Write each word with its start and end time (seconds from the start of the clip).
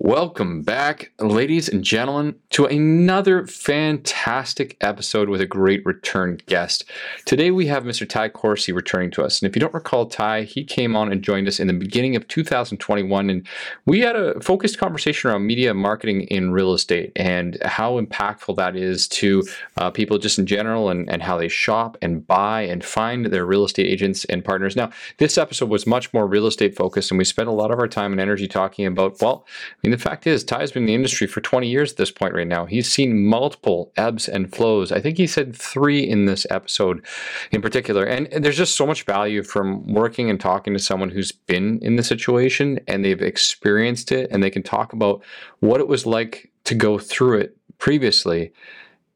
Welcome 0.00 0.60
back, 0.60 1.10
ladies 1.20 1.70
and 1.70 1.82
gentlemen, 1.82 2.38
to 2.50 2.66
another 2.66 3.46
fantastic 3.46 4.76
episode 4.82 5.30
with 5.30 5.40
a 5.40 5.46
great 5.46 5.84
return 5.86 6.38
guest. 6.44 6.84
Today 7.24 7.50
we 7.50 7.66
have 7.68 7.84
Mr. 7.84 8.06
Ty 8.06 8.28
Corsi 8.28 8.72
returning 8.72 9.10
to 9.12 9.24
us. 9.24 9.40
And 9.40 9.48
if 9.48 9.56
you 9.56 9.60
don't 9.60 9.72
recall 9.72 10.04
Ty, 10.04 10.42
he 10.42 10.64
came 10.64 10.96
on 10.96 11.10
and 11.10 11.22
joined 11.22 11.48
us 11.48 11.58
in 11.58 11.66
the 11.66 11.72
beginning 11.72 12.14
of 12.14 12.28
2021. 12.28 13.30
And 13.30 13.46
we 13.86 14.00
had 14.00 14.16
a 14.16 14.38
focused 14.40 14.76
conversation 14.76 15.30
around 15.30 15.46
media 15.46 15.72
marketing 15.72 16.22
in 16.24 16.52
real 16.52 16.74
estate 16.74 17.10
and 17.16 17.56
how 17.64 17.98
impactful 17.98 18.54
that 18.56 18.76
is 18.76 19.08
to 19.08 19.44
uh, 19.78 19.90
people 19.90 20.18
just 20.18 20.38
in 20.38 20.44
general 20.44 20.90
and, 20.90 21.08
and 21.08 21.22
how 21.22 21.38
they 21.38 21.48
shop 21.48 21.96
and 22.02 22.26
buy 22.26 22.60
and 22.60 22.84
find 22.84 23.26
their 23.26 23.46
real 23.46 23.64
estate 23.64 23.86
agents 23.86 24.26
and 24.26 24.44
partners. 24.44 24.76
Now, 24.76 24.90
this 25.16 25.38
episode 25.38 25.70
was 25.70 25.86
much 25.86 26.12
more 26.12 26.26
real 26.26 26.46
estate 26.46 26.76
focused, 26.76 27.10
and 27.10 27.16
we 27.16 27.24
spent 27.24 27.48
a 27.48 27.52
lot 27.52 27.70
of 27.70 27.78
our 27.78 27.88
time 27.88 28.12
and 28.12 28.20
energy 28.20 28.46
talking 28.46 28.84
about, 28.84 29.22
well, 29.22 29.46
the 29.92 29.98
fact 29.98 30.26
is, 30.26 30.42
Ty's 30.44 30.72
been 30.72 30.84
in 30.84 30.86
the 30.86 30.94
industry 30.94 31.26
for 31.26 31.40
20 31.40 31.68
years 31.68 31.92
at 31.92 31.96
this 31.98 32.10
point 32.10 32.34
right 32.34 32.46
now. 32.46 32.66
He's 32.66 32.90
seen 32.90 33.24
multiple 33.26 33.92
ebbs 33.96 34.28
and 34.28 34.52
flows. 34.52 34.92
I 34.92 35.00
think 35.00 35.16
he 35.18 35.26
said 35.26 35.54
three 35.54 36.00
in 36.00 36.26
this 36.26 36.46
episode 36.50 37.04
in 37.52 37.62
particular. 37.62 38.04
And, 38.04 38.26
and 38.32 38.44
there's 38.44 38.56
just 38.56 38.76
so 38.76 38.86
much 38.86 39.04
value 39.04 39.42
from 39.42 39.86
working 39.92 40.30
and 40.30 40.40
talking 40.40 40.72
to 40.72 40.78
someone 40.78 41.10
who's 41.10 41.32
been 41.32 41.78
in 41.82 41.96
the 41.96 42.02
situation 42.02 42.80
and 42.88 43.04
they've 43.04 43.22
experienced 43.22 44.12
it 44.12 44.28
and 44.30 44.42
they 44.42 44.50
can 44.50 44.62
talk 44.62 44.92
about 44.92 45.22
what 45.60 45.80
it 45.80 45.88
was 45.88 46.06
like 46.06 46.50
to 46.64 46.74
go 46.74 46.98
through 46.98 47.38
it 47.38 47.56
previously 47.78 48.52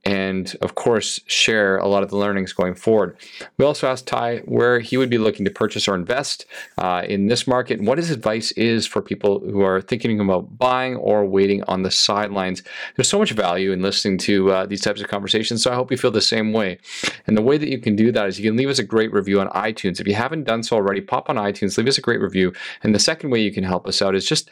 and 0.04 0.56
of 0.60 0.74
course 0.74 1.20
share 1.26 1.76
a 1.78 1.86
lot 1.86 2.02
of 2.02 2.10
the 2.10 2.16
learnings 2.16 2.52
going 2.52 2.74
forward. 2.74 3.16
We 3.58 3.64
also 3.64 3.88
asked 3.88 4.06
Ty 4.06 4.38
where 4.38 4.80
he 4.80 4.96
would 4.96 5.10
be 5.10 5.18
looking 5.18 5.44
to 5.44 5.50
purchase 5.50 5.86
or 5.86 5.94
invest 5.94 6.46
uh, 6.78 7.02
in 7.06 7.26
this 7.26 7.46
market 7.46 7.78
and 7.78 7.86
what 7.86 7.98
his 7.98 8.10
advice 8.10 8.52
is 8.52 8.86
for 8.86 9.02
people 9.02 9.40
who 9.40 9.62
are 9.62 9.80
thinking 9.80 10.18
about 10.20 10.58
buying 10.58 10.96
or 10.96 11.26
waiting 11.26 11.62
on 11.64 11.82
the 11.82 11.90
sidelines. 11.90 12.62
There's 12.96 13.08
so 13.08 13.18
much 13.18 13.32
value 13.32 13.72
in 13.72 13.82
listening 13.82 14.18
to 14.18 14.50
uh, 14.50 14.66
these 14.66 14.80
types 14.80 15.00
of 15.00 15.08
conversations, 15.08 15.62
so 15.62 15.70
I 15.70 15.74
hope 15.74 15.90
you 15.90 15.98
feel 15.98 16.10
the 16.10 16.20
same 16.20 16.52
way. 16.52 16.78
And 17.26 17.36
the 17.36 17.42
way 17.42 17.58
that 17.58 17.68
you 17.68 17.78
can 17.78 17.96
do 17.96 18.10
that 18.12 18.26
is 18.26 18.38
you 18.38 18.48
can 18.50 18.56
leave 18.56 18.70
us 18.70 18.78
a 18.78 18.84
great 18.84 19.12
review 19.12 19.40
on 19.40 19.48
iTunes. 19.48 20.00
If 20.00 20.08
you 20.08 20.14
haven't 20.14 20.44
done 20.44 20.62
so 20.62 20.76
already, 20.76 21.00
pop 21.00 21.28
on 21.28 21.36
iTunes, 21.36 21.76
leave 21.76 21.88
us 21.88 21.98
a 21.98 22.02
great 22.02 22.20
review. 22.20 22.52
And 22.82 22.94
the 22.94 22.98
second 22.98 23.30
way 23.30 23.40
you 23.40 23.52
can 23.52 23.64
help 23.64 23.86
us 23.86 24.00
out 24.00 24.14
is 24.14 24.26
just 24.26 24.50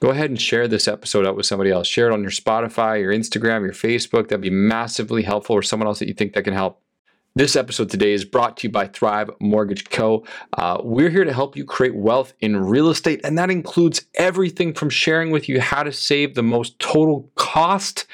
go 0.00 0.10
ahead 0.10 0.30
and 0.30 0.40
share 0.40 0.68
this 0.68 0.86
episode 0.86 1.26
out 1.26 1.36
with 1.36 1.46
somebody 1.46 1.70
else. 1.70 1.86
Share 1.86 2.10
it 2.10 2.12
on 2.12 2.22
your 2.22 2.30
Spotify, 2.30 3.00
your 3.00 3.12
Instagram, 3.12 3.62
your 3.62 3.72
Facebook. 3.72 4.28
That'd 4.28 4.40
be 4.42 4.50
massive 4.50 4.89
massively 4.90 5.22
helpful 5.22 5.54
or 5.54 5.62
someone 5.62 5.86
else 5.86 6.00
that 6.00 6.08
you 6.08 6.14
think 6.14 6.32
that 6.32 6.42
can 6.42 6.52
help, 6.52 6.82
this 7.36 7.54
episode 7.54 7.88
today 7.88 8.12
is 8.12 8.24
brought 8.24 8.56
to 8.56 8.66
you 8.66 8.72
by 8.72 8.88
Thrive 8.88 9.30
Mortgage 9.40 9.88
Co. 9.88 10.26
Uh, 10.54 10.78
we're 10.82 11.10
here 11.10 11.24
to 11.24 11.32
help 11.32 11.56
you 11.56 11.64
create 11.64 11.94
wealth 11.94 12.32
in 12.40 12.56
real 12.56 12.90
estate, 12.90 13.20
and 13.22 13.38
that 13.38 13.50
includes 13.50 14.04
everything 14.16 14.74
from 14.74 14.90
sharing 14.90 15.30
with 15.30 15.48
you 15.48 15.60
how 15.60 15.84
to 15.84 15.92
save 15.92 16.34
the 16.34 16.42
most 16.42 16.76
total 16.80 17.30
cost 17.36 18.06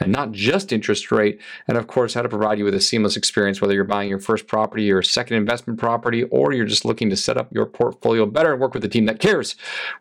and 0.00 0.10
not 0.10 0.32
just 0.32 0.72
interest 0.72 1.12
rate, 1.12 1.40
and 1.68 1.78
of 1.78 1.86
course, 1.86 2.14
how 2.14 2.22
to 2.22 2.28
provide 2.28 2.58
you 2.58 2.64
with 2.64 2.74
a 2.74 2.80
seamless 2.80 3.16
experience, 3.16 3.60
whether 3.60 3.74
you're 3.74 3.84
buying 3.84 4.08
your 4.08 4.18
first 4.18 4.48
property 4.48 4.90
or 4.90 5.02
second 5.02 5.36
investment 5.36 5.78
property, 5.78 6.24
or 6.24 6.52
you're 6.52 6.66
just 6.66 6.84
looking 6.84 7.08
to 7.10 7.16
set 7.16 7.36
up 7.36 7.54
your 7.54 7.66
portfolio 7.66 8.26
better 8.26 8.52
and 8.52 8.60
work 8.60 8.74
with 8.74 8.84
a 8.84 8.88
team 8.88 9.06
that 9.06 9.20
cares. 9.20 9.54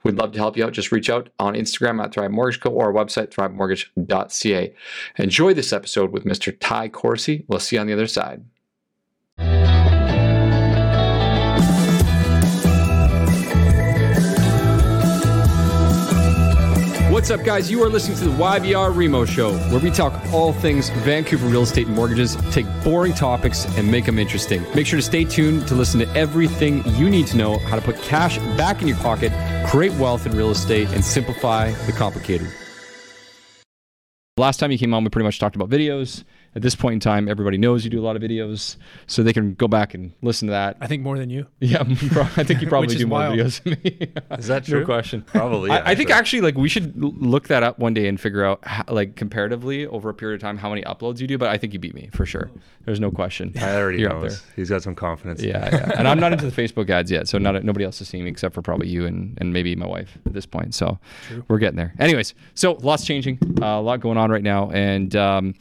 We'd 0.03 0.17
love 0.17 0.31
to 0.31 0.39
help 0.39 0.57
you 0.57 0.65
out. 0.65 0.73
Just 0.73 0.91
reach 0.91 1.11
out 1.11 1.29
on 1.37 1.53
Instagram 1.53 2.03
at 2.03 2.11
Thrive 2.11 2.31
Mortgage 2.31 2.59
Co. 2.59 2.71
or 2.71 2.85
our 2.85 2.93
website, 2.93 3.29
thrivemortgage.ca. 3.29 4.73
Enjoy 5.17 5.53
this 5.53 5.71
episode 5.71 6.11
with 6.11 6.25
Mr. 6.25 6.57
Ty 6.59 6.89
Corsi. 6.89 7.45
We'll 7.47 7.59
see 7.59 7.75
you 7.75 7.79
on 7.79 7.87
the 7.87 7.93
other 7.93 8.07
side. 8.07 8.43
What's 17.13 17.29
up, 17.29 17.43
guys? 17.43 17.69
You 17.69 17.83
are 17.83 17.89
listening 17.89 18.17
to 18.17 18.23
the 18.23 18.31
YVR 18.31 18.93
Remo 18.93 19.23
Show, 19.23 19.55
where 19.69 19.79
we 19.79 19.91
talk 19.91 20.19
all 20.33 20.51
things 20.51 20.89
Vancouver 20.89 21.47
real 21.47 21.61
estate 21.61 21.85
and 21.85 21.95
mortgages, 21.95 22.35
take 22.49 22.65
boring 22.83 23.13
topics, 23.13 23.65
and 23.77 23.89
make 23.89 24.07
them 24.07 24.17
interesting. 24.17 24.65
Make 24.73 24.87
sure 24.87 24.97
to 24.97 25.03
stay 25.03 25.23
tuned 25.23 25.67
to 25.67 25.75
listen 25.75 25.99
to 25.99 26.09
everything 26.15 26.83
you 26.95 27.11
need 27.11 27.27
to 27.27 27.37
know 27.37 27.59
how 27.59 27.75
to 27.75 27.83
put 27.83 28.01
cash 28.01 28.39
back 28.57 28.81
in 28.81 28.87
your 28.87 28.97
pocket, 28.97 29.31
create 29.69 29.93
wealth 29.99 30.25
in 30.25 30.35
real 30.35 30.49
estate, 30.49 30.89
and 30.89 31.05
simplify 31.05 31.71
the 31.85 31.91
complicated. 31.91 32.51
Last 34.35 34.57
time 34.57 34.71
you 34.71 34.79
came 34.79 34.95
on, 34.95 35.03
we 35.03 35.11
pretty 35.11 35.25
much 35.25 35.37
talked 35.37 35.55
about 35.55 35.69
videos 35.69 36.23
at 36.55 36.61
this 36.61 36.75
point 36.75 36.93
in 36.93 36.99
time, 36.99 37.27
everybody 37.27 37.57
knows 37.57 37.83
you 37.83 37.89
do 37.89 37.99
a 37.99 38.05
lot 38.05 38.15
of 38.15 38.21
videos, 38.21 38.77
so 39.07 39.23
they 39.23 39.33
can 39.33 39.53
go 39.55 39.67
back 39.67 39.93
and 39.93 40.11
listen 40.21 40.47
to 40.47 40.51
that. 40.51 40.77
I 40.79 40.87
think 40.87 41.01
more 41.01 41.17
than 41.17 41.29
you. 41.29 41.47
Yeah, 41.59 41.81
I 41.81 42.43
think 42.43 42.61
you 42.61 42.67
probably 42.69 42.95
do 42.95 43.07
more 43.07 43.19
wild. 43.19 43.37
videos 43.37 43.63
than 43.63 43.77
me. 43.83 44.11
Is 44.37 44.47
that 44.47 44.65
true? 44.65 44.81
No 44.81 44.85
question. 44.85 45.21
Probably. 45.21 45.69
Yeah, 45.69 45.77
I, 45.77 45.91
I 45.91 45.95
think 45.95 46.09
sure. 46.09 46.17
actually, 46.17 46.41
like, 46.41 46.55
we 46.55 46.69
should 46.69 46.95
look 47.01 47.47
that 47.47 47.63
up 47.63 47.79
one 47.79 47.93
day 47.93 48.07
and 48.07 48.19
figure 48.19 48.43
out, 48.43 48.59
how, 48.65 48.83
like, 48.89 49.15
comparatively 49.15 49.87
over 49.87 50.09
a 50.09 50.13
period 50.13 50.35
of 50.35 50.41
time, 50.41 50.57
how 50.57 50.69
many 50.69 50.83
uploads 50.83 51.19
you 51.19 51.27
do. 51.27 51.37
But 51.37 51.49
I 51.49 51.57
think 51.57 51.73
you 51.73 51.79
beat 51.79 51.95
me 51.95 52.09
for 52.13 52.25
sure. 52.25 52.51
There's 52.85 52.99
no 52.99 53.11
question. 53.11 53.53
I 53.59 53.75
already 53.75 53.99
You're 53.99 54.09
knows. 54.09 54.43
He's 54.55 54.69
got 54.69 54.83
some 54.83 54.95
confidence. 54.95 55.41
Yeah, 55.41 55.69
yeah. 55.71 55.91
and 55.97 56.07
I'm 56.07 56.19
not 56.19 56.33
into 56.33 56.49
the 56.49 56.61
Facebook 56.61 56.89
ads 56.89 57.09
yet, 57.09 57.27
so 57.27 57.37
not 57.37 57.63
nobody 57.63 57.85
else 57.85 58.01
is 58.01 58.09
seeing 58.09 58.25
me 58.25 58.29
except 58.29 58.53
for 58.53 58.61
probably 58.61 58.89
you 58.89 59.05
and, 59.05 59.37
and 59.39 59.53
maybe 59.53 59.75
my 59.75 59.87
wife 59.87 60.17
at 60.25 60.33
this 60.33 60.45
point. 60.45 60.75
So 60.75 60.99
True. 61.27 61.45
we're 61.47 61.59
getting 61.59 61.77
there. 61.77 61.93
Anyways, 61.99 62.33
so 62.55 62.73
lots 62.73 63.05
changing, 63.05 63.39
uh, 63.61 63.65
a 63.65 63.81
lot 63.81 64.01
going 64.01 64.17
on 64.17 64.29
right 64.31 64.43
now, 64.43 64.69
and 64.71 65.15
um, 65.15 65.55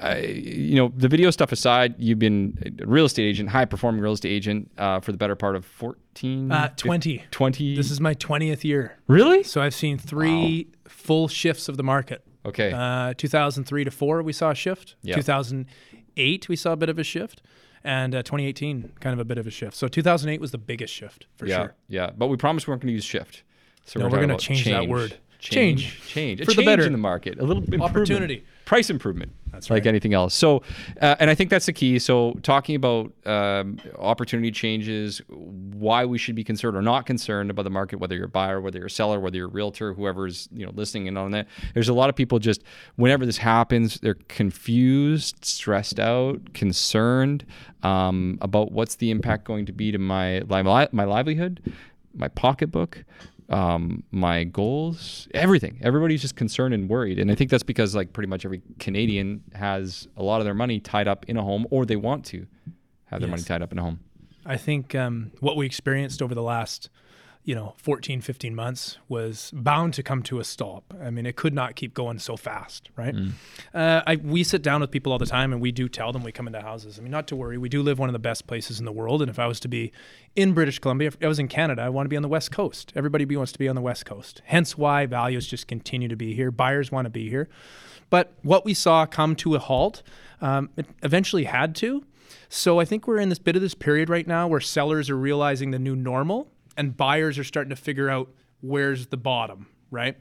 I, 0.00 0.18
you 0.20 0.76
know, 0.76 0.92
the 0.96 1.08
video 1.08 1.30
stuff 1.30 1.52
aside, 1.52 1.94
you've 1.98 2.18
been 2.18 2.78
a 2.82 2.86
real 2.86 3.04
estate 3.04 3.24
agent, 3.24 3.50
high 3.50 3.66
performing 3.66 4.00
real 4.00 4.12
estate 4.12 4.30
agent 4.30 4.70
uh, 4.78 5.00
for 5.00 5.12
the 5.12 5.18
better 5.18 5.36
part 5.36 5.56
of 5.56 5.66
14, 5.66 6.50
uh, 6.50 6.72
20. 6.76 7.24
20. 7.30 7.76
This 7.76 7.90
is 7.90 8.00
my 8.00 8.14
20th 8.14 8.64
year. 8.64 8.98
Really? 9.08 9.42
So 9.42 9.60
I've 9.60 9.74
seen 9.74 9.98
three 9.98 10.68
wow. 10.72 10.88
full 10.88 11.28
shifts 11.28 11.68
of 11.68 11.76
the 11.76 11.82
market. 11.82 12.24
Okay. 12.46 12.72
Uh, 12.72 13.12
2003 13.18 13.84
to 13.84 13.90
4, 13.90 14.22
we 14.22 14.32
saw 14.32 14.50
a 14.50 14.54
shift. 14.54 14.96
Yep. 15.02 15.16
2008, 15.16 16.48
we 16.48 16.56
saw 16.56 16.72
a 16.72 16.76
bit 16.76 16.88
of 16.88 16.98
a 16.98 17.04
shift. 17.04 17.42
And 17.84 18.14
uh, 18.14 18.22
2018, 18.22 18.92
kind 19.00 19.12
of 19.12 19.20
a 19.20 19.24
bit 19.24 19.38
of 19.38 19.46
a 19.46 19.50
shift. 19.50 19.76
So 19.76 19.86
2008 19.86 20.40
was 20.40 20.50
the 20.50 20.58
biggest 20.58 20.92
shift 20.94 21.26
for 21.36 21.46
yeah, 21.46 21.56
sure. 21.56 21.74
Yeah. 21.88 22.10
But 22.16 22.28
we 22.28 22.36
promised 22.36 22.66
we 22.66 22.72
weren't 22.72 22.82
going 22.82 22.88
to 22.88 22.94
use 22.94 23.04
shift. 23.04 23.42
So 23.84 24.00
no, 24.00 24.06
we're, 24.06 24.12
we're 24.12 24.26
going 24.26 24.38
to 24.38 24.44
change, 24.44 24.64
change, 24.64 24.76
that 24.76 24.88
word. 24.88 25.16
Change. 25.38 25.82
Change. 26.06 26.06
change. 26.06 26.44
For 26.44 26.52
the 26.54 26.64
better. 26.64 26.84
in 26.84 26.92
the 26.92 26.98
market. 26.98 27.38
A 27.38 27.44
little 27.44 27.64
opportunity 27.82 28.44
price 28.70 28.88
improvement. 28.88 29.32
That's 29.50 29.68
right. 29.68 29.78
Like 29.78 29.86
anything 29.86 30.14
else. 30.14 30.32
So, 30.32 30.62
uh, 31.00 31.16
and 31.18 31.28
I 31.28 31.34
think 31.34 31.50
that's 31.50 31.66
the 31.66 31.72
key. 31.72 31.98
So, 31.98 32.38
talking 32.44 32.76
about 32.76 33.10
um, 33.26 33.80
opportunity 33.98 34.52
changes, 34.52 35.20
why 35.28 36.04
we 36.04 36.18
should 36.18 36.36
be 36.36 36.44
concerned 36.44 36.76
or 36.76 36.80
not 36.80 37.04
concerned 37.04 37.50
about 37.50 37.64
the 37.64 37.70
market, 37.70 37.98
whether 37.98 38.14
you're 38.14 38.26
a 38.26 38.28
buyer, 38.28 38.60
whether 38.60 38.78
you're 38.78 38.86
a 38.86 38.90
seller, 38.90 39.18
whether 39.18 39.36
you're 39.36 39.48
a 39.48 39.50
realtor, 39.50 39.92
whoever's 39.92 40.48
you 40.52 40.64
know 40.64 40.70
listening 40.76 41.08
in 41.08 41.16
on 41.16 41.32
that. 41.32 41.48
There's 41.74 41.88
a 41.88 41.92
lot 41.92 42.10
of 42.10 42.14
people 42.14 42.38
just 42.38 42.62
whenever 42.94 43.26
this 43.26 43.38
happens, 43.38 43.98
they're 43.98 44.14
confused, 44.28 45.44
stressed 45.44 45.98
out, 45.98 46.54
concerned 46.54 47.44
um, 47.82 48.38
about 48.40 48.70
what's 48.70 48.94
the 48.94 49.10
impact 49.10 49.46
going 49.46 49.66
to 49.66 49.72
be 49.72 49.90
to 49.90 49.98
my 49.98 50.42
my 50.48 50.62
livelihood, 50.62 51.74
my 52.14 52.28
pocketbook, 52.28 53.02
um, 53.50 54.04
my 54.12 54.44
goals, 54.44 55.28
everything. 55.34 55.78
Everybody's 55.82 56.22
just 56.22 56.36
concerned 56.36 56.72
and 56.72 56.88
worried. 56.88 57.18
And 57.18 57.30
I 57.30 57.34
think 57.34 57.50
that's 57.50 57.64
because 57.64 57.94
like 57.94 58.12
pretty 58.12 58.28
much 58.28 58.44
every 58.44 58.62
Canadian 58.78 59.42
has 59.54 60.08
a 60.16 60.22
lot 60.22 60.40
of 60.40 60.44
their 60.44 60.54
money 60.54 60.78
tied 60.78 61.08
up 61.08 61.24
in 61.28 61.36
a 61.36 61.42
home 61.42 61.66
or 61.70 61.84
they 61.84 61.96
want 61.96 62.24
to 62.26 62.46
have 63.06 63.20
their 63.20 63.28
yes. 63.28 63.38
money 63.38 63.42
tied 63.42 63.62
up 63.62 63.72
in 63.72 63.78
a 63.78 63.82
home. 63.82 64.00
I 64.46 64.56
think 64.56 64.94
um, 64.94 65.32
what 65.40 65.56
we 65.56 65.66
experienced 65.66 66.22
over 66.22 66.34
the 66.34 66.42
last 66.42 66.88
you 67.44 67.54
know 67.54 67.74
14 67.78 68.20
15 68.20 68.54
months 68.54 68.98
was 69.08 69.50
bound 69.54 69.94
to 69.94 70.02
come 70.02 70.22
to 70.22 70.38
a 70.38 70.44
stop. 70.44 70.94
I 71.00 71.10
mean 71.10 71.26
it 71.26 71.36
could 71.36 71.54
not 71.54 71.74
keep 71.74 71.94
going 71.94 72.18
so 72.18 72.36
fast 72.36 72.90
right? 72.96 73.14
Mm. 73.14 73.32
uh, 73.74 74.02
I, 74.06 74.16
we 74.16 74.44
sit 74.44 74.62
down 74.62 74.80
with 74.80 74.90
people 74.90 75.12
all 75.12 75.18
the 75.18 75.26
time 75.26 75.52
and 75.52 75.60
we 75.60 75.72
do 75.72 75.88
tell 75.88 76.12
them 76.12 76.22
we 76.22 76.32
come 76.32 76.46
into 76.46 76.60
houses. 76.60 76.98
I 76.98 77.02
mean 77.02 77.10
not 77.10 77.26
to 77.28 77.36
worry. 77.36 77.58
We 77.58 77.68
do 77.68 77.82
live 77.82 77.98
one 77.98 78.08
of 78.08 78.12
the 78.12 78.18
best 78.18 78.46
places 78.46 78.78
in 78.78 78.84
the 78.84 78.92
world. 78.92 79.22
And 79.22 79.30
if 79.30 79.38
i 79.38 79.46
was 79.46 79.60
to 79.60 79.68
be 79.68 79.92
in 80.36 80.52
british 80.52 80.78
columbia 80.78 81.08
if 81.08 81.16
i 81.22 81.26
was 81.26 81.38
in 81.38 81.48
canada 81.48 81.82
i 81.82 81.88
want 81.88 82.04
to 82.04 82.10
be 82.10 82.16
on 82.16 82.22
the 82.22 82.28
west 82.28 82.50
coast. 82.50 82.92
Everybody 82.94 83.24
wants 83.36 83.52
to 83.52 83.58
be 83.58 83.68
on 83.68 83.74
the 83.74 83.82
west 83.82 84.06
coast. 84.06 84.42
Hence 84.44 84.76
why 84.76 85.06
values 85.06 85.46
just 85.46 85.66
continue 85.66 86.08
to 86.08 86.16
be 86.16 86.34
here. 86.34 86.50
Buyers 86.50 86.92
want 86.92 87.06
to 87.06 87.10
be 87.10 87.28
here. 87.28 87.48
But 88.10 88.32
what 88.42 88.64
we 88.64 88.74
saw 88.74 89.06
come 89.06 89.36
to 89.36 89.54
a 89.54 89.58
halt 89.58 90.02
um, 90.40 90.70
it 90.76 90.86
eventually 91.02 91.44
had 91.44 91.74
to. 91.76 92.04
So 92.48 92.80
I 92.80 92.84
think 92.84 93.06
we're 93.06 93.18
in 93.18 93.28
this 93.28 93.38
bit 93.38 93.56
of 93.56 93.62
this 93.62 93.74
period 93.74 94.08
right 94.08 94.26
now 94.26 94.48
where 94.48 94.60
sellers 94.60 95.10
are 95.10 95.16
realizing 95.16 95.70
the 95.70 95.78
new 95.78 95.94
normal 95.94 96.50
and 96.80 96.96
buyers 96.96 97.38
are 97.38 97.44
starting 97.44 97.68
to 97.68 97.76
figure 97.76 98.08
out 98.08 98.30
where's 98.62 99.08
the 99.08 99.16
bottom, 99.18 99.66
right? 99.90 100.16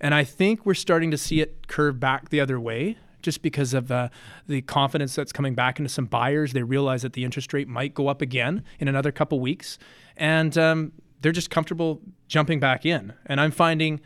And 0.00 0.14
I 0.14 0.22
think 0.22 0.64
we're 0.64 0.74
starting 0.74 1.10
to 1.10 1.18
see 1.18 1.40
it 1.40 1.66
curve 1.66 1.98
back 1.98 2.28
the 2.28 2.40
other 2.40 2.60
way 2.60 2.96
just 3.22 3.42
because 3.42 3.74
of 3.74 3.90
uh, 3.90 4.08
the 4.46 4.62
confidence 4.62 5.16
that's 5.16 5.32
coming 5.32 5.56
back 5.56 5.80
into 5.80 5.88
some 5.88 6.06
buyers. 6.06 6.52
They 6.52 6.62
realize 6.62 7.02
that 7.02 7.14
the 7.14 7.24
interest 7.24 7.52
rate 7.52 7.66
might 7.66 7.92
go 7.92 8.06
up 8.06 8.22
again 8.22 8.62
in 8.78 8.86
another 8.86 9.10
couple 9.10 9.40
weeks, 9.40 9.78
and 10.16 10.56
um, 10.56 10.92
they're 11.22 11.32
just 11.32 11.50
comfortable 11.50 12.00
jumping 12.28 12.60
back 12.60 12.86
in. 12.86 13.12
And 13.26 13.40
I'm 13.40 13.50
finding 13.50 14.00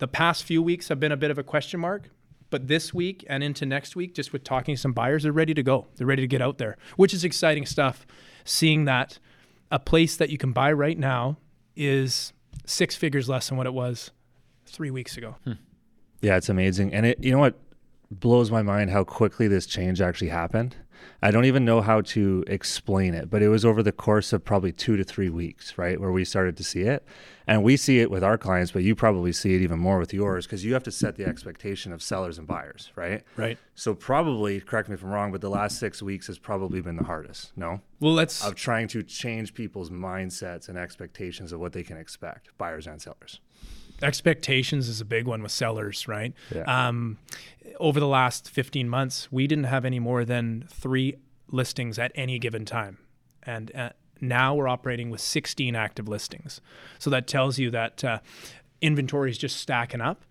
the 0.00 0.08
past 0.08 0.44
few 0.44 0.62
weeks 0.62 0.88
have 0.88 1.00
been 1.00 1.12
a 1.12 1.16
bit 1.16 1.30
of 1.30 1.38
a 1.38 1.42
question 1.42 1.80
mark. 1.80 2.10
But 2.50 2.68
this 2.68 2.92
week 2.92 3.24
and 3.30 3.42
into 3.42 3.64
next 3.64 3.96
week, 3.96 4.14
just 4.14 4.34
with 4.34 4.44
talking 4.44 4.74
to 4.74 4.80
some 4.80 4.92
buyers, 4.92 5.22
they're 5.22 5.32
ready 5.32 5.54
to 5.54 5.62
go. 5.62 5.86
They're 5.96 6.06
ready 6.06 6.20
to 6.20 6.28
get 6.28 6.42
out 6.42 6.58
there, 6.58 6.76
which 6.96 7.14
is 7.14 7.24
exciting 7.24 7.64
stuff. 7.64 8.06
Seeing 8.44 8.84
that 8.84 9.18
a 9.72 9.78
place 9.78 10.16
that 10.18 10.30
you 10.30 10.38
can 10.38 10.52
buy 10.52 10.70
right 10.70 10.98
now 10.98 11.38
is 11.74 12.32
six 12.66 12.94
figures 12.94 13.28
less 13.28 13.48
than 13.48 13.56
what 13.56 13.66
it 13.66 13.72
was 13.72 14.12
three 14.66 14.90
weeks 14.90 15.16
ago. 15.16 15.36
Hmm. 15.44 15.52
Yeah, 16.20 16.36
it's 16.36 16.50
amazing. 16.50 16.92
And 16.92 17.06
it, 17.06 17.24
you 17.24 17.32
know 17.32 17.38
what 17.38 17.58
blows 18.20 18.50
my 18.50 18.62
mind 18.62 18.90
how 18.90 19.04
quickly 19.04 19.48
this 19.48 19.66
change 19.66 20.00
actually 20.00 20.28
happened. 20.28 20.76
I 21.20 21.30
don't 21.30 21.44
even 21.44 21.64
know 21.64 21.80
how 21.80 22.00
to 22.00 22.44
explain 22.46 23.14
it, 23.14 23.30
but 23.30 23.42
it 23.42 23.48
was 23.48 23.64
over 23.64 23.82
the 23.82 23.92
course 23.92 24.32
of 24.32 24.44
probably 24.44 24.72
two 24.72 24.96
to 24.96 25.04
three 25.04 25.28
weeks, 25.28 25.76
right, 25.78 26.00
where 26.00 26.12
we 26.12 26.24
started 26.24 26.56
to 26.56 26.64
see 26.64 26.82
it. 26.82 27.04
And 27.46 27.64
we 27.64 27.76
see 27.76 28.00
it 28.00 28.10
with 28.10 28.22
our 28.22 28.38
clients, 28.38 28.70
but 28.70 28.82
you 28.84 28.94
probably 28.94 29.32
see 29.32 29.54
it 29.54 29.62
even 29.62 29.78
more 29.78 29.98
with 29.98 30.14
yours 30.14 30.46
because 30.46 30.64
you 30.64 30.74
have 30.74 30.84
to 30.84 30.92
set 30.92 31.16
the 31.16 31.24
expectation 31.24 31.92
of 31.92 32.02
sellers 32.02 32.38
and 32.38 32.46
buyers, 32.46 32.90
right? 32.94 33.24
Right. 33.36 33.58
So 33.74 33.94
probably, 33.94 34.60
correct 34.60 34.88
me 34.88 34.94
if 34.94 35.02
I'm 35.02 35.10
wrong, 35.10 35.32
but 35.32 35.40
the 35.40 35.50
last 35.50 35.78
six 35.78 36.02
weeks 36.02 36.28
has 36.28 36.38
probably 36.38 36.80
been 36.80 36.96
the 36.96 37.04
hardest. 37.04 37.52
No. 37.56 37.80
Well, 37.98 38.14
let's 38.14 38.44
of 38.44 38.54
trying 38.54 38.88
to 38.88 39.02
change 39.02 39.54
people's 39.54 39.90
mindsets 39.90 40.68
and 40.68 40.78
expectations 40.78 41.52
of 41.52 41.58
what 41.58 41.72
they 41.72 41.82
can 41.82 41.96
expect, 41.96 42.56
buyers 42.58 42.86
and 42.86 43.02
sellers 43.02 43.40
expectations 44.02 44.88
is 44.88 45.00
a 45.00 45.04
big 45.04 45.26
one 45.26 45.42
with 45.42 45.52
sellers, 45.52 46.08
right? 46.08 46.32
Yeah. 46.54 46.62
Um, 46.62 47.18
over 47.78 48.00
the 48.00 48.06
last 48.06 48.50
15 48.50 48.88
months, 48.88 49.30
we 49.30 49.46
didn't 49.46 49.64
have 49.64 49.84
any 49.84 49.98
more 49.98 50.24
than 50.24 50.66
three 50.70 51.16
listings 51.48 51.98
at 51.98 52.12
any 52.14 52.38
given 52.38 52.64
time. 52.64 52.98
And 53.42 53.74
uh, 53.74 53.90
now 54.20 54.54
we're 54.54 54.68
operating 54.68 55.10
with 55.10 55.20
16 55.20 55.74
active 55.74 56.08
listings. 56.08 56.60
So 56.98 57.10
that 57.10 57.26
tells 57.26 57.58
you 57.58 57.70
that 57.70 58.04
uh, 58.04 58.18
inventory 58.80 59.30
is 59.30 59.38
just 59.38 59.56
stacking 59.56 60.00
up. 60.00 60.24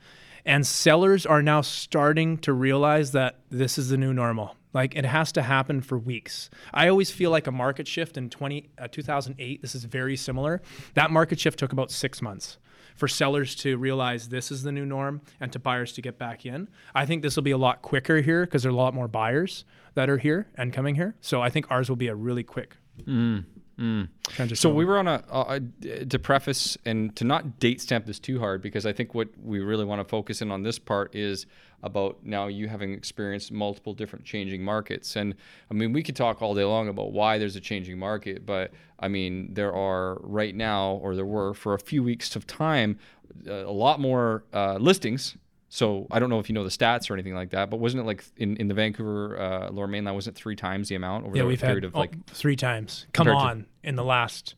And 0.45 0.65
sellers 0.65 1.25
are 1.25 1.41
now 1.41 1.61
starting 1.61 2.37
to 2.39 2.53
realize 2.53 3.11
that 3.11 3.39
this 3.49 3.77
is 3.77 3.89
the 3.89 3.97
new 3.97 4.13
normal. 4.13 4.55
Like 4.73 4.95
it 4.95 5.05
has 5.05 5.31
to 5.33 5.41
happen 5.41 5.81
for 5.81 5.97
weeks. 5.97 6.49
I 6.73 6.87
always 6.87 7.11
feel 7.11 7.31
like 7.31 7.47
a 7.47 7.51
market 7.51 7.87
shift 7.87 8.17
in 8.17 8.29
20, 8.29 8.69
uh, 8.77 8.87
2008, 8.89 9.61
this 9.61 9.75
is 9.75 9.83
very 9.83 10.15
similar. 10.15 10.61
That 10.93 11.11
market 11.11 11.39
shift 11.39 11.59
took 11.59 11.73
about 11.73 11.91
six 11.91 12.21
months 12.21 12.57
for 12.95 13.07
sellers 13.07 13.55
to 13.55 13.77
realize 13.77 14.29
this 14.29 14.51
is 14.51 14.63
the 14.63 14.71
new 14.71 14.85
norm 14.85 15.21
and 15.39 15.51
to 15.51 15.59
buyers 15.59 15.93
to 15.93 16.01
get 16.01 16.17
back 16.17 16.45
in. 16.45 16.69
I 16.93 17.05
think 17.05 17.21
this 17.21 17.35
will 17.35 17.43
be 17.43 17.51
a 17.51 17.57
lot 17.57 17.81
quicker 17.81 18.21
here 18.21 18.45
because 18.45 18.63
there 18.63 18.71
are 18.71 18.73
a 18.73 18.77
lot 18.77 18.93
more 18.93 19.07
buyers 19.07 19.65
that 19.95 20.09
are 20.09 20.17
here 20.17 20.47
and 20.55 20.71
coming 20.71 20.95
here. 20.95 21.15
So 21.21 21.41
I 21.41 21.49
think 21.49 21.69
ours 21.69 21.89
will 21.89 21.95
be 21.95 22.07
a 22.07 22.15
really 22.15 22.43
quick. 22.43 22.77
Mm. 23.03 23.45
Mm. 23.81 24.09
So 24.55 24.71
we 24.71 24.85
were 24.85 24.99
on 24.99 25.07
a, 25.07 25.23
a, 25.31 25.59
to 26.05 26.19
preface 26.19 26.77
and 26.85 27.15
to 27.15 27.23
not 27.23 27.59
date 27.59 27.81
stamp 27.81 28.05
this 28.05 28.19
too 28.19 28.37
hard 28.37 28.61
because 28.61 28.85
I 28.85 28.93
think 28.93 29.15
what 29.15 29.29
we 29.43 29.59
really 29.59 29.85
want 29.85 29.99
to 30.01 30.07
focus 30.07 30.39
in 30.43 30.51
on 30.51 30.61
this 30.61 30.77
part 30.77 31.15
is 31.15 31.47
about 31.81 32.19
now 32.23 32.45
you 32.45 32.67
having 32.67 32.93
experienced 32.93 33.51
multiple 33.51 33.95
different 33.95 34.23
changing 34.23 34.63
markets 34.63 35.15
and 35.15 35.33
I 35.71 35.73
mean 35.73 35.93
we 35.93 36.03
could 36.03 36.15
talk 36.15 36.43
all 36.43 36.53
day 36.53 36.63
long 36.63 36.89
about 36.89 37.11
why 37.11 37.39
there's 37.39 37.55
a 37.55 37.59
changing 37.59 37.97
market 37.97 38.45
but 38.45 38.71
I 38.99 39.07
mean 39.07 39.51
there 39.55 39.73
are 39.73 40.19
right 40.21 40.55
now 40.55 40.99
or 41.01 41.15
there 41.15 41.25
were 41.25 41.55
for 41.55 41.73
a 41.73 41.79
few 41.79 42.03
weeks 42.03 42.35
of 42.35 42.45
time 42.45 42.99
a 43.47 43.63
lot 43.63 43.99
more 43.99 44.43
uh, 44.53 44.75
listings 44.75 45.37
so 45.73 46.05
I 46.11 46.19
don't 46.19 46.29
know 46.29 46.39
if 46.39 46.49
you 46.49 46.53
know 46.53 46.65
the 46.65 46.69
stats 46.69 47.09
or 47.09 47.13
anything 47.13 47.33
like 47.33 47.51
that, 47.51 47.69
but 47.69 47.77
wasn't 47.77 48.03
it 48.03 48.05
like 48.05 48.25
in, 48.35 48.57
in 48.57 48.67
the 48.67 48.73
Vancouver 48.73 49.39
uh, 49.39 49.71
Lower 49.71 49.87
Mainland? 49.87 50.15
Wasn't 50.15 50.35
it 50.35 50.37
three 50.37 50.57
times 50.57 50.89
the 50.89 50.95
amount 50.95 51.25
over 51.25 51.37
yeah, 51.37 51.43
the 51.43 51.47
we've 51.47 51.61
period 51.61 51.83
had, 51.83 51.91
of 51.91 51.95
like 51.95 52.13
oh, 52.13 52.21
three 52.27 52.57
times? 52.57 53.05
Come 53.13 53.29
on, 53.29 53.61
to, 53.61 53.65
in 53.87 53.95
the 53.95 54.03
last 54.03 54.55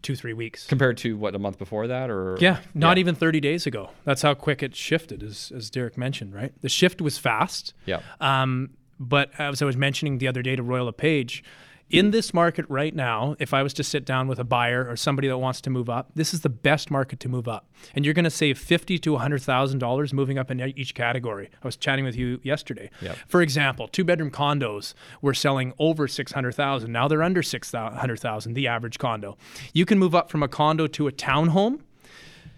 two 0.00 0.16
three 0.16 0.32
weeks 0.32 0.66
compared 0.66 0.96
to 0.98 1.18
what 1.18 1.34
a 1.34 1.38
month 1.38 1.58
before 1.58 1.86
that, 1.88 2.08
or 2.08 2.38
yeah, 2.40 2.60
not 2.72 2.96
yeah. 2.96 3.02
even 3.02 3.14
thirty 3.14 3.40
days 3.40 3.66
ago. 3.66 3.90
That's 4.04 4.22
how 4.22 4.32
quick 4.32 4.62
it 4.62 4.74
shifted, 4.74 5.22
as 5.22 5.52
as 5.54 5.68
Derek 5.68 5.98
mentioned. 5.98 6.32
Right, 6.32 6.54
the 6.62 6.70
shift 6.70 7.02
was 7.02 7.18
fast. 7.18 7.74
Yeah. 7.84 8.00
Um, 8.18 8.70
but 8.98 9.32
as 9.38 9.60
I 9.60 9.66
was 9.66 9.76
mentioning 9.76 10.16
the 10.16 10.28
other 10.28 10.40
day 10.40 10.56
to 10.56 10.62
Royal 10.62 10.86
LePage, 10.86 11.44
in 11.90 12.10
this 12.10 12.32
market 12.32 12.64
right 12.68 12.94
now, 12.94 13.36
if 13.38 13.52
I 13.52 13.62
was 13.62 13.74
to 13.74 13.84
sit 13.84 14.04
down 14.04 14.26
with 14.26 14.38
a 14.38 14.44
buyer 14.44 14.88
or 14.88 14.96
somebody 14.96 15.28
that 15.28 15.38
wants 15.38 15.60
to 15.62 15.70
move 15.70 15.90
up, 15.90 16.10
this 16.14 16.32
is 16.32 16.40
the 16.40 16.48
best 16.48 16.90
market 16.90 17.20
to 17.20 17.28
move 17.28 17.46
up, 17.46 17.68
and 17.94 18.04
you're 18.04 18.14
going 18.14 18.24
to 18.24 18.30
save 18.30 18.58
fifty 18.58 18.98
to 18.98 19.16
hundred 19.16 19.42
thousand 19.42 19.78
dollars 19.78 20.12
moving 20.12 20.38
up 20.38 20.50
in 20.50 20.60
each 20.60 20.94
category. 20.94 21.50
I 21.62 21.66
was 21.66 21.76
chatting 21.76 22.04
with 22.04 22.16
you 22.16 22.40
yesterday. 22.42 22.90
Yep. 23.02 23.16
For 23.28 23.42
example, 23.42 23.88
two 23.88 24.04
bedroom 24.04 24.30
condos 24.30 24.94
were 25.20 25.34
selling 25.34 25.72
over 25.78 26.08
six 26.08 26.32
hundred 26.32 26.52
thousand. 26.52 26.92
Now 26.92 27.06
they're 27.08 27.22
under 27.22 27.42
six 27.42 27.72
hundred 27.72 28.18
thousand. 28.18 28.54
The 28.54 28.66
average 28.66 28.98
condo. 28.98 29.36
You 29.72 29.84
can 29.86 29.98
move 29.98 30.14
up 30.14 30.30
from 30.30 30.42
a 30.42 30.48
condo 30.48 30.86
to 30.86 31.06
a 31.06 31.12
townhome 31.12 31.80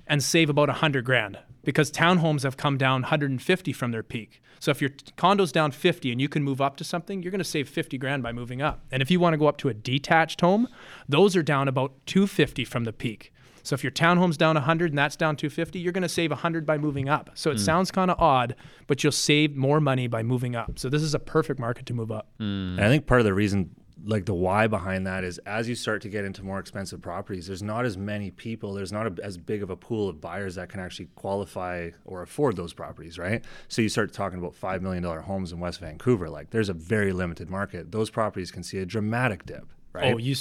and 0.06 0.22
save 0.22 0.48
about 0.48 0.68
a 0.68 0.74
hundred 0.74 1.04
grand 1.04 1.38
because 1.64 1.90
townhomes 1.90 2.44
have 2.44 2.56
come 2.56 2.78
down 2.78 3.02
150 3.02 3.72
from 3.72 3.90
their 3.90 4.04
peak. 4.04 4.40
So 4.60 4.70
if 4.70 4.80
your 4.80 4.90
condo's 5.16 5.52
down 5.52 5.70
50 5.70 6.12
and 6.12 6.20
you 6.20 6.28
can 6.28 6.42
move 6.42 6.60
up 6.60 6.76
to 6.78 6.84
something, 6.84 7.22
you're 7.22 7.30
going 7.30 7.38
to 7.38 7.44
save 7.44 7.68
50 7.68 7.98
grand 7.98 8.22
by 8.22 8.32
moving 8.32 8.62
up. 8.62 8.84
And 8.90 9.02
if 9.02 9.10
you 9.10 9.20
want 9.20 9.34
to 9.34 9.38
go 9.38 9.46
up 9.46 9.58
to 9.58 9.68
a 9.68 9.74
detached 9.74 10.40
home, 10.40 10.68
those 11.08 11.36
are 11.36 11.42
down 11.42 11.68
about 11.68 11.94
250 12.06 12.64
from 12.64 12.84
the 12.84 12.92
peak. 12.92 13.32
So 13.66 13.74
if 13.74 13.82
your 13.82 13.90
townhome's 13.90 14.36
down 14.36 14.54
100 14.54 14.92
and 14.92 14.98
that's 14.98 15.16
down 15.16 15.34
250, 15.34 15.80
you're 15.80 15.92
going 15.92 16.02
to 16.02 16.08
save 16.08 16.30
100 16.30 16.64
by 16.64 16.78
moving 16.78 17.08
up. 17.08 17.30
So 17.34 17.50
it 17.50 17.56
mm. 17.56 17.60
sounds 17.60 17.90
kind 17.90 18.12
of 18.12 18.20
odd, 18.20 18.54
but 18.86 19.02
you'll 19.02 19.10
save 19.10 19.56
more 19.56 19.80
money 19.80 20.06
by 20.06 20.22
moving 20.22 20.54
up. 20.54 20.78
So 20.78 20.88
this 20.88 21.02
is 21.02 21.14
a 21.14 21.18
perfect 21.18 21.58
market 21.58 21.84
to 21.86 21.94
move 21.94 22.12
up. 22.12 22.28
Mm. 22.40 22.80
I 22.80 22.88
think 22.88 23.06
part 23.06 23.20
of 23.20 23.24
the 23.24 23.34
reason 23.34 23.74
like 24.04 24.26
the 24.26 24.34
why 24.34 24.66
behind 24.66 25.06
that 25.06 25.24
is 25.24 25.38
as 25.46 25.68
you 25.68 25.74
start 25.74 26.02
to 26.02 26.08
get 26.08 26.24
into 26.24 26.42
more 26.42 26.58
expensive 26.58 27.00
properties 27.00 27.46
there's 27.46 27.62
not 27.62 27.86
as 27.86 27.96
many 27.96 28.30
people 28.30 28.74
there's 28.74 28.92
not 28.92 29.06
a, 29.06 29.24
as 29.24 29.38
big 29.38 29.62
of 29.62 29.70
a 29.70 29.76
pool 29.76 30.08
of 30.08 30.20
buyers 30.20 30.56
that 30.56 30.68
can 30.68 30.80
actually 30.80 31.08
qualify 31.14 31.90
or 32.04 32.22
afford 32.22 32.56
those 32.56 32.72
properties 32.72 33.18
right? 33.18 33.44
So 33.68 33.80
you 33.80 33.88
start 33.88 34.12
talking 34.12 34.38
about 34.38 34.54
$5 34.54 34.82
million 34.82 35.02
homes 35.02 35.52
in 35.52 35.60
west 35.60 35.80
vancouver 35.80 36.28
like 36.28 36.50
there's 36.50 36.68
a 36.68 36.74
very 36.74 37.12
limited 37.12 37.48
market. 37.48 37.90
Those 37.90 38.10
properties 38.10 38.50
can 38.50 38.62
see 38.62 38.78
a 38.78 38.86
dramatic 38.86 39.46
dip 39.46 39.72
right? 39.92 40.14
Oh 40.14 40.18
you 40.18 40.34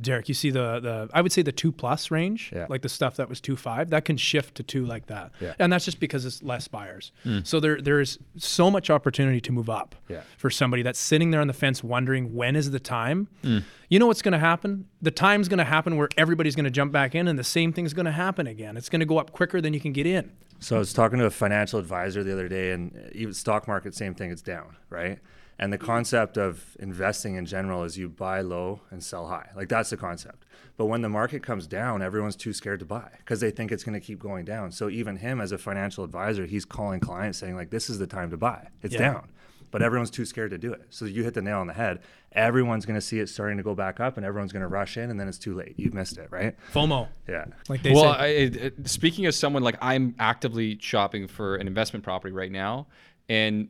Derek, 0.00 0.28
you 0.28 0.34
see 0.34 0.50
the 0.50 0.80
the 0.80 1.08
I 1.12 1.22
would 1.22 1.32
say 1.32 1.42
the 1.42 1.52
two 1.52 1.72
plus 1.72 2.10
range, 2.10 2.50
yeah. 2.54 2.66
like 2.68 2.82
the 2.82 2.88
stuff 2.88 3.16
that 3.16 3.28
was 3.28 3.40
two 3.40 3.56
five, 3.56 3.90
that 3.90 4.04
can 4.04 4.16
shift 4.16 4.54
to 4.56 4.62
two 4.62 4.84
like 4.84 5.06
that, 5.06 5.32
yeah. 5.40 5.54
and 5.58 5.72
that's 5.72 5.84
just 5.84 6.00
because 6.00 6.24
it's 6.24 6.42
less 6.42 6.68
buyers. 6.68 7.12
Mm. 7.24 7.46
So 7.46 7.60
there 7.60 7.80
there 7.80 8.00
is 8.00 8.18
so 8.36 8.70
much 8.70 8.90
opportunity 8.90 9.40
to 9.40 9.52
move 9.52 9.70
up 9.70 9.94
yeah. 10.08 10.22
for 10.36 10.50
somebody 10.50 10.82
that's 10.82 10.98
sitting 10.98 11.30
there 11.30 11.40
on 11.40 11.46
the 11.46 11.52
fence 11.52 11.82
wondering 11.82 12.34
when 12.34 12.56
is 12.56 12.70
the 12.70 12.80
time. 12.80 13.28
Mm. 13.42 13.64
You 13.88 13.98
know 13.98 14.06
what's 14.06 14.22
going 14.22 14.32
to 14.32 14.38
happen? 14.38 14.86
The 15.00 15.12
time's 15.12 15.48
going 15.48 15.58
to 15.58 15.64
happen 15.64 15.96
where 15.96 16.08
everybody's 16.16 16.56
going 16.56 16.64
to 16.64 16.70
jump 16.70 16.92
back 16.92 17.14
in, 17.14 17.28
and 17.28 17.38
the 17.38 17.44
same 17.44 17.72
thing's 17.72 17.94
going 17.94 18.06
to 18.06 18.12
happen 18.12 18.46
again. 18.46 18.76
It's 18.76 18.88
going 18.88 19.00
to 19.00 19.06
go 19.06 19.18
up 19.18 19.32
quicker 19.32 19.60
than 19.60 19.72
you 19.74 19.80
can 19.80 19.92
get 19.92 20.06
in. 20.06 20.32
So 20.58 20.76
I 20.76 20.78
was 20.78 20.92
talking 20.92 21.18
to 21.18 21.26
a 21.26 21.30
financial 21.30 21.78
advisor 21.78 22.24
the 22.24 22.32
other 22.32 22.48
day, 22.48 22.72
and 22.72 23.10
even 23.12 23.34
stock 23.34 23.68
market, 23.68 23.94
same 23.94 24.14
thing. 24.14 24.30
It's 24.30 24.42
down, 24.42 24.76
right? 24.90 25.18
And 25.58 25.72
the 25.72 25.78
concept 25.78 26.36
of 26.36 26.76
investing 26.78 27.34
in 27.36 27.46
general 27.46 27.84
is 27.84 27.96
you 27.96 28.08
buy 28.08 28.42
low 28.42 28.80
and 28.90 29.02
sell 29.02 29.28
high. 29.28 29.48
Like 29.56 29.68
that's 29.68 29.90
the 29.90 29.96
concept. 29.96 30.44
But 30.76 30.86
when 30.86 31.00
the 31.00 31.08
market 31.08 31.42
comes 31.42 31.66
down, 31.66 32.02
everyone's 32.02 32.36
too 32.36 32.52
scared 32.52 32.80
to 32.80 32.84
buy 32.84 33.08
because 33.18 33.40
they 33.40 33.50
think 33.50 33.72
it's 33.72 33.82
going 33.82 33.98
to 33.98 34.06
keep 34.06 34.18
going 34.18 34.44
down. 34.44 34.70
So 34.70 34.90
even 34.90 35.16
him 35.16 35.40
as 35.40 35.52
a 35.52 35.58
financial 35.58 36.04
advisor, 36.04 36.44
he's 36.44 36.66
calling 36.66 37.00
clients 37.00 37.38
saying 37.38 37.56
like 37.56 37.70
this 37.70 37.88
is 37.88 37.98
the 37.98 38.06
time 38.06 38.30
to 38.30 38.36
buy. 38.36 38.68
It's 38.82 38.94
yeah. 38.94 39.00
down. 39.00 39.28
But 39.70 39.82
everyone's 39.82 40.10
too 40.10 40.24
scared 40.24 40.52
to 40.52 40.58
do 40.58 40.72
it. 40.72 40.86
So 40.90 41.06
you 41.06 41.24
hit 41.24 41.34
the 41.34 41.42
nail 41.42 41.58
on 41.58 41.66
the 41.66 41.72
head. 41.72 42.00
Everyone's 42.32 42.86
going 42.86 42.94
to 42.94 43.00
see 43.00 43.18
it 43.18 43.28
starting 43.28 43.56
to 43.56 43.62
go 43.62 43.74
back 43.74 43.98
up, 43.98 44.16
and 44.16 44.24
everyone's 44.24 44.52
going 44.52 44.62
to 44.62 44.68
rush 44.68 44.96
in, 44.96 45.10
and 45.10 45.18
then 45.18 45.26
it's 45.26 45.38
too 45.38 45.54
late. 45.54 45.74
You've 45.76 45.92
missed 45.92 46.18
it, 46.18 46.28
right? 46.30 46.54
FOMO. 46.72 47.08
Yeah. 47.28 47.46
Like 47.68 47.82
they 47.82 47.92
well, 47.92 48.14
say. 48.14 48.60
I, 48.64 48.70
speaking 48.84 49.26
as 49.26 49.36
someone 49.36 49.62
like 49.62 49.76
I'm 49.82 50.14
actively 50.18 50.78
shopping 50.80 51.26
for 51.26 51.56
an 51.56 51.66
investment 51.66 52.04
property 52.04 52.32
right 52.32 52.52
now, 52.52 52.86
and 53.28 53.68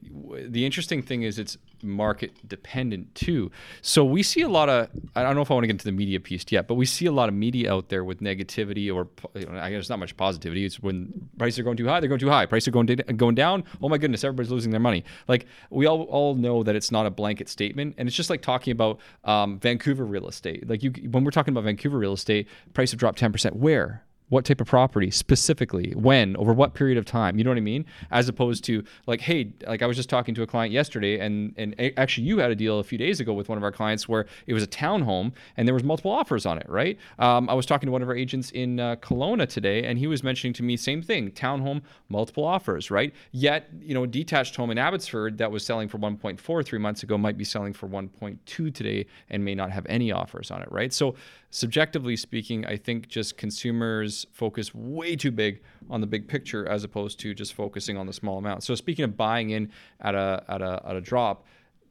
the 0.48 0.66
interesting 0.66 1.02
thing 1.02 1.22
is 1.22 1.38
it's 1.38 1.56
market 1.82 2.46
dependent 2.46 3.14
too. 3.14 3.50
So 3.80 4.04
we 4.04 4.22
see 4.22 4.42
a 4.42 4.48
lot 4.48 4.68
of 4.68 4.88
I 5.14 5.22
don't 5.22 5.34
know 5.34 5.42
if 5.42 5.50
I 5.50 5.54
want 5.54 5.64
to 5.64 5.68
get 5.68 5.75
into 5.75 5.84
the 5.84 5.92
media 5.92 6.20
piece 6.20 6.44
yet, 6.50 6.66
but 6.68 6.75
we 6.75 6.84
see 6.84 7.06
a 7.06 7.12
lot 7.12 7.28
of 7.28 7.34
media 7.34 7.72
out 7.72 7.88
there 7.88 8.04
with 8.04 8.20
negativity 8.20 8.94
or 8.94 9.08
you 9.34 9.46
know, 9.46 9.58
I 9.58 9.70
guess 9.70 9.88
not 9.88 9.98
much 9.98 10.16
positivity. 10.16 10.64
It's 10.64 10.80
when 10.80 11.28
prices 11.38 11.58
are 11.58 11.62
going 11.62 11.76
too 11.76 11.86
high, 11.86 12.00
they're 12.00 12.08
going 12.08 12.20
too 12.20 12.28
high. 12.28 12.44
Prices 12.46 12.68
are 12.68 12.72
going 12.72 12.86
going 13.16 13.34
down. 13.34 13.64
Oh 13.82 13.88
my 13.88 13.98
goodness, 13.98 14.25
everybody's 14.25 14.52
losing 14.52 14.70
their 14.70 14.80
money. 14.80 15.04
Like 15.26 15.46
we 15.70 15.86
all 15.86 16.02
all 16.02 16.34
know 16.34 16.62
that 16.62 16.76
it's 16.76 16.90
not 16.90 17.06
a 17.06 17.10
blanket 17.10 17.48
statement, 17.48 17.94
and 17.98 18.08
it's 18.08 18.16
just 18.16 18.30
like 18.30 18.42
talking 18.42 18.72
about 18.72 19.00
um, 19.25 19.58
Vancouver 19.58 20.04
real 20.04 20.28
estate. 20.28 20.68
Like 20.68 20.82
you 20.82 20.90
when 21.10 21.25
we're 21.25 21.30
talking 21.30 21.52
about 21.52 21.64
Vancouver 21.64 21.98
real 21.98 22.12
estate, 22.12 22.48
price 22.75 22.90
have 22.90 23.00
dropped 23.00 23.18
ten 23.18 23.32
percent. 23.32 23.56
Where? 23.56 24.02
What 24.28 24.45
type 24.45 24.61
of 24.61 24.66
property 24.66 25.11
specifically 25.11 25.92
when 25.95 26.37
over 26.37 26.52
what 26.52 26.75
period 26.75 26.99
of 26.99 27.04
time 27.04 27.38
you 27.38 27.45
know 27.45 27.50
what 27.50 27.56
i 27.56 27.61
mean? 27.61 27.85
As 28.11 28.28
opposed 28.28 28.64
to 28.64 28.83
like 29.06 29.21
hey 29.21 29.52
like 29.66 29.83
i 29.83 29.87
was 29.87 29.97
just 29.97 30.09
talking 30.09 30.35
to 30.35 30.42
a 30.42 30.47
client 30.47 30.73
yesterday 30.73 31.18
and 31.18 31.54
and 31.56 31.75
actually 31.97 32.25
you 32.25 32.38
had 32.38 32.50
a 32.50 32.54
deal 32.54 32.78
a 32.78 32.85
few 32.85 32.99
days 32.99 33.21
ago 33.21 33.33
with 33.33 33.49
one 33.49 33.59
of 33.59 33.64
our 33.64 33.73
clients 33.73 34.09
where 34.09 34.26
it 34.47 34.54
was 34.54 34.62
a 34.62 34.66
townhome 34.66 35.33
and 35.56 35.66
there 35.66 35.75
was 35.75 35.85
multiple 35.85 36.11
offers 36.11 36.47
on 36.47 36.59
it 36.59 36.68
right? 36.68 36.99
Um, 37.18 37.49
i 37.49 37.54
was 37.54 37.66
talking 37.66 37.87
to 37.87 37.92
one 37.92 38.02
of 38.02 38.09
our 38.09 38.16
agents 38.16 38.50
in 38.50 38.80
uh, 38.80 38.97
Kelowna 38.97 39.49
today 39.49 39.85
and 39.85 39.99
he 39.99 40.06
was 40.06 40.23
mentioning 40.23 40.52
to 40.54 40.62
me 40.62 40.76
same 40.76 41.02
thing 41.02 41.30
townhome 41.30 41.83
multiple 42.09 42.45
offers 42.45 42.90
right? 42.90 43.14
Yet 43.33 43.68
you 43.80 43.95
know 43.95 44.06
detached 44.06 44.56
home 44.56 44.71
in 44.71 44.78
abbotsford 44.78 45.38
that 45.38 45.50
was 45.50 45.64
selling 45.64 45.88
for 45.88 45.99
1.4 45.99 46.64
three 46.64 46.78
months 46.78 47.02
ago 47.02 47.16
might 47.16 47.38
be 47.38 47.45
selling 47.45 47.73
for 47.73 47.88
1.2 47.88 48.75
today 48.75 49.06
and 49.30 49.45
may 49.45 49.54
not 49.54 49.71
have 49.71 49.87
any 49.88 50.11
offers 50.11 50.50
on 50.50 50.62
it 50.62 50.71
right? 50.71 50.92
So 50.92 51.14
subjectively 51.56 52.16
speaking, 52.16 52.66
I 52.66 52.76
think 52.76 53.08
just 53.08 53.38
consumers 53.38 54.26
focus 54.30 54.75
way 54.75 55.16
too 55.16 55.30
big 55.30 55.62
on 55.88 56.02
the 56.02 56.06
big 56.06 56.28
picture 56.28 56.68
as 56.68 56.84
opposed 56.84 57.18
to 57.20 57.32
just 57.32 57.54
focusing 57.54 57.96
on 57.96 58.06
the 58.06 58.12
small 58.12 58.36
amount. 58.36 58.62
So 58.62 58.75
speaking 58.75 59.06
of 59.06 59.16
buying 59.16 59.50
in 59.50 59.70
at 60.02 60.14
a 60.14 60.44
at 60.48 60.60
a 60.60 60.82
at 60.84 60.96
a 60.96 61.00
drop, 61.00 61.46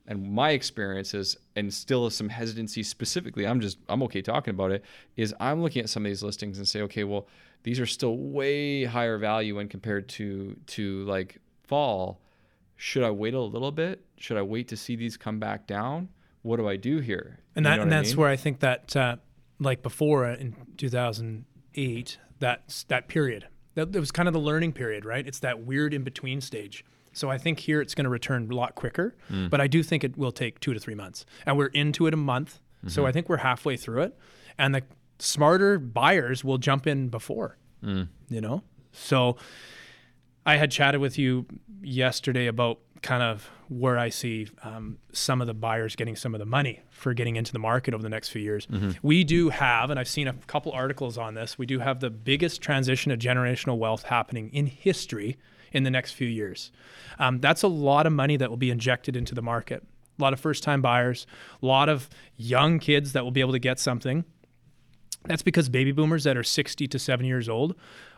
and 0.06 0.32
my 0.32 0.52
experience 0.52 1.16
is, 1.16 1.36
and 1.56 1.74
still 1.74 2.08
some 2.12 2.30
hesitancy 2.30 2.84
specifically, 2.84 3.48
I'm 3.48 3.60
just 3.60 3.80
I'm 3.90 4.04
okay 4.04 4.22
talking 4.22 4.52
about 4.52 4.70
it, 4.70 4.86
is 5.18 5.34
I'm 5.40 5.64
looking 5.64 5.82
at 5.82 5.90
some 5.90 6.06
of 6.06 6.12
these 6.12 6.22
listings 6.22 6.60
and 6.60 6.68
say, 6.68 6.82
okay, 6.82 7.04
well, 7.04 7.28
these 7.64 7.80
are 7.80 7.88
still 7.88 8.18
way 8.18 8.84
higher 8.84 9.18
value 9.18 9.56
when 9.56 9.68
compared 9.68 10.08
to 10.10 10.56
to 10.68 11.04
like 11.06 11.40
fall. 11.64 12.22
Should 12.76 13.02
I 13.02 13.10
wait 13.10 13.34
a 13.34 13.42
little 13.42 13.72
bit? 13.72 14.06
Should 14.18 14.38
I 14.38 14.44
wait 14.44 14.68
to 14.68 14.78
see 14.78 14.96
these 14.96 15.18
come 15.18 15.40
back 15.40 15.66
down? 15.66 16.10
What 16.44 16.58
do 16.58 16.68
I 16.68 16.76
do 16.76 17.00
here? 17.00 17.40
And 17.56 17.66
that 17.66 17.80
and 17.80 17.90
what 17.90 17.94
I 17.94 17.98
that's 17.98 18.10
mean? 18.10 18.18
where 18.18 18.30
I 18.30 18.36
think 18.36 18.60
that 18.60 18.96
uh, 18.96 19.16
like 19.60 19.82
before 19.84 20.26
uh, 20.26 20.36
in 20.36 20.56
2008 20.78 22.18
that 22.40 22.84
that 22.88 23.08
period 23.08 23.48
that, 23.76 23.92
that 23.92 24.00
was 24.00 24.12
kind 24.12 24.28
of 24.28 24.34
the 24.34 24.40
learning 24.40 24.74
period, 24.74 25.06
right? 25.06 25.26
It's 25.28 25.40
that 25.40 25.60
weird 25.66 25.94
in 25.94 26.04
between 26.04 26.42
stage. 26.42 26.86
So 27.14 27.30
I 27.30 27.38
think 27.38 27.60
here 27.60 27.82
it's 27.82 27.94
going 27.96 28.06
to 28.06 28.10
return 28.10 28.50
a 28.52 28.56
lot 28.56 28.76
quicker, 28.76 29.16
Hmm. 29.28 29.48
but 29.48 29.62
I 29.62 29.68
do 29.68 29.84
think 29.84 30.04
it 30.04 30.18
will 30.18 30.32
take 30.32 30.60
two 30.60 30.74
to 30.74 30.80
three 30.80 30.96
months, 30.96 31.26
and 31.46 31.58
we're 31.58 31.68
into 31.68 32.08
it 32.08 32.14
a 32.14 32.18
month. 32.18 32.60
Mm-hmm. 32.80 32.90
So 32.90 33.06
I 33.06 33.12
think 33.12 33.30
we're 33.30 33.38
halfway 33.38 33.78
through 33.78 34.02
it, 34.04 34.18
and 34.58 34.76
the 34.76 34.84
smarter 35.20 35.80
buyers 35.80 36.44
will 36.44 36.58
jump 36.58 36.88
in 36.88 37.10
before. 37.10 37.58
Hmm. 37.82 38.04
You 38.30 38.42
know, 38.42 38.64
so 38.92 39.38
I 40.46 40.58
had 40.58 40.72
chatted 40.72 41.02
with 41.02 41.18
you 41.18 41.46
yesterday 41.82 42.48
about 42.48 42.80
kind 43.06 43.22
of 43.22 43.52
where 43.68 44.00
I 44.00 44.10
see 44.10 44.48
um, 44.64 44.98
some 45.14 45.40
of 45.40 45.46
the 45.46 45.54
buyers 45.54 45.96
getting 45.96 46.16
some 46.16 46.34
of 46.34 46.40
the 46.40 46.46
money 46.46 46.82
for 46.90 47.14
getting 47.14 47.36
into 47.36 47.54
the 47.54 47.60
market 47.60 47.94
over 47.94 48.02
the 48.02 48.10
next 48.10 48.30
few 48.30 48.42
years. 48.42 48.68
We 49.04 49.24
do 49.24 49.50
have, 49.50 49.92
and 49.92 50.00
I've 50.00 50.08
seen 50.08 50.28
a 50.28 50.34
couple 50.48 50.72
articles 50.72 51.16
on 51.16 51.36
this, 51.36 51.56
we 51.56 51.68
do 51.68 51.78
have 51.80 52.00
the 52.00 52.10
biggest 52.10 52.64
transition 52.64 53.12
of 53.12 53.20
generational 53.20 53.78
wealth 53.78 54.04
happening 54.04 54.50
in 54.52 54.66
history 54.66 55.38
in 55.72 55.84
the 55.84 55.92
next 55.92 56.14
few 56.14 56.28
years. 56.28 56.72
Um, 57.20 57.40
that's 57.40 57.62
a 57.62 57.68
lot 57.68 58.08
of 58.08 58.14
money 58.14 58.38
that 58.38 58.50
will 58.50 58.58
be 58.58 58.72
injected 58.72 59.16
into 59.16 59.36
the 59.36 59.42
market. 59.44 59.84
A 60.18 60.24
lot 60.24 60.34
of 60.34 60.40
first 60.40 60.64
time 60.64 60.82
buyers, 60.82 61.28
a 61.62 61.66
lot 61.66 61.90
of 61.90 62.10
young 62.38 62.80
kids 62.80 63.14
that 63.14 63.24
will 63.24 63.32
be 63.32 63.42
able 63.42 63.52
to 63.52 63.60
get 63.60 63.80
something. 63.80 64.26
That's 65.26 65.44
because 65.44 65.70
baby 65.70 65.92
boomers 65.92 66.24
that 66.24 66.38
are 66.38 66.44
60 66.44 66.88
to 66.88 66.98
70 66.98 67.28
years 67.28 67.50
old 67.50 67.76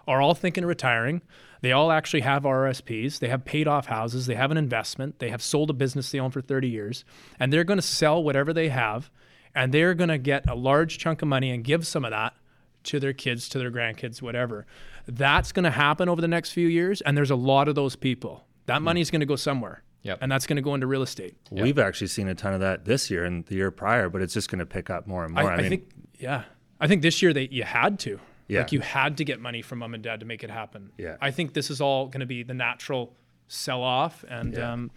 are 0.08 0.22
all 0.22 0.34
thinking 0.34 0.64
of 0.64 0.68
retiring. 0.68 1.22
They 1.62 1.72
all 1.72 1.92
actually 1.92 2.22
have 2.22 2.44
RSPs. 2.44 3.20
They 3.20 3.28
have 3.30 3.46
paid 3.46 3.68
off 3.68 3.88
houses. 3.88 4.26
They 4.26 4.36
have 4.36 4.52
an 4.52 4.58
investment. 4.58 5.20
They 5.20 5.30
have 5.30 5.42
sold 5.42 5.70
a 5.70 5.74
business 5.74 6.12
they 6.12 6.20
own 6.20 6.32
for 6.32 6.42
30 6.42 6.70
years. 6.70 7.04
And 7.40 7.52
they're 7.52 7.64
going 7.64 7.80
to 7.80 7.86
sell 7.86 8.24
whatever 8.24 8.54
they 8.54 8.70
have. 8.70 9.10
And 9.56 9.74
they're 9.74 9.96
going 9.96 10.10
to 10.10 10.18
get 10.18 10.48
a 10.50 10.56
large 10.56 11.00
chunk 11.00 11.22
of 11.22 11.28
money 11.28 11.50
and 11.50 11.64
give 11.64 11.88
some 11.88 12.06
of 12.06 12.12
that 12.12 12.36
to 12.84 13.00
their 13.00 13.14
kids, 13.14 13.50
to 13.50 13.60
their 13.60 13.72
grandkids, 13.72 14.22
whatever. 14.22 14.66
That's 15.08 15.52
going 15.52 15.64
to 15.64 15.72
happen 15.72 16.10
over 16.10 16.22
the 16.22 16.28
next 16.28 16.52
few 16.52 16.68
years. 16.68 17.02
And 17.02 17.18
there's 17.18 17.32
a 17.32 17.36
lot 17.36 17.68
of 17.68 17.76
those 17.76 17.96
people. 17.96 18.46
That 18.68 18.82
money 18.82 19.02
is 19.02 19.10
going 19.10 19.22
to 19.22 19.26
go 19.26 19.36
somewhere. 19.36 19.84
Yep. 20.04 20.20
And 20.22 20.32
that's 20.32 20.46
going 20.46 20.58
to 20.58 20.62
go 20.62 20.74
into 20.74 20.88
real 20.88 21.02
estate. 21.02 21.36
We've 21.52 21.80
actually 21.80 22.08
seen 22.08 22.28
a 22.28 22.36
ton 22.36 22.54
of 22.54 22.60
that 22.62 22.86
this 22.86 23.10
year 23.10 23.26
and 23.26 23.46
the 23.46 23.56
year 23.56 23.72
prior, 23.72 24.10
but 24.10 24.22
it's 24.22 24.34
just 24.34 24.50
going 24.50 24.60
to 24.60 24.66
pick 24.66 24.90
up 24.90 25.08
more 25.08 25.26
and 25.26 25.34
more. 25.34 25.52
I, 25.52 25.56
I, 25.56 25.58
I 25.58 25.62
mean, 25.62 25.70
think, 25.70 25.90
yeah. 26.18 26.44
I 26.80 26.88
think 26.88 27.02
this 27.02 27.22
year 27.22 27.34
they 27.34 27.48
you 27.52 27.64
had 27.64 28.00
to. 28.00 28.20
Yeah. 28.48 28.60
Like 28.60 28.72
you 28.72 28.80
had 28.80 29.18
to 29.18 29.26
get 29.26 29.40
money 29.40 29.62
from 29.62 29.80
mom 29.80 29.94
and 29.94 30.04
dad 30.04 30.22
to 30.22 30.26
make 30.26 30.44
it 30.44 30.50
happen. 30.50 30.92
Yeah. 30.98 31.18
I 31.22 31.32
think 31.32 31.54
this 31.54 31.70
is 31.70 31.82
all 31.82 32.08
going 32.08 32.22
to 32.22 32.26
be 32.26 32.44
the 32.44 32.54
natural 32.54 33.16
sell 33.48 33.84
off 33.84 34.24
and 34.28 34.54
Yeah. 34.54 34.74
um, 34.74 34.92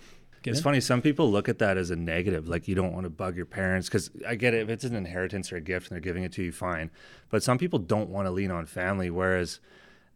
It's 0.45 0.59
in. 0.59 0.63
funny. 0.65 0.81
Some 0.81 1.03
people 1.03 1.31
look 1.31 1.49
at 1.49 1.59
that 1.59 1.77
as 1.77 1.91
a 1.91 1.97
negative, 1.97 2.49
like 2.49 2.67
you 2.69 2.75
don't 2.75 2.93
want 2.93 3.05
to 3.05 3.11
bug 3.11 3.37
your 3.37 3.47
parents. 3.47 3.89
Because 3.89 4.11
I 4.27 4.35
get 4.37 4.55
it, 4.55 4.63
if 4.63 4.69
it's 4.71 4.85
an 4.85 4.95
inheritance 4.95 5.53
or 5.53 5.57
a 5.57 5.61
gift 5.61 5.89
and 5.91 5.97
they're 5.97 6.01
giving 6.01 6.23
it 6.25 6.33
to 6.33 6.43
you, 6.45 6.53
fine. 6.53 6.91
But 7.29 7.43
some 7.43 7.59
people 7.59 7.79
don't 7.79 8.09
want 8.11 8.27
to 8.27 8.31
lean 8.31 8.51
on 8.51 8.67
family. 8.67 9.11
Whereas, 9.11 9.61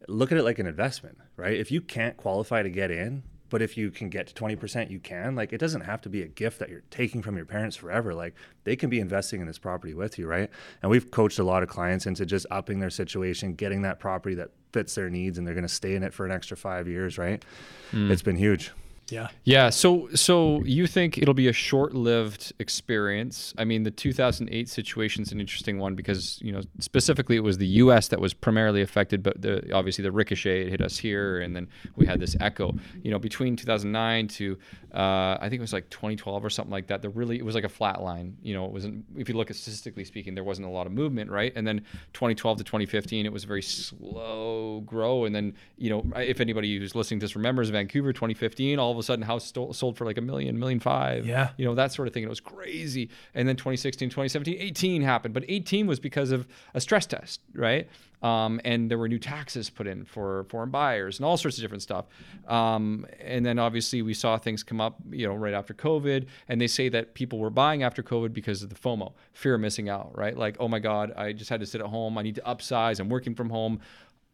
look 0.09 0.31
at 0.33 0.39
it 0.39 0.43
like 0.45 0.59
an 0.59 0.67
investment, 0.67 1.19
right? 1.37 1.57
If 1.59 1.71
you 1.73 1.81
can't 1.81 2.17
qualify 2.17 2.63
to 2.63 2.71
get 2.71 2.91
in, 2.91 3.23
but 3.51 3.63
if 3.63 3.77
you 3.77 3.91
can 3.91 4.09
get 4.09 4.27
to 4.29 4.35
twenty 4.35 4.57
percent, 4.57 4.91
you 4.91 4.99
can. 4.99 5.35
Like 5.35 5.53
it 5.53 5.59
doesn't 5.59 5.83
have 5.83 6.01
to 6.03 6.09
be 6.09 6.23
a 6.23 6.29
gift 6.29 6.59
that 6.59 6.69
you're 6.69 6.83
taking 6.91 7.23
from 7.23 7.37
your 7.37 7.47
parents 7.47 7.77
forever. 7.77 8.15
Like 8.15 8.35
they 8.65 8.77
can 8.77 8.91
be 8.91 9.01
investing 9.01 9.41
in 9.41 9.47
this 9.47 9.59
property 9.59 9.95
with 9.95 10.19
you, 10.19 10.27
right? 10.27 10.51
And 10.83 10.91
we've 10.91 11.11
coached 11.11 11.39
a 11.39 11.45
lot 11.45 11.63
of 11.63 11.69
clients 11.69 12.07
into 12.07 12.27
just 12.27 12.47
upping 12.51 12.81
their 12.81 12.91
situation, 12.91 13.55
getting 13.55 13.83
that 13.83 13.99
property 13.99 14.35
that 14.37 14.51
fits 14.73 14.95
their 14.95 15.11
needs, 15.11 15.39
and 15.39 15.47
they're 15.47 15.55
going 15.55 15.63
to 15.63 15.69
stay 15.69 15.95
in 15.95 16.03
it 16.03 16.13
for 16.13 16.27
an 16.27 16.33
extra 16.33 16.57
five 16.57 16.89
years, 16.89 17.19
right? 17.19 17.45
Hmm. 17.91 18.11
It's 18.11 18.23
been 18.23 18.37
huge. 18.37 18.73
Yeah. 19.09 19.29
Yeah. 19.45 19.71
So, 19.71 20.09
so 20.15 20.63
you 20.65 20.87
think 20.87 21.19
it'll 21.19 21.35
be 21.35 21.49
a 21.49 21.53
short-lived 21.53 22.53
experience? 22.59 23.55
I 23.59 23.65
mean, 23.65 23.83
the 23.83 23.91
2008 23.91 24.69
situation 24.69 25.23
is 25.23 25.33
an 25.33 25.41
interesting 25.41 25.79
one 25.79 25.95
because 25.95 26.39
you 26.41 26.53
know 26.53 26.63
specifically 26.81 27.37
it 27.37 27.43
was 27.43 27.59
the 27.59 27.67
U.S. 27.67 28.09
that 28.09 28.21
was 28.21 28.33
primarily 28.33 28.83
affected, 28.83 29.23
but 29.23 29.41
the, 29.41 29.73
obviously 29.73 30.03
the 30.03 30.13
ricochet 30.13 30.71
hit 30.71 30.81
us 30.81 30.99
here, 30.99 31.41
and 31.41 31.55
then 31.55 31.69
we 31.97 32.07
had 32.07 32.21
this 32.21 32.37
echo. 32.41 32.75
You 33.03 33.11
know, 33.11 33.19
between 33.19 33.57
2009 33.57 34.29
to 34.29 34.59
uh, 34.95 35.37
I 35.41 35.49
think 35.49 35.55
it 35.55 35.61
was 35.61 35.73
like 35.73 35.91
2012 35.91 36.45
or 36.45 36.51
something 36.51 36.71
like 36.71 36.87
that. 36.87 37.03
There 37.03 37.11
really 37.11 37.37
it 37.37 37.45
was 37.45 37.57
like 37.57 37.65
a 37.65 37.69
flat 37.69 38.01
line. 38.01 38.37
You 38.43 38.55
know, 38.55 38.65
it 38.65 38.71
wasn't. 38.71 39.05
If 39.17 39.29
you 39.29 39.35
look 39.35 39.51
at 39.51 39.57
statistically 39.57 40.05
speaking, 40.05 40.35
there 40.35 40.45
wasn't 40.45 40.69
a 40.69 40.71
lot 40.71 40.87
of 40.87 40.93
movement, 40.93 41.31
right? 41.31 41.53
And 41.57 41.67
then 41.67 41.79
2012 42.13 42.59
to 42.59 42.65
2015, 42.65 43.27
it 43.27 43.33
was 43.33 43.43
a 43.43 43.47
very 43.49 43.63
slow 43.63 44.83
grow, 44.87 45.25
and 45.25 45.35
then 45.35 45.55
you 45.77 45.91
know, 45.91 46.05
if 46.17 46.41
anybody 46.41 46.79
who's 46.79 46.95
listening 46.95 47.19
to 47.21 47.25
this 47.25 47.35
remembers 47.35 47.71
Vancouver 47.71 48.13
2015, 48.13 48.79
all 48.79 48.94
of 48.95 48.99
a 49.01 49.03
sudden 49.03 49.25
house 49.25 49.45
stole, 49.45 49.73
sold 49.73 49.97
for 49.97 50.05
like 50.05 50.19
a 50.19 50.21
million, 50.21 50.59
million 50.59 50.81
five. 50.81 51.27
Yeah. 51.27 51.51
You 51.57 51.65
know, 51.65 51.75
that 51.75 51.93
sort 51.93 52.09
of 52.09 52.15
thing. 52.15 52.23
It 52.23 52.29
was 52.29 52.41
crazy. 52.41 53.11
And 53.35 53.49
then 53.49 53.57
2016, 53.57 54.09
2017, 54.09 54.57
18 54.59 55.03
happened. 55.03 55.35
But 55.35 55.45
18 55.49 55.87
was 55.87 56.01
because 56.01 56.31
of 56.31 56.47
a 56.75 56.81
stress 56.81 57.07
test, 57.07 57.41
right? 57.55 57.89
Um, 58.23 58.59
and 58.65 58.91
there 58.91 58.97
were 58.97 59.07
new 59.07 59.19
taxes 59.19 59.69
put 59.69 59.87
in 59.87 60.07
for 60.07 60.45
foreign 60.45 60.71
buyers 60.71 61.19
and 61.19 61.27
all 61.27 61.37
sorts 61.37 61.59
of 61.59 61.63
different 61.63 61.83
stuff. 61.83 62.07
Um, 62.49 63.07
and 63.21 63.45
then 63.45 63.59
obviously 63.59 64.01
we 64.01 64.15
saw 64.15 64.39
things 64.39 64.63
come 64.63 64.81
up, 64.81 64.97
you 65.11 65.27
know, 65.27 65.35
right 65.35 65.53
after 65.53 65.75
COVID. 65.75 66.27
And 66.49 66.59
they 66.59 66.67
say 66.67 66.89
that 66.89 67.13
people 67.13 67.39
were 67.39 67.51
buying 67.51 67.83
after 67.83 68.03
COVID 68.03 68.33
because 68.33 68.63
of 68.63 68.71
the 68.71 68.77
FOMO, 68.77 69.13
fear 69.35 69.55
of 69.55 69.61
missing 69.61 69.91
out, 69.91 70.17
right? 70.17 70.37
Like, 70.37 70.57
oh 70.59 70.69
my 70.69 70.79
God, 70.79 71.13
I 71.17 71.33
just 71.33 71.51
had 71.51 71.61
to 71.61 71.67
sit 71.67 71.83
at 71.83 71.87
home. 71.89 72.17
I 72.17 72.23
need 72.23 72.37
to 72.37 72.43
upsize. 72.43 72.99
I'm 72.99 73.11
working 73.11 73.35
from 73.35 73.51
home. 73.51 73.81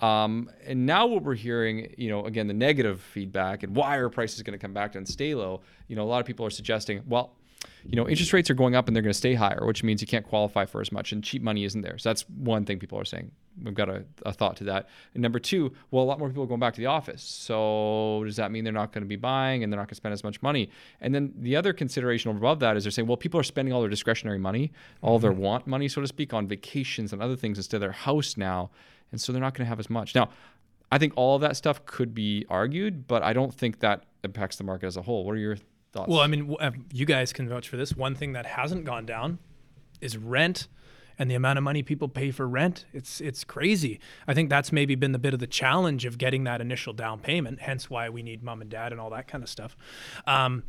Um, 0.01 0.51
and 0.67 0.87
now 0.87 1.07
what 1.07 1.23
we're 1.23 1.35
hearing, 1.35 1.95
you 1.99 2.09
know, 2.09 2.25
again, 2.25 2.47
the 2.47 2.55
negative 2.55 3.01
feedback 3.01 3.63
and 3.63 3.77
why 3.77 3.97
are 3.97 4.09
prices 4.09 4.43
going 4.43 4.59
to 4.59 4.63
come 4.63 4.73
back 4.73 4.95
and 4.95 5.07
stay 5.07 5.35
low? 5.35 5.61
You 5.89 5.97
know, 5.97 6.03
a 6.03 6.09
lot 6.09 6.21
of 6.21 6.27
people 6.27 6.47
are 6.47 6.51
suggesting, 6.51 7.03
well, 7.07 7.35
you 7.85 7.97
know, 7.97 8.09
interest 8.09 8.33
rates 8.33 8.51
are 8.51 8.55
going 8.55 8.75
up 8.75 8.87
and 8.89 8.97
they're 8.97 9.03
going 9.03 9.13
to 9.13 9.19
stay 9.19 9.35
higher, 9.35 9.65
which 9.65 9.83
means 9.83 10.01
you 10.01 10.07
can't 10.07 10.27
qualify 10.27 10.65
for 10.65 10.81
as 10.81 10.93
much 10.93 11.13
and 11.13 11.23
cheap 11.23 11.43
money 11.43 11.65
isn't 11.65 11.83
there. 11.83 11.99
So 11.99 12.09
that's 12.09 12.29
one 12.29 12.65
thing 12.65 12.79
people 12.79 12.99
are 12.99 13.05
saying. 13.05 13.31
We've 13.63 13.75
got 13.75 13.89
a, 13.89 14.05
a 14.25 14.33
thought 14.33 14.57
to 14.59 14.65
that. 14.65 14.89
And 15.13 15.23
number 15.23 15.39
two, 15.39 15.73
well, 15.91 16.05
a 16.05 16.07
lot 16.07 16.19
more 16.19 16.29
people 16.29 16.45
are 16.45 16.47
going 16.47 16.61
back 16.61 16.75
to 16.75 16.81
the 16.81 16.87
office. 16.87 17.23
So 17.23 18.23
does 18.25 18.37
that 18.37 18.51
mean 18.51 18.65
they're 18.65 18.73
not 18.73 18.93
going 18.93 19.03
to 19.03 19.09
be 19.09 19.17
buying 19.17 19.63
and 19.63 19.73
they're 19.73 19.79
not 19.79 19.85
going 19.85 19.91
to 19.91 19.97
spend 19.97 20.13
as 20.13 20.25
much 20.25 20.41
money? 20.41 20.71
And 21.01 21.15
then 21.15 21.35
the 21.37 21.57
other 21.57 21.73
consideration 21.73 22.31
above 22.31 22.61
that 22.61 22.77
is 22.77 22.85
they're 22.85 22.91
saying, 22.91 23.09
well, 23.09 23.17
people 23.17 23.41
are 23.41 23.45
spending 23.45 23.75
all 23.75 23.81
their 23.81 23.91
discretionary 23.91 24.39
money, 24.39 24.73
all 25.03 25.19
their 25.19 25.33
want 25.33 25.67
money, 25.67 25.89
so 25.89 26.01
to 26.01 26.07
speak, 26.07 26.33
on 26.33 26.47
vacations 26.47 27.13
and 27.13 27.21
other 27.21 27.37
things 27.37 27.59
instead 27.59 27.79
of 27.79 27.81
their 27.83 27.93
house 27.93 28.37
now. 28.37 28.71
And 29.13 29.21
so 29.21 29.33
they're 29.33 29.41
not 29.41 29.55
going 29.55 29.65
to 29.65 29.69
have 29.69 29.81
as 29.81 29.91
much. 29.91 30.15
Now, 30.15 30.31
I 30.93 30.99
think 30.99 31.13
all 31.17 31.37
of 31.37 31.43
that 31.43 31.57
stuff 31.57 31.85
could 31.87 32.15
be 32.15 32.45
argued, 32.49 33.07
but 33.07 33.23
I 33.23 33.33
don't 33.33 33.55
think 33.55 33.81
that 33.81 34.05
impacts 34.25 34.57
the 34.57 34.65
market 34.65 34.87
as 34.87 34.97
a 34.97 35.03
whole. 35.03 35.25
What 35.25 35.35
are 35.35 35.39
your 35.39 35.57
thoughts? 35.93 36.09
Well, 36.09 36.21
I 36.21 36.27
mean, 36.27 36.57
uh, 36.59 36.73
you 36.93 37.07
guys 37.07 37.33
can 37.33 37.49
vouch 37.49 37.69
for 37.69 37.77
this. 37.77 37.97
One 37.97 38.15
thing 38.15 38.33
that 38.33 38.47
hasn't 38.47 38.85
gone 38.85 39.07
down 39.07 39.39
is 40.01 40.17
rent 40.17 40.69
and 41.21 41.31
the 41.31 41.35
amount 41.35 41.59
of 41.59 41.63
money 41.63 41.83
people 41.83 42.09
pay 42.09 42.31
for 42.31 42.49
rent. 42.49 42.87
It's 42.95 43.21
it's 43.21 43.45
crazy. 43.45 44.01
I 44.27 44.33
think 44.33 44.49
that's 44.49 44.73
maybe 44.73 44.95
been 44.95 45.13
the 45.13 45.19
bit 45.19 45.35
of 45.35 45.39
the 45.39 45.47
challenge 45.47 46.07
of 46.07 46.17
getting 46.17 46.45
that 46.45 46.63
initial 46.63 46.95
down 46.95 47.21
payment. 47.21 47.61
Hence 47.61 47.91
why 47.91 48.09
we 48.09 48.23
need 48.23 48.43
mom 48.43 48.63
and 48.63 48.71
dad 48.71 48.91
and 48.91 49.01
all 49.01 49.11
that 49.11 49.29
kind 49.29 49.45
of 49.45 49.51
stuff. 49.51 49.77
Um, 50.27 50.63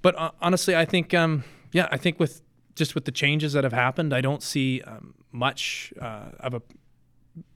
but 0.00 0.16
uh, 0.16 0.30
honestly, 0.40 0.76
I 0.76 0.84
think 0.84 1.12
um, 1.12 1.42
yeah, 1.72 1.88
I 1.90 1.96
think 1.96 2.20
with 2.20 2.40
just 2.76 2.94
with 2.94 3.04
the 3.04 3.10
changes 3.10 3.52
that 3.54 3.64
have 3.64 3.72
happened, 3.72 4.14
I 4.14 4.20
don't 4.20 4.44
see 4.44 4.80
um, 4.82 5.14
much 5.32 5.92
uh, 6.00 6.26
of 6.38 6.54
a 6.54 6.62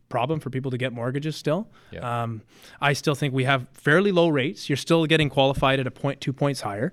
problem 0.08 0.40
for 0.40 0.50
people 0.50 0.70
to 0.70 0.78
get 0.78 0.92
mortgages 0.92 1.36
still. 1.36 1.68
Yeah. 1.90 2.22
Um, 2.22 2.42
I 2.80 2.92
still 2.92 3.14
think 3.14 3.34
we 3.34 3.44
have 3.44 3.66
fairly 3.72 4.12
low 4.12 4.28
rates. 4.28 4.68
You're 4.68 4.76
still 4.76 5.06
getting 5.06 5.28
qualified 5.28 5.80
at 5.80 5.86
a 5.86 5.90
point, 5.90 6.20
two 6.20 6.32
points 6.32 6.60
higher. 6.60 6.92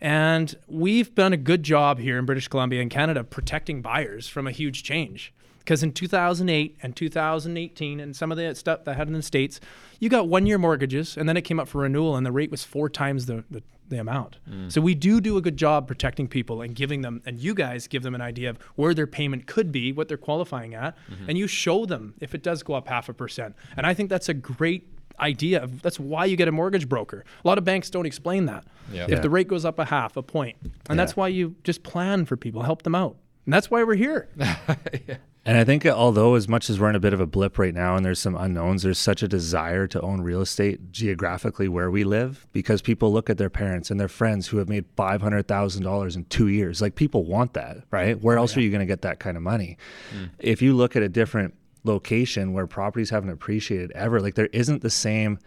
And 0.00 0.54
we've 0.66 1.14
done 1.14 1.32
a 1.32 1.36
good 1.36 1.62
job 1.62 1.98
here 1.98 2.18
in 2.18 2.24
British 2.24 2.48
Columbia 2.48 2.80
and 2.80 2.90
Canada 2.90 3.22
protecting 3.22 3.82
buyers 3.82 4.28
from 4.28 4.46
a 4.46 4.50
huge 4.50 4.82
change. 4.82 5.34
Because 5.60 5.82
in 5.82 5.92
2008 5.92 6.76
and 6.82 6.96
2018 6.96 8.00
and 8.00 8.16
some 8.16 8.32
of 8.32 8.38
the 8.38 8.54
stuff 8.54 8.84
that 8.84 8.96
had 8.96 9.06
in 9.06 9.14
the 9.14 9.22
States, 9.22 9.60
you 10.00 10.08
got 10.08 10.28
one 10.28 10.46
year 10.46 10.58
mortgages 10.58 11.16
and 11.16 11.28
then 11.28 11.36
it 11.36 11.42
came 11.42 11.60
up 11.60 11.68
for 11.68 11.82
renewal 11.82 12.16
and 12.16 12.26
the 12.26 12.32
rate 12.32 12.50
was 12.50 12.64
four 12.64 12.88
times 12.88 13.26
the, 13.26 13.44
the, 13.50 13.62
the 13.88 14.00
amount. 14.00 14.38
Mm. 14.50 14.72
So 14.72 14.80
we 14.80 14.94
do 14.94 15.20
do 15.20 15.36
a 15.36 15.40
good 15.40 15.56
job 15.56 15.86
protecting 15.86 16.28
people 16.28 16.62
and 16.62 16.74
giving 16.74 17.02
them, 17.02 17.22
and 17.26 17.38
you 17.38 17.54
guys 17.54 17.86
give 17.86 18.02
them 18.02 18.14
an 18.14 18.20
idea 18.20 18.50
of 18.50 18.58
where 18.76 18.94
their 18.94 19.06
payment 19.06 19.46
could 19.46 19.70
be, 19.70 19.92
what 19.92 20.08
they're 20.08 20.16
qualifying 20.16 20.74
at, 20.74 20.96
mm-hmm. 21.10 21.28
and 21.28 21.36
you 21.36 21.46
show 21.46 21.84
them 21.86 22.14
if 22.20 22.34
it 22.34 22.42
does 22.42 22.62
go 22.62 22.74
up 22.74 22.88
half 22.88 23.08
a 23.08 23.12
percent. 23.12 23.54
And 23.76 23.86
I 23.86 23.94
think 23.94 24.08
that's 24.08 24.28
a 24.28 24.34
great 24.34 24.88
idea. 25.18 25.62
Of, 25.62 25.82
that's 25.82 26.00
why 26.00 26.24
you 26.24 26.36
get 26.36 26.48
a 26.48 26.52
mortgage 26.52 26.88
broker. 26.88 27.24
A 27.44 27.48
lot 27.48 27.58
of 27.58 27.64
banks 27.64 27.90
don't 27.90 28.06
explain 28.06 28.46
that. 28.46 28.64
Yeah. 28.90 29.04
If 29.04 29.10
Yeah. 29.10 29.18
the 29.20 29.30
rate 29.30 29.48
goes 29.48 29.64
up 29.64 29.78
a 29.78 29.84
half, 29.84 30.16
a 30.16 30.22
point. 30.22 30.60
point, 30.62 30.74
and 30.88 30.98
that's 30.98 31.16
why 31.16 31.28
you 31.28 31.56
just 31.64 31.82
plan 31.82 32.24
for 32.24 32.36
people, 32.36 32.62
help 32.62 32.82
them 32.82 32.94
out. 32.94 33.16
And 33.44 33.52
that's 33.52 33.70
why 33.70 33.82
we're 33.82 33.94
here. 33.94 34.28
And 35.44 35.56
I 35.56 35.64
think 35.64 35.86
although 35.86 36.34
as 36.34 36.48
much 36.48 36.68
as 36.68 36.78
we're 36.78 36.90
in 36.90 36.96
a 36.96 37.00
bit 37.00 37.14
of 37.14 37.20
a 37.20 37.26
blip 37.26 37.58
right 37.58 37.74
now 37.74 37.96
and 37.96 38.04
there's 38.04 38.18
some 38.18 38.36
unknowns, 38.36 38.82
there's 38.82 38.98
such 38.98 39.22
a 39.22 39.28
desire 39.28 39.86
to 39.86 40.00
own 40.02 40.20
real 40.20 40.42
estate 40.42 40.92
geographically 40.92 41.66
where 41.66 41.90
we 41.90 42.04
live 42.04 42.46
because 42.52 42.82
people 42.82 43.10
look 43.10 43.30
at 43.30 43.38
their 43.38 43.48
parents 43.48 43.90
and 43.90 43.98
their 43.98 44.08
friends 44.08 44.48
who 44.48 44.58
have 44.58 44.68
made 44.68 44.84
five 44.96 45.22
hundred 45.22 45.48
thousand 45.48 45.82
dollars 45.82 46.14
in 46.14 46.24
two 46.26 46.48
years. 46.48 46.82
Like 46.82 46.94
people 46.94 47.24
want 47.24 47.54
that, 47.54 47.78
right? 47.90 48.20
Where 48.20 48.38
oh, 48.38 48.42
else 48.42 48.56
are 48.56 48.60
you 48.60 48.70
going 48.70 48.80
to 48.80 48.86
get 48.86 49.02
that 49.02 49.18
kind 49.18 49.36
of 49.36 49.42
money? 49.42 49.78
Hmm. 50.12 50.26
If 50.38 50.60
you 50.60 50.74
look 50.74 50.94
at 50.94 51.02
a 51.02 51.08
different 51.08 51.54
location 51.84 52.52
where 52.52 52.66
properties 52.66 53.10
haven't 53.10 53.30
appreciated 53.30 53.90
ever. 53.92 54.20
Like 54.20 54.34
there 54.34 54.48
isn't 54.52 54.82
the 54.82 54.90
same 54.90 55.38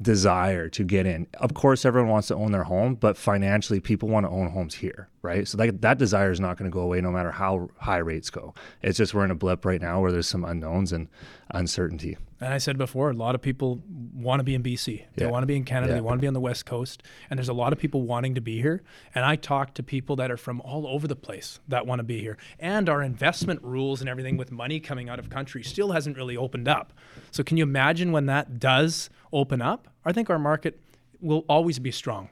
desire 0.00 0.68
to 0.68 0.84
get 0.84 1.06
in. 1.06 1.26
Of 1.34 1.54
course, 1.54 1.84
everyone 1.84 2.10
wants 2.10 2.28
to 2.28 2.36
own 2.36 2.52
their 2.52 2.64
home, 2.64 2.94
but 2.94 3.16
financially, 3.16 3.80
people 3.80 4.08
want 4.08 4.26
to 4.26 4.30
own 4.30 4.50
homes 4.50 4.76
here, 4.76 5.08
right? 5.22 5.46
So 5.48 5.56
that, 5.58 5.80
that 5.82 5.98
desire 5.98 6.30
is 6.30 6.40
not 6.40 6.56
going 6.56 6.70
to 6.70 6.74
go 6.74 6.80
away 6.80 7.00
no 7.00 7.10
matter 7.10 7.30
how 7.32 7.68
high 7.78 7.98
rates 7.98 8.30
go. 8.30 8.54
It's 8.82 8.98
just 8.98 9.14
we're 9.14 9.24
in 9.24 9.30
a 9.30 9.34
blip 9.34 9.64
right 9.64 9.80
now 9.80 10.00
where 10.00 10.12
there's 10.12 10.28
some 10.28 10.44
unknowns 10.44 10.92
and 10.92 11.08
uncertainty. 11.50 12.16
And 12.40 12.54
I 12.54 12.58
said 12.58 12.78
before, 12.78 13.10
a 13.10 13.14
lot 13.14 13.34
of 13.34 13.42
people 13.42 13.82
want 14.14 14.38
to 14.40 14.44
be 14.44 14.54
in 14.54 14.62
BC. 14.62 15.04
They 15.16 15.24
Yeah. 15.24 15.30
want 15.30 15.42
to 15.42 15.46
be 15.48 15.56
in 15.56 15.64
Canada. 15.64 15.90
Yeah. 15.92 15.96
They 15.96 16.00
want 16.02 16.18
to 16.18 16.20
be 16.20 16.28
on 16.28 16.34
the 16.34 16.40
West 16.40 16.66
Coast. 16.66 17.02
And 17.28 17.36
there's 17.38 17.48
a 17.48 17.52
lot 17.54 17.72
of 17.72 17.80
people 17.80 18.02
wanting 18.02 18.36
to 18.36 18.40
be 18.40 18.60
here. 18.62 18.82
And 19.14 19.24
I 19.24 19.34
talk 19.34 19.74
to 19.74 19.82
people 19.82 20.14
that 20.16 20.30
are 20.30 20.36
from 20.36 20.60
all 20.60 20.86
over 20.86 21.08
the 21.08 21.16
place 21.16 21.58
that 21.66 21.84
want 21.84 21.98
to 21.98 22.04
be 22.04 22.20
here. 22.20 22.38
And 22.60 22.88
our 22.88 23.02
investment 23.02 23.60
rules 23.62 24.00
and 24.00 24.08
everything 24.08 24.36
with 24.36 24.52
money 24.52 24.78
coming 24.78 25.08
out 25.08 25.18
of 25.18 25.30
country 25.30 25.64
still 25.64 25.90
hasn't 25.92 26.16
really 26.16 26.36
opened 26.36 26.68
up. 26.68 26.92
So 27.32 27.42
can 27.42 27.56
you 27.56 27.64
imagine 27.64 28.12
when 28.12 28.26
that 28.26 28.60
does 28.60 29.10
open 29.32 29.60
up? 29.60 29.88
I 30.04 30.12
think 30.12 30.30
our 30.30 30.38
market 30.38 30.78
will 31.20 31.44
always 31.48 31.80
be 31.80 31.90
strong. 31.90 32.28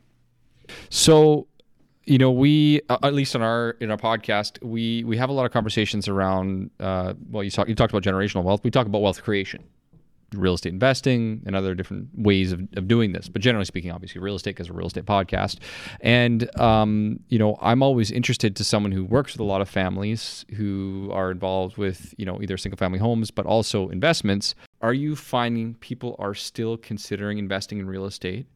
So, 0.88 1.47
you 2.06 2.18
know, 2.18 2.30
we 2.30 2.80
at 2.88 3.12
least 3.12 3.34
in 3.34 3.42
our 3.42 3.70
in 3.80 3.90
our 3.90 3.96
podcast, 3.96 4.62
we 4.62 5.02
we 5.04 5.16
have 5.16 5.28
a 5.28 5.32
lot 5.32 5.44
of 5.44 5.52
conversations 5.52 6.06
around. 6.06 6.70
Uh, 6.78 7.14
well, 7.30 7.42
you 7.42 7.50
talk 7.50 7.68
you 7.68 7.75
talked 7.75 7.92
about 7.92 8.04
generational 8.04 8.44
wealth. 8.44 8.62
We 8.62 8.70
talk 8.70 8.86
about 8.86 9.02
wealth 9.02 9.22
creation, 9.25 9.64
real 10.32 10.54
estate 10.54 10.72
investing, 10.72 11.42
and 11.46 11.56
other 11.56 11.75
different 11.75 12.08
ways 12.14 12.52
of, 12.52 12.60
of 12.76 12.86
doing 12.86 13.12
this. 13.12 13.28
But 13.28 13.42
generally 13.42 13.64
speaking, 13.64 13.90
obviously, 13.90 14.20
real 14.20 14.36
estate 14.36 14.58
is 14.60 14.68
a 14.68 14.72
real 14.72 14.86
estate 14.86 15.04
podcast. 15.04 15.58
And 16.00 16.48
um, 16.60 17.18
you 17.28 17.40
know, 17.40 17.58
I'm 17.60 17.82
always 17.82 18.12
interested 18.12 18.54
to 18.54 18.64
someone 18.64 18.92
who 18.92 19.04
works 19.04 19.32
with 19.32 19.40
a 19.40 19.44
lot 19.44 19.60
of 19.60 19.68
families 19.68 20.46
who 20.54 21.10
are 21.12 21.32
involved 21.32 21.76
with 21.76 22.14
you 22.18 22.25
know 22.25 22.40
either 22.40 22.56
single 22.56 22.78
family 22.78 23.00
homes, 23.00 23.32
but 23.32 23.46
also 23.46 23.88
investments. 23.88 24.54
Are 24.80 24.94
you 24.94 25.16
finding 25.16 25.75
people 25.75 26.14
are 26.20 26.34
still 26.34 26.76
considering 26.76 27.38
investing 27.38 27.80
in 27.80 27.88
real 27.88 28.04
estate? 28.04 28.46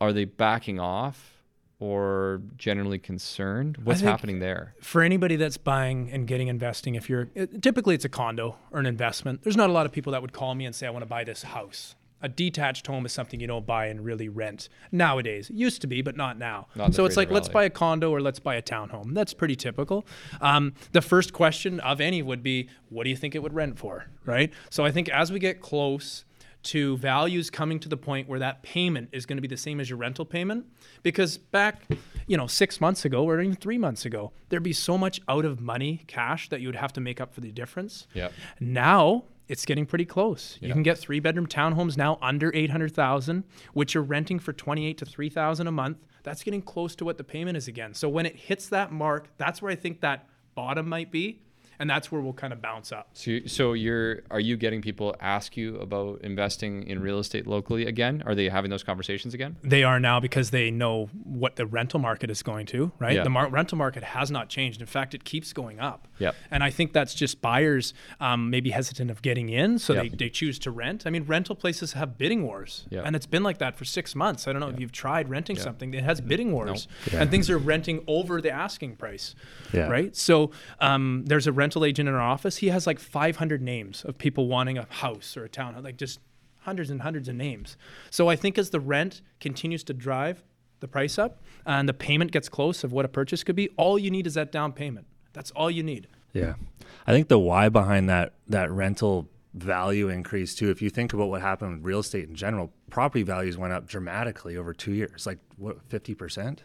Are 0.00 0.12
they 0.12 0.24
backing 0.24 0.80
off? 0.80 1.39
Or 1.80 2.42
generally 2.56 2.98
concerned? 2.98 3.78
What's 3.82 4.02
happening 4.02 4.38
there? 4.38 4.74
for 4.80 5.02
anybody 5.02 5.36
that's 5.36 5.56
buying 5.56 6.10
and 6.12 6.26
getting 6.26 6.48
investing, 6.48 6.94
if 6.94 7.08
you're 7.08 7.24
typically 7.60 7.94
it's 7.94 8.04
a 8.04 8.08
condo 8.08 8.56
or 8.70 8.78
an 8.78 8.86
investment, 8.86 9.42
there's 9.42 9.56
not 9.56 9.70
a 9.70 9.72
lot 9.72 9.86
of 9.86 9.92
people 9.92 10.12
that 10.12 10.22
would 10.22 10.32
call 10.32 10.54
me 10.54 10.66
and 10.66 10.74
say, 10.74 10.86
I 10.86 10.90
want 10.90 11.02
to 11.02 11.08
buy 11.08 11.24
this 11.24 11.42
house. 11.42 11.96
A 12.22 12.28
detached 12.28 12.86
home 12.86 13.06
is 13.06 13.12
something 13.12 13.40
you 13.40 13.46
don't 13.46 13.64
buy 13.64 13.86
and 13.86 14.04
really 14.04 14.28
rent 14.28 14.68
nowadays. 14.92 15.48
It 15.48 15.56
used 15.56 15.80
to 15.80 15.86
be, 15.86 16.02
but 16.02 16.18
not 16.18 16.36
now. 16.36 16.66
Not 16.74 16.94
so 16.94 17.06
it's 17.06 17.16
like, 17.16 17.30
let's 17.30 17.48
buy 17.48 17.64
a 17.64 17.70
condo 17.70 18.10
or 18.10 18.20
let's 18.20 18.38
buy 18.38 18.56
a 18.56 18.62
townhome. 18.62 19.14
That's 19.14 19.32
pretty 19.32 19.56
typical. 19.56 20.04
Um, 20.42 20.74
the 20.92 21.00
first 21.00 21.32
question 21.32 21.80
of 21.80 21.98
any 21.98 22.20
would 22.20 22.42
be, 22.42 22.68
what 22.90 23.04
do 23.04 23.10
you 23.10 23.16
think 23.16 23.34
it 23.34 23.42
would 23.42 23.54
rent 23.54 23.78
for? 23.78 24.04
Right. 24.26 24.52
So 24.68 24.84
I 24.84 24.90
think 24.90 25.08
as 25.08 25.32
we 25.32 25.38
get 25.38 25.62
close 25.62 26.26
to 26.62 26.96
values 26.98 27.50
coming 27.50 27.80
to 27.80 27.88
the 27.88 27.96
point 27.96 28.28
where 28.28 28.38
that 28.38 28.62
payment 28.62 29.08
is 29.12 29.26
going 29.26 29.36
to 29.36 29.42
be 29.42 29.48
the 29.48 29.56
same 29.56 29.80
as 29.80 29.88
your 29.88 29.98
rental 29.98 30.24
payment. 30.24 30.66
Because 31.02 31.38
back 31.38 31.82
you 32.26 32.36
know 32.36 32.46
six 32.46 32.80
months 32.80 33.04
ago 33.04 33.24
or 33.24 33.40
even 33.40 33.56
three 33.56 33.78
months 33.78 34.04
ago 34.04 34.32
there'd 34.48 34.62
be 34.62 34.72
so 34.72 34.96
much 34.96 35.20
out 35.28 35.44
of 35.44 35.60
money 35.60 36.04
cash 36.06 36.48
that 36.48 36.60
you 36.60 36.68
would 36.68 36.76
have 36.76 36.92
to 36.92 37.00
make 37.00 37.20
up 37.20 37.34
for 37.34 37.40
the 37.40 37.50
difference. 37.50 38.06
Yep. 38.14 38.32
now 38.60 39.24
it's 39.48 39.64
getting 39.64 39.84
pretty 39.84 40.04
close. 40.04 40.58
You 40.60 40.72
can 40.72 40.84
get 40.84 40.96
three 40.96 41.18
bedroom 41.18 41.48
townhomes 41.48 41.96
now 41.96 42.18
under 42.22 42.52
800000 42.54 43.42
which 43.72 43.94
you're 43.94 44.04
renting 44.04 44.38
for 44.38 44.52
28 44.52 44.98
to 44.98 45.04
3000 45.04 45.66
a 45.66 45.72
month. 45.72 45.98
That's 46.22 46.44
getting 46.44 46.62
close 46.62 46.94
to 46.96 47.04
what 47.04 47.18
the 47.18 47.24
payment 47.24 47.56
is 47.56 47.66
again. 47.66 47.94
So 47.94 48.08
when 48.08 48.26
it 48.26 48.36
hits 48.36 48.68
that 48.68 48.92
mark 48.92 49.28
that's 49.38 49.60
where 49.60 49.72
i 49.72 49.74
think 49.74 50.00
that 50.00 50.28
bottom 50.54 50.88
might 50.88 51.10
be 51.10 51.40
and 51.80 51.90
that's 51.90 52.12
where 52.12 52.20
we'll 52.20 52.32
kind 52.34 52.52
of 52.52 52.60
bounce 52.62 52.92
up 52.92 53.08
So, 53.14 53.30
you- 53.32 53.48
so 53.48 53.72
you're 53.72 54.20
are 54.30 54.38
you 54.38 54.56
getting 54.56 54.80
people 54.82 55.16
ask 55.20 55.56
you 55.56 55.76
about 55.78 56.20
investing 56.22 56.86
in 56.86 57.00
real 57.00 57.18
estate 57.18 57.46
locally 57.48 57.86
again? 57.86 58.22
Are 58.26 58.34
they 58.36 58.48
having 58.48 58.70
those 58.70 58.84
conversations 58.84 59.34
again? 59.34 59.56
They 59.62 59.82
are 59.82 59.98
now 59.98 60.20
because 60.20 60.50
they 60.50 60.70
know 60.70 61.06
what 61.24 61.56
the 61.56 61.66
rental 61.66 61.98
market 61.98 62.30
is 62.30 62.42
going 62.42 62.66
to, 62.66 62.92
right? 63.00 63.16
Yeah. 63.16 63.24
The 63.24 63.30
mar- 63.30 63.48
rental 63.48 63.78
market 63.78 64.02
has 64.04 64.30
not 64.30 64.48
changed. 64.48 64.80
In 64.80 64.86
fact, 64.86 65.14
it 65.14 65.24
keeps 65.24 65.52
going 65.52 65.80
up. 65.80 66.06
Yep. 66.18 66.34
And 66.50 66.62
I 66.62 66.70
think 66.70 66.92
that's 66.92 67.14
just 67.14 67.40
buyers 67.40 67.94
um, 68.20 68.50
maybe 68.50 68.70
hesitant 68.70 69.10
of 69.10 69.22
getting 69.22 69.48
in, 69.48 69.78
so 69.78 69.94
Yep. 69.94 70.02
they, 70.02 70.08
they 70.10 70.28
choose 70.28 70.58
to 70.60 70.70
rent. 70.70 71.06
I 71.06 71.10
mean, 71.10 71.24
rental 71.24 71.54
places 71.56 71.94
have 71.94 72.18
bidding 72.18 72.42
wars, 72.42 72.86
Yep. 72.90 73.04
and 73.06 73.16
it's 73.16 73.26
been 73.26 73.42
like 73.42 73.58
that 73.58 73.74
for 73.76 73.86
six 73.86 74.14
months. 74.14 74.46
I 74.46 74.52
don't 74.52 74.60
know 74.60 74.68
if 74.68 74.78
you've 74.78 74.92
tried 74.92 75.28
renting 75.30 75.56
something 75.56 75.94
it 75.94 76.04
has 76.04 76.20
bidding 76.20 76.52
wars, 76.52 76.86
Yeah. 77.10 77.20
and 77.22 77.30
things 77.30 77.48
are 77.48 77.56
renting 77.58 78.04
over 78.06 78.40
the 78.42 78.50
asking 78.50 78.96
price, 78.96 79.34
Yeah. 79.72 79.88
right? 79.88 80.14
So 80.14 80.50
um, 80.80 81.24
there's 81.26 81.46
a 81.46 81.52
rental 81.52 81.69
agent 81.78 82.08
in 82.08 82.14
our 82.14 82.20
office. 82.20 82.58
He 82.58 82.68
has 82.68 82.86
like 82.86 82.98
500 82.98 83.62
names 83.62 84.04
of 84.04 84.18
people 84.18 84.46
wanting 84.48 84.78
a 84.78 84.86
house 84.88 85.36
or 85.36 85.44
a 85.44 85.48
town, 85.48 85.80
like 85.82 85.96
just 85.96 86.20
hundreds 86.60 86.90
and 86.90 87.02
hundreds 87.02 87.28
of 87.28 87.34
names. 87.34 87.76
So 88.10 88.28
I 88.28 88.36
think 88.36 88.58
as 88.58 88.70
the 88.70 88.80
rent 88.80 89.22
continues 89.40 89.82
to 89.84 89.94
drive 89.94 90.42
the 90.80 90.88
price 90.88 91.18
up 91.18 91.42
and 91.66 91.88
the 91.88 91.94
payment 91.94 92.32
gets 92.32 92.48
close 92.48 92.84
of 92.84 92.92
what 92.92 93.04
a 93.04 93.08
purchase 93.08 93.44
could 93.44 93.56
be, 93.56 93.68
all 93.76 93.98
you 93.98 94.10
need 94.10 94.26
is 94.26 94.34
that 94.34 94.52
down 94.52 94.72
payment. 94.72 95.06
That's 95.32 95.50
all 95.52 95.70
you 95.70 95.82
need. 95.82 96.08
Yeah. 96.32 96.54
I 97.06 97.12
think 97.12 97.28
the 97.28 97.38
why 97.38 97.68
behind 97.68 98.08
that 98.08 98.34
that 98.48 98.70
rental 98.70 99.28
value 99.54 100.08
increase 100.08 100.54
too, 100.54 100.70
if 100.70 100.80
you 100.80 100.90
think 100.90 101.12
about 101.12 101.28
what 101.28 101.40
happened 101.40 101.76
with 101.76 101.84
real 101.84 102.00
estate 102.00 102.28
in 102.28 102.34
general, 102.34 102.72
property 102.88 103.22
values 103.22 103.56
went 103.56 103.72
up 103.72 103.86
dramatically 103.86 104.56
over 104.56 104.72
two 104.72 104.92
years, 104.92 105.26
like 105.26 105.38
what, 105.56 105.82
fifty 105.88 106.14
percent? 106.14 106.62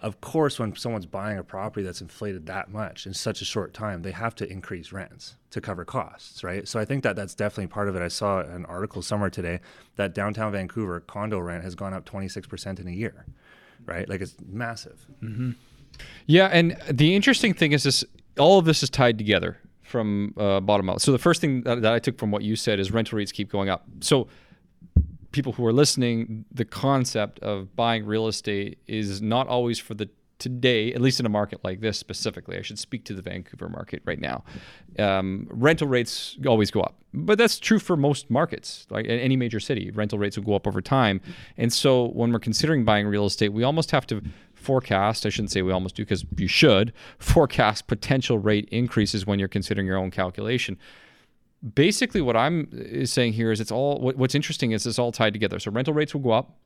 Of 0.00 0.20
course, 0.20 0.58
when 0.58 0.76
someone's 0.76 1.06
buying 1.06 1.38
a 1.38 1.44
property 1.44 1.84
that's 1.84 2.00
inflated 2.00 2.46
that 2.46 2.70
much 2.70 3.06
in 3.06 3.14
such 3.14 3.40
a 3.40 3.44
short 3.44 3.72
time, 3.72 4.02
they 4.02 4.10
have 4.10 4.34
to 4.36 4.50
increase 4.50 4.92
rents 4.92 5.36
to 5.50 5.60
cover 5.60 5.84
costs, 5.84 6.44
right? 6.44 6.68
So 6.68 6.78
I 6.78 6.84
think 6.84 7.02
that 7.04 7.16
that's 7.16 7.34
definitely 7.34 7.68
part 7.68 7.88
of 7.88 7.96
it. 7.96 8.02
I 8.02 8.08
saw 8.08 8.40
an 8.40 8.66
article 8.66 9.02
somewhere 9.02 9.30
today 9.30 9.60
that 9.96 10.14
downtown 10.14 10.52
Vancouver 10.52 11.00
condo 11.00 11.38
rent 11.38 11.64
has 11.64 11.74
gone 11.74 11.94
up 11.94 12.04
26% 12.04 12.80
in 12.80 12.88
a 12.88 12.90
year, 12.90 13.24
right? 13.86 14.08
Like 14.08 14.20
it's 14.20 14.36
massive. 14.46 15.06
Yeah, 16.26 16.48
and 16.52 16.76
the 16.90 17.14
interesting 17.14 17.54
thing 17.54 17.72
is 17.72 17.84
this: 17.84 18.04
all 18.38 18.58
of 18.58 18.64
this 18.64 18.82
is 18.82 18.90
tied 18.90 19.16
together 19.16 19.58
from 19.82 20.34
uh, 20.36 20.60
bottom 20.60 20.90
up. 20.90 21.00
So 21.00 21.12
the 21.12 21.18
first 21.18 21.40
thing 21.40 21.62
that, 21.62 21.82
that 21.82 21.92
I 21.92 21.98
took 21.98 22.18
from 22.18 22.30
what 22.30 22.42
you 22.42 22.56
said 22.56 22.80
is 22.80 22.90
rental 22.90 23.16
rates 23.16 23.32
keep 23.32 23.50
going 23.50 23.68
up. 23.68 23.86
So 24.00 24.28
people 25.34 25.52
who 25.52 25.66
are 25.66 25.72
listening, 25.72 26.44
the 26.52 26.64
concept 26.64 27.40
of 27.40 27.74
buying 27.74 28.06
real 28.06 28.28
estate 28.28 28.78
is 28.86 29.20
not 29.20 29.48
always 29.48 29.78
for 29.78 29.92
the 29.92 30.08
today, 30.38 30.92
at 30.92 31.00
least 31.00 31.20
in 31.20 31.26
a 31.26 31.28
market 31.28 31.60
like 31.64 31.80
this 31.80 31.98
specifically. 31.98 32.56
I 32.56 32.62
should 32.62 32.78
speak 32.78 33.04
to 33.06 33.14
the 33.14 33.22
Vancouver 33.22 33.68
market 33.68 34.02
right 34.04 34.20
now. 34.20 34.44
Um, 34.98 35.46
rental 35.50 35.88
rates 35.88 36.36
always 36.46 36.70
go 36.70 36.80
up, 36.80 36.96
but 37.12 37.36
that's 37.38 37.58
true 37.58 37.78
for 37.78 37.96
most 37.96 38.30
markets. 38.30 38.86
Like 38.90 39.06
in 39.06 39.18
any 39.18 39.36
major 39.36 39.60
city, 39.60 39.90
rental 39.90 40.18
rates 40.18 40.36
will 40.36 40.44
go 40.44 40.54
up 40.54 40.66
over 40.66 40.80
time. 40.80 41.20
And 41.56 41.72
so 41.72 42.08
when 42.08 42.32
we're 42.32 42.38
considering 42.38 42.84
buying 42.84 43.06
real 43.06 43.26
estate, 43.26 43.50
we 43.50 43.64
almost 43.64 43.90
have 43.90 44.06
to 44.08 44.22
forecast. 44.54 45.26
I 45.26 45.30
shouldn't 45.30 45.50
say 45.50 45.62
we 45.62 45.72
almost 45.72 45.96
do 45.96 46.02
because 46.02 46.24
you 46.36 46.48
should 46.48 46.92
forecast 47.18 47.86
potential 47.86 48.38
rate 48.38 48.68
increases 48.70 49.26
when 49.26 49.38
you're 49.38 49.48
considering 49.48 49.86
your 49.86 49.96
own 49.96 50.10
calculation 50.10 50.78
basically 51.72 52.20
what 52.20 52.36
I'm 52.36 52.68
uh, 52.72 53.06
saying 53.06 53.32
here 53.32 53.50
is 53.50 53.60
it's 53.60 53.72
all 53.72 54.00
what's 54.00 54.34
interesting 54.34 54.72
is 54.72 54.86
it's 54.86 54.98
all 54.98 55.12
tied 55.12 55.32
together. 55.32 55.58
So 55.58 55.70
rental 55.70 55.94
rates 55.94 56.14
will 56.14 56.20
go 56.20 56.32
up, 56.32 56.56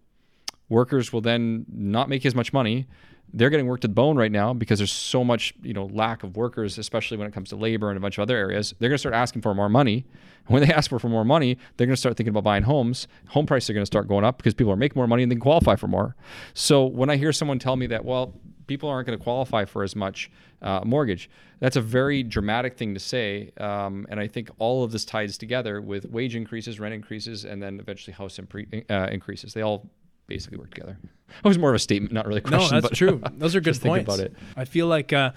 workers 0.68 1.12
will 1.12 1.20
then 1.20 1.66
not 1.68 2.08
make 2.08 2.24
as 2.26 2.34
much 2.34 2.52
money. 2.52 2.86
They're 3.30 3.50
getting 3.50 3.66
worked 3.66 3.82
to 3.82 3.88
the 3.88 3.94
bone 3.94 4.16
right 4.16 4.32
now 4.32 4.54
because 4.54 4.78
there's 4.78 4.92
so 4.92 5.22
much 5.22 5.52
you 5.62 5.74
know 5.74 5.86
lack 5.86 6.22
of 6.22 6.36
workers, 6.36 6.78
especially 6.78 7.18
when 7.18 7.26
it 7.26 7.34
comes 7.34 7.50
to 7.50 7.56
labor 7.56 7.90
and 7.90 7.96
a 7.98 8.00
bunch 8.00 8.16
of 8.18 8.22
other 8.22 8.36
areas. 8.36 8.74
They're 8.78 8.88
going 8.88 8.96
to 8.96 9.00
start 9.00 9.14
asking 9.14 9.42
for 9.42 9.54
more 9.54 9.68
money. 9.68 10.06
And 10.46 10.54
when 10.54 10.66
they 10.66 10.72
ask 10.72 10.88
for, 10.88 10.98
for 10.98 11.10
more 11.10 11.26
money, 11.26 11.58
they're 11.76 11.86
going 11.86 11.94
to 11.94 12.00
start 12.00 12.16
thinking 12.16 12.30
about 12.30 12.44
buying 12.44 12.62
homes. 12.62 13.06
Home 13.28 13.44
prices 13.44 13.68
are 13.68 13.74
going 13.74 13.82
to 13.82 13.86
start 13.86 14.08
going 14.08 14.24
up 14.24 14.38
because 14.38 14.54
people 14.54 14.72
are 14.72 14.76
making 14.76 14.98
more 14.98 15.06
money 15.06 15.22
and 15.22 15.30
they 15.30 15.36
qualify 15.36 15.76
for 15.76 15.88
more. 15.88 16.16
So 16.54 16.86
when 16.86 17.10
I 17.10 17.16
hear 17.16 17.32
someone 17.32 17.58
tell 17.58 17.76
me 17.76 17.86
that, 17.88 18.04
well, 18.04 18.34
people 18.68 18.88
aren't 18.88 19.06
going 19.06 19.18
to 19.18 19.22
qualify 19.22 19.64
for 19.64 19.82
as 19.82 19.96
much 19.96 20.30
uh, 20.62 20.82
mortgage. 20.84 21.28
That's 21.58 21.74
a 21.76 21.80
very 21.80 22.22
dramatic 22.22 22.76
thing 22.76 22.94
to 22.94 23.00
say, 23.00 23.50
um, 23.58 24.06
and 24.10 24.20
I 24.20 24.28
think 24.28 24.50
all 24.58 24.84
of 24.84 24.92
this 24.92 25.04
ties 25.04 25.36
together 25.36 25.80
with 25.80 26.08
wage 26.08 26.36
increases, 26.36 26.78
rent 26.78 26.94
increases, 26.94 27.44
and 27.44 27.60
then 27.60 27.80
eventually 27.80 28.14
house 28.14 28.38
impre- 28.38 28.84
uh, 28.88 29.08
increases. 29.10 29.54
They 29.54 29.62
all 29.62 29.90
basically 30.28 30.58
work 30.58 30.72
together. 30.72 30.96
It 31.44 31.46
was 31.46 31.58
more 31.58 31.68
of 31.68 31.76
a 31.76 31.78
statement, 31.78 32.14
not 32.14 32.26
really 32.26 32.38
a 32.38 32.42
question. 32.42 32.74
no, 32.74 32.80
that's 32.80 32.90
but 32.90 32.96
true. 32.96 33.20
Those 33.36 33.54
are 33.54 33.60
good 33.60 33.74
just 33.74 33.82
points. 33.82 34.04
about 34.04 34.24
it. 34.24 34.34
I 34.56 34.64
feel 34.64 34.86
like, 34.86 35.12
uh, 35.12 35.32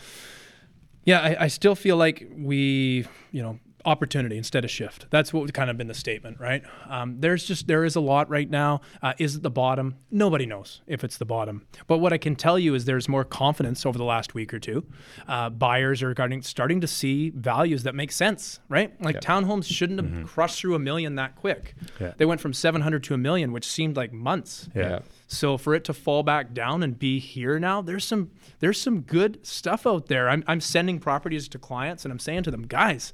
yeah, 1.04 1.20
I, 1.20 1.44
I 1.44 1.48
still 1.50 1.76
feel 1.76 1.98
like 1.98 2.32
we, 2.34 3.06
you 3.34 3.42
know, 3.44 3.60
opportunity 3.86 4.38
instead 4.38 4.64
of 4.64 4.72
shift. 4.72 5.08
That's 5.10 5.34
what 5.34 5.42
would 5.42 5.54
kind 5.54 5.70
of 5.70 5.78
been 5.78 5.88
the 5.88 5.94
statement, 5.94 6.40
right? 6.40 6.64
Um, 6.90 7.18
there's 7.20 7.46
just 7.46 7.68
there 7.68 7.84
is 7.84 7.96
a 7.96 8.02
lot 8.02 8.30
right 8.30 8.50
now. 8.50 8.82
Uh, 9.02 9.14
is 9.18 9.36
it 9.36 9.44
the 9.44 9.52
bottom? 9.52 9.96
Nobody 10.10 10.46
knows 10.46 10.82
if 10.88 11.04
it's 11.04 11.18
the 11.18 11.26
bottom. 11.26 11.68
But 11.88 12.00
what 12.00 12.14
I 12.14 12.18
can 12.18 12.36
tell 12.36 12.58
you 12.58 12.76
is 12.76 12.86
there's 12.86 13.10
more 13.10 13.24
confidence 13.24 13.86
over 13.86 13.98
the 13.98 14.04
last 14.04 14.34
week 14.34 14.54
or 14.54 14.60
two. 14.60 14.86
Uh, 15.28 15.50
buyers 15.50 16.02
are 16.04 16.14
starting 16.14 16.42
starting 16.42 16.82
to 16.82 16.88
see 16.88 17.32
values 17.32 17.84
that 17.84 17.96
make 17.96 18.12
sense, 18.12 18.60
right? 18.70 18.94
Like 19.02 19.20
townhomes 19.20 19.66
shouldn't 19.66 20.00
have 20.02 20.28
crushed 20.28 20.60
through 20.60 20.76
a 20.76 20.80
million 20.80 21.16
that 21.16 21.36
quick. 21.36 21.76
Yeah. 22.00 22.14
They 22.18 22.26
went 22.26 22.40
from 22.40 22.54
700 22.54 23.04
to 23.06 23.14
a 23.14 23.18
million, 23.18 23.52
which 23.52 23.66
seemed 23.66 23.98
like 23.98 24.14
months. 24.14 24.70
Yeah. 24.76 25.00
So 25.28 25.58
for 25.58 25.74
it 25.74 25.84
to 25.86 25.94
fall 25.94 26.24
back 26.24 26.54
down 26.54 26.84
and 26.84 26.98
be 26.98 27.20
here 27.20 27.60
now, 27.60 27.82
there's 27.82 28.06
some 28.06 28.32
there's 28.60 28.80
some 28.80 29.02
good 29.02 29.46
stuff 29.46 29.88
out 29.88 30.08
there. 30.08 30.30
I'm 30.30 30.44
I'm 30.48 30.62
sending 30.62 31.00
properties 31.00 31.48
to 31.50 31.60
clients 31.60 32.06
and 32.06 32.12
I'm 32.12 32.20
saying 32.20 32.44
to 32.44 32.52
them, 32.52 32.64
guys, 32.64 33.14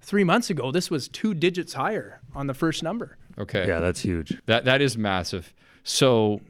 Three 0.00 0.24
months 0.24 0.50
ago, 0.50 0.72
this 0.72 0.90
was 0.90 1.08
two 1.08 1.34
digits 1.34 1.74
higher 1.74 2.20
on 2.34 2.46
the 2.46 2.54
first 2.54 2.82
number. 2.82 3.16
Okay. 3.38 3.66
Yeah, 3.66 3.80
that's 3.80 4.00
huge. 4.00 4.40
That 4.46 4.64
that 4.64 4.80
is 4.80 4.98
massive. 4.98 5.54
So 5.84 6.40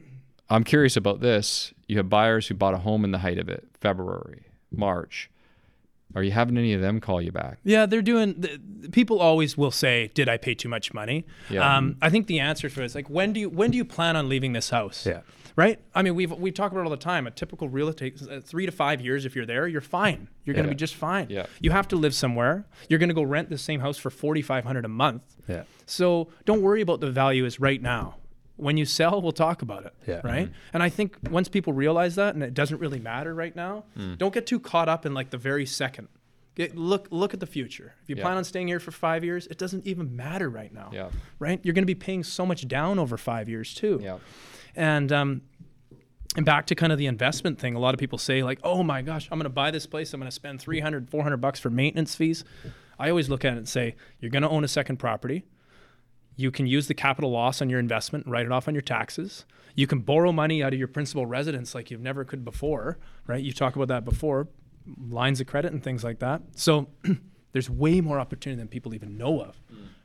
I'm 0.49 0.63
curious 0.63 0.97
about 0.97 1.21
this. 1.21 1.73
You 1.87 1.97
have 1.97 2.09
buyers 2.09 2.47
who 2.47 2.55
bought 2.55 2.73
a 2.73 2.79
home 2.79 3.03
in 3.03 3.11
the 3.11 3.19
height 3.19 3.37
of 3.37 3.49
it, 3.49 3.67
February, 3.79 4.43
March. 4.71 5.29
Are 6.15 6.23
you 6.23 6.31
having 6.31 6.57
any 6.57 6.73
of 6.73 6.81
them 6.81 6.99
call 6.99 7.21
you 7.21 7.31
back? 7.31 7.59
Yeah, 7.63 7.85
they're 7.85 8.01
doing. 8.01 8.35
The, 8.39 8.89
people 8.91 9.19
always 9.19 9.57
will 9.57 9.71
say, 9.71 10.11
"Did 10.13 10.27
I 10.29 10.37
pay 10.37 10.53
too 10.55 10.69
much 10.69 10.93
money?" 10.93 11.25
Yeah. 11.49 11.77
Um, 11.77 11.97
I 12.01 12.09
think 12.09 12.27
the 12.27 12.39
answer 12.39 12.69
for 12.69 12.81
it 12.81 12.85
is 12.85 12.95
like, 12.95 13.09
when 13.09 13.33
do 13.33 13.39
you 13.39 13.49
when 13.49 13.71
do 13.71 13.77
you 13.77 13.85
plan 13.85 14.15
on 14.15 14.29
leaving 14.29 14.53
this 14.53 14.69
house? 14.69 15.05
Yeah. 15.05 15.21
Right. 15.57 15.79
I 15.93 16.01
mean, 16.01 16.15
we've 16.15 16.31
we 16.31 16.51
talk 16.51 16.71
about 16.71 16.81
it 16.81 16.83
all 16.85 16.91
the 16.91 16.97
time. 16.97 17.27
A 17.27 17.31
typical 17.31 17.67
real 17.67 17.89
estate, 17.89 18.21
uh, 18.21 18.39
three 18.39 18.65
to 18.65 18.71
five 18.71 19.01
years. 19.01 19.25
If 19.25 19.35
you're 19.35 19.45
there, 19.45 19.67
you're 19.67 19.81
fine. 19.81 20.29
You're 20.45 20.53
going 20.53 20.65
to 20.65 20.69
be 20.71 20.75
just 20.75 20.95
fine. 20.95 21.27
Yeah. 21.29 21.45
You 21.59 21.71
have 21.71 21.87
to 21.89 21.97
live 21.97 22.15
somewhere. 22.15 22.65
You're 22.89 22.99
going 22.99 23.09
to 23.09 23.15
go 23.15 23.21
rent 23.21 23.49
the 23.49 23.57
same 23.57 23.81
house 23.81 23.97
for 23.97 24.09
forty 24.09 24.41
five 24.41 24.63
hundred 24.63 24.85
a 24.85 24.89
month. 24.89 25.23
Yeah. 25.47 25.63
So 25.85 26.29
don't 26.45 26.61
worry 26.61 26.81
about 26.81 27.01
the 27.01 27.11
value 27.11 27.45
is 27.45 27.59
right 27.59 27.81
now. 27.81 28.15
When 28.61 28.77
you 28.77 28.85
sell, 28.85 29.21
we'll 29.21 29.31
talk 29.31 29.61
about 29.63 29.85
it. 29.85 29.93
Yeah. 30.07 30.21
Right. 30.23 30.49
And 30.71 30.83
I 30.83 30.89
think 30.89 31.17
once 31.31 31.49
people 31.49 31.73
realize 31.73 32.15
that, 32.15 32.35
and 32.35 32.43
it 32.43 32.53
doesn't 32.53 32.79
really 32.79 32.99
matter 32.99 33.33
right 33.33 33.55
now, 33.55 33.85
Hmm. 33.95 34.13
don't 34.15 34.33
get 34.33 34.45
too 34.45 34.59
caught 34.59 34.87
up 34.87 35.05
in 35.05 35.13
like 35.13 35.31
the 35.31 35.37
very 35.37 35.65
second. 35.65 36.07
Get, 36.53 36.75
look 36.77 37.07
look 37.11 37.33
at 37.33 37.39
the 37.39 37.47
future. 37.47 37.95
If 38.03 38.09
you 38.09 38.15
Yeah. 38.17 38.23
plan 38.23 38.37
on 38.37 38.43
staying 38.43 38.67
here 38.67 38.79
for 38.79 38.91
five 38.91 39.23
years, 39.23 39.47
it 39.47 39.57
doesn't 39.57 39.87
even 39.87 40.15
matter 40.15 40.49
right 40.49 40.71
now. 40.73 40.89
Yeah. 40.93 41.09
Right. 41.39 41.59
You're 41.63 41.73
going 41.73 41.83
to 41.83 41.87
be 41.87 41.95
paying 41.95 42.23
so 42.23 42.45
much 42.45 42.67
down 42.67 42.99
over 42.99 43.17
five 43.17 43.49
years 43.49 43.73
too. 43.73 43.99
Yeah. 44.03 44.17
And 44.75 45.11
um, 45.11 45.41
and 46.37 46.45
back 46.45 46.65
to 46.67 46.75
kind 46.75 46.91
of 46.93 46.97
the 46.99 47.07
investment 47.07 47.57
thing, 47.59 47.73
a 47.75 47.79
lot 47.79 47.93
of 47.93 47.99
people 47.99 48.17
say 48.17 48.43
like, 48.43 48.59
"Oh 48.63 48.83
my 48.83 49.01
gosh, 49.01 49.27
I'm 49.31 49.37
going 49.39 49.43
to 49.45 49.49
buy 49.49 49.71
this 49.71 49.85
place. 49.87 50.13
I'm 50.13 50.19
going 50.19 50.29
to 50.29 50.35
spend 50.35 50.61
300, 50.61 51.09
400 51.09 51.37
bucks 51.37 51.59
for 51.59 51.69
maintenance 51.69 52.15
fees." 52.15 52.43
I 52.99 53.09
always 53.09 53.27
look 53.29 53.43
at 53.43 53.53
it 53.53 53.57
and 53.57 53.67
say, 53.67 53.95
"You're 54.19 54.29
going 54.31 54.43
to 54.43 54.49
own 54.49 54.63
a 54.63 54.67
second 54.69 54.97
property. 54.97 55.45
You 56.35 56.51
can 56.51 56.65
use 56.65 56.87
the 56.87 56.93
capital 56.93 57.31
loss 57.31 57.61
on 57.61 57.69
your 57.69 57.79
investment, 57.79 58.25
write 58.27 58.45
it 58.45 58.51
off 58.51 58.67
on 58.67 58.73
your 58.73 58.81
taxes. 58.81 59.45
You 59.75 59.87
can 59.87 59.99
borrow 59.99 60.31
money 60.31 60.63
out 60.63 60.73
of 60.73 60.79
your 60.79 60.87
principal 60.87 61.25
residence 61.25 61.73
like 61.75 61.91
you've 61.91 62.01
never 62.01 62.23
could 62.25 62.43
before, 62.43 62.97
right? 63.27 63.41
You 63.43 63.53
talked 63.53 63.75
about 63.75 63.87
that 63.89 64.03
before, 64.05 64.47
lines 65.09 65.39
of 65.39 65.47
credit 65.47 65.71
and 65.71 65.83
things 65.83 66.03
like 66.03 66.19
that. 66.19 66.41
So 66.55 66.87
there's 67.53 67.69
way 67.69 68.01
more 68.01 68.19
opportunity 68.19 68.59
than 68.59 68.67
people 68.67 68.93
even 68.93 69.17
know 69.17 69.41
of, 69.41 69.61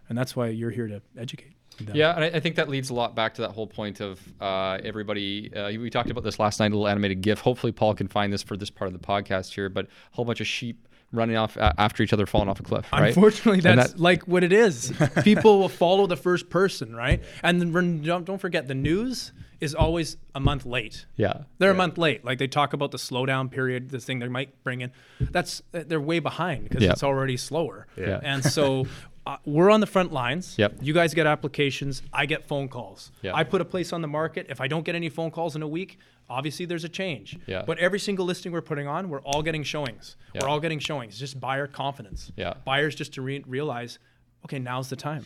and 0.08 0.16
that's 0.16 0.36
why 0.36 0.48
you're 0.48 0.70
here 0.70 0.86
to 0.88 1.00
educate. 1.18 1.54
them. 1.78 1.96
Yeah, 1.96 2.14
and 2.14 2.24
I, 2.24 2.28
I 2.28 2.40
think 2.40 2.56
that 2.56 2.68
leads 2.68 2.90
a 2.90 2.94
lot 2.94 3.14
back 3.14 3.34
to 3.34 3.42
that 3.42 3.50
whole 3.50 3.66
point 3.66 4.00
of 4.00 4.20
uh, 4.40 4.78
everybody. 4.84 5.52
Uh, 5.54 5.68
we 5.78 5.90
talked 5.90 6.10
about 6.10 6.24
this 6.24 6.38
last 6.38 6.60
night, 6.60 6.66
a 6.66 6.74
little 6.74 6.88
animated 6.88 7.20
GIF. 7.22 7.40
Hopefully, 7.40 7.72
Paul 7.72 7.94
can 7.94 8.08
find 8.08 8.32
this 8.32 8.42
for 8.42 8.56
this 8.56 8.70
part 8.70 8.86
of 8.88 8.92
the 8.92 9.04
podcast 9.04 9.52
here. 9.54 9.68
But 9.68 9.86
a 9.86 9.88
whole 10.12 10.24
bunch 10.24 10.40
of 10.40 10.46
sheep 10.46 10.86
running 11.12 11.36
off 11.36 11.56
uh, 11.56 11.72
after 11.78 12.02
each 12.02 12.12
other, 12.12 12.26
falling 12.26 12.48
off 12.48 12.60
a 12.60 12.62
cliff. 12.62 12.90
Right? 12.92 13.08
Unfortunately, 13.08 13.60
that's 13.60 13.92
that- 13.92 14.00
like 14.00 14.22
what 14.28 14.44
it 14.44 14.52
is. 14.52 14.92
People 15.22 15.58
will 15.58 15.68
follow 15.68 16.06
the 16.06 16.16
first 16.16 16.50
person, 16.50 16.94
right? 16.94 17.22
And 17.42 17.60
then 17.60 18.02
don't, 18.02 18.24
don't 18.24 18.38
forget, 18.40 18.68
the 18.68 18.74
news 18.74 19.32
is 19.60 19.74
always 19.74 20.18
a 20.34 20.40
month 20.40 20.66
late. 20.66 21.06
Yeah. 21.16 21.42
They're 21.58 21.70
a 21.70 21.74
month 21.74 21.96
late. 21.96 22.24
Like 22.24 22.38
they 22.38 22.46
talk 22.48 22.74
about 22.74 22.90
the 22.90 22.98
slowdown 22.98 23.50
period, 23.50 23.88
this 23.88 24.04
thing 24.04 24.18
they 24.18 24.28
might 24.28 24.62
bring 24.64 24.82
in. 24.82 24.92
That's 25.18 25.62
they're 25.72 26.00
way 26.00 26.18
behind 26.18 26.64
because 26.68 26.82
Yeah. 26.82 26.92
it's 26.92 27.02
already 27.02 27.38
slower. 27.38 27.86
Yeah. 27.96 28.20
And 28.22 28.44
so 28.44 28.86
uh, 29.26 29.38
we're 29.46 29.70
on 29.70 29.80
the 29.80 29.86
front 29.86 30.12
lines. 30.12 30.56
Yep. 30.58 30.74
You 30.82 30.92
guys 30.92 31.14
get 31.14 31.26
applications. 31.26 32.02
I 32.12 32.26
get 32.26 32.46
phone 32.46 32.68
calls. 32.68 33.10
Yeah. 33.22 33.34
I 33.34 33.44
put 33.44 33.62
a 33.62 33.64
place 33.64 33.94
on 33.94 34.02
the 34.02 34.08
market. 34.08 34.46
If 34.50 34.60
I 34.60 34.68
don't 34.68 34.84
get 34.84 34.94
any 34.94 35.08
phone 35.08 35.30
calls 35.30 35.56
in 35.56 35.62
a 35.62 35.68
week, 35.68 35.98
obviously 36.28 36.66
there's 36.66 36.84
a 36.84 36.88
change. 36.88 37.38
Yeah. 37.46 37.62
But 37.66 37.78
every 37.78 37.98
single 37.98 38.24
listing 38.26 38.52
we're 38.52 38.60
putting 38.62 38.86
on, 38.86 39.08
we're 39.08 39.20
all 39.22 39.42
getting 39.42 39.62
showings. 39.62 40.16
Yeah. 40.34 40.42
We're 40.42 40.48
all 40.48 40.60
getting 40.60 40.78
showings. 40.78 41.18
Just 41.18 41.38
buyer 41.40 41.66
confidence. 41.66 42.32
Yeah. 42.36 42.54
Buyers 42.64 42.94
just 42.94 43.14
to 43.14 43.22
re- 43.22 43.44
realize, 43.46 43.98
okay, 44.44 44.58
now's 44.58 44.88
the 44.88 44.96
time. 44.96 45.24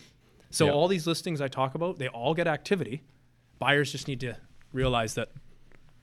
So 0.50 0.66
Yeah. 0.66 0.72
all 0.72 0.88
these 0.88 1.06
listings 1.06 1.40
I 1.40 1.48
talk 1.48 1.74
about, 1.74 1.98
they 1.98 2.08
all 2.08 2.34
get 2.34 2.46
activity. 2.46 3.02
Buyers 3.58 3.92
just 3.92 4.08
need 4.08 4.20
to 4.20 4.36
realize 4.72 5.14
that 5.14 5.30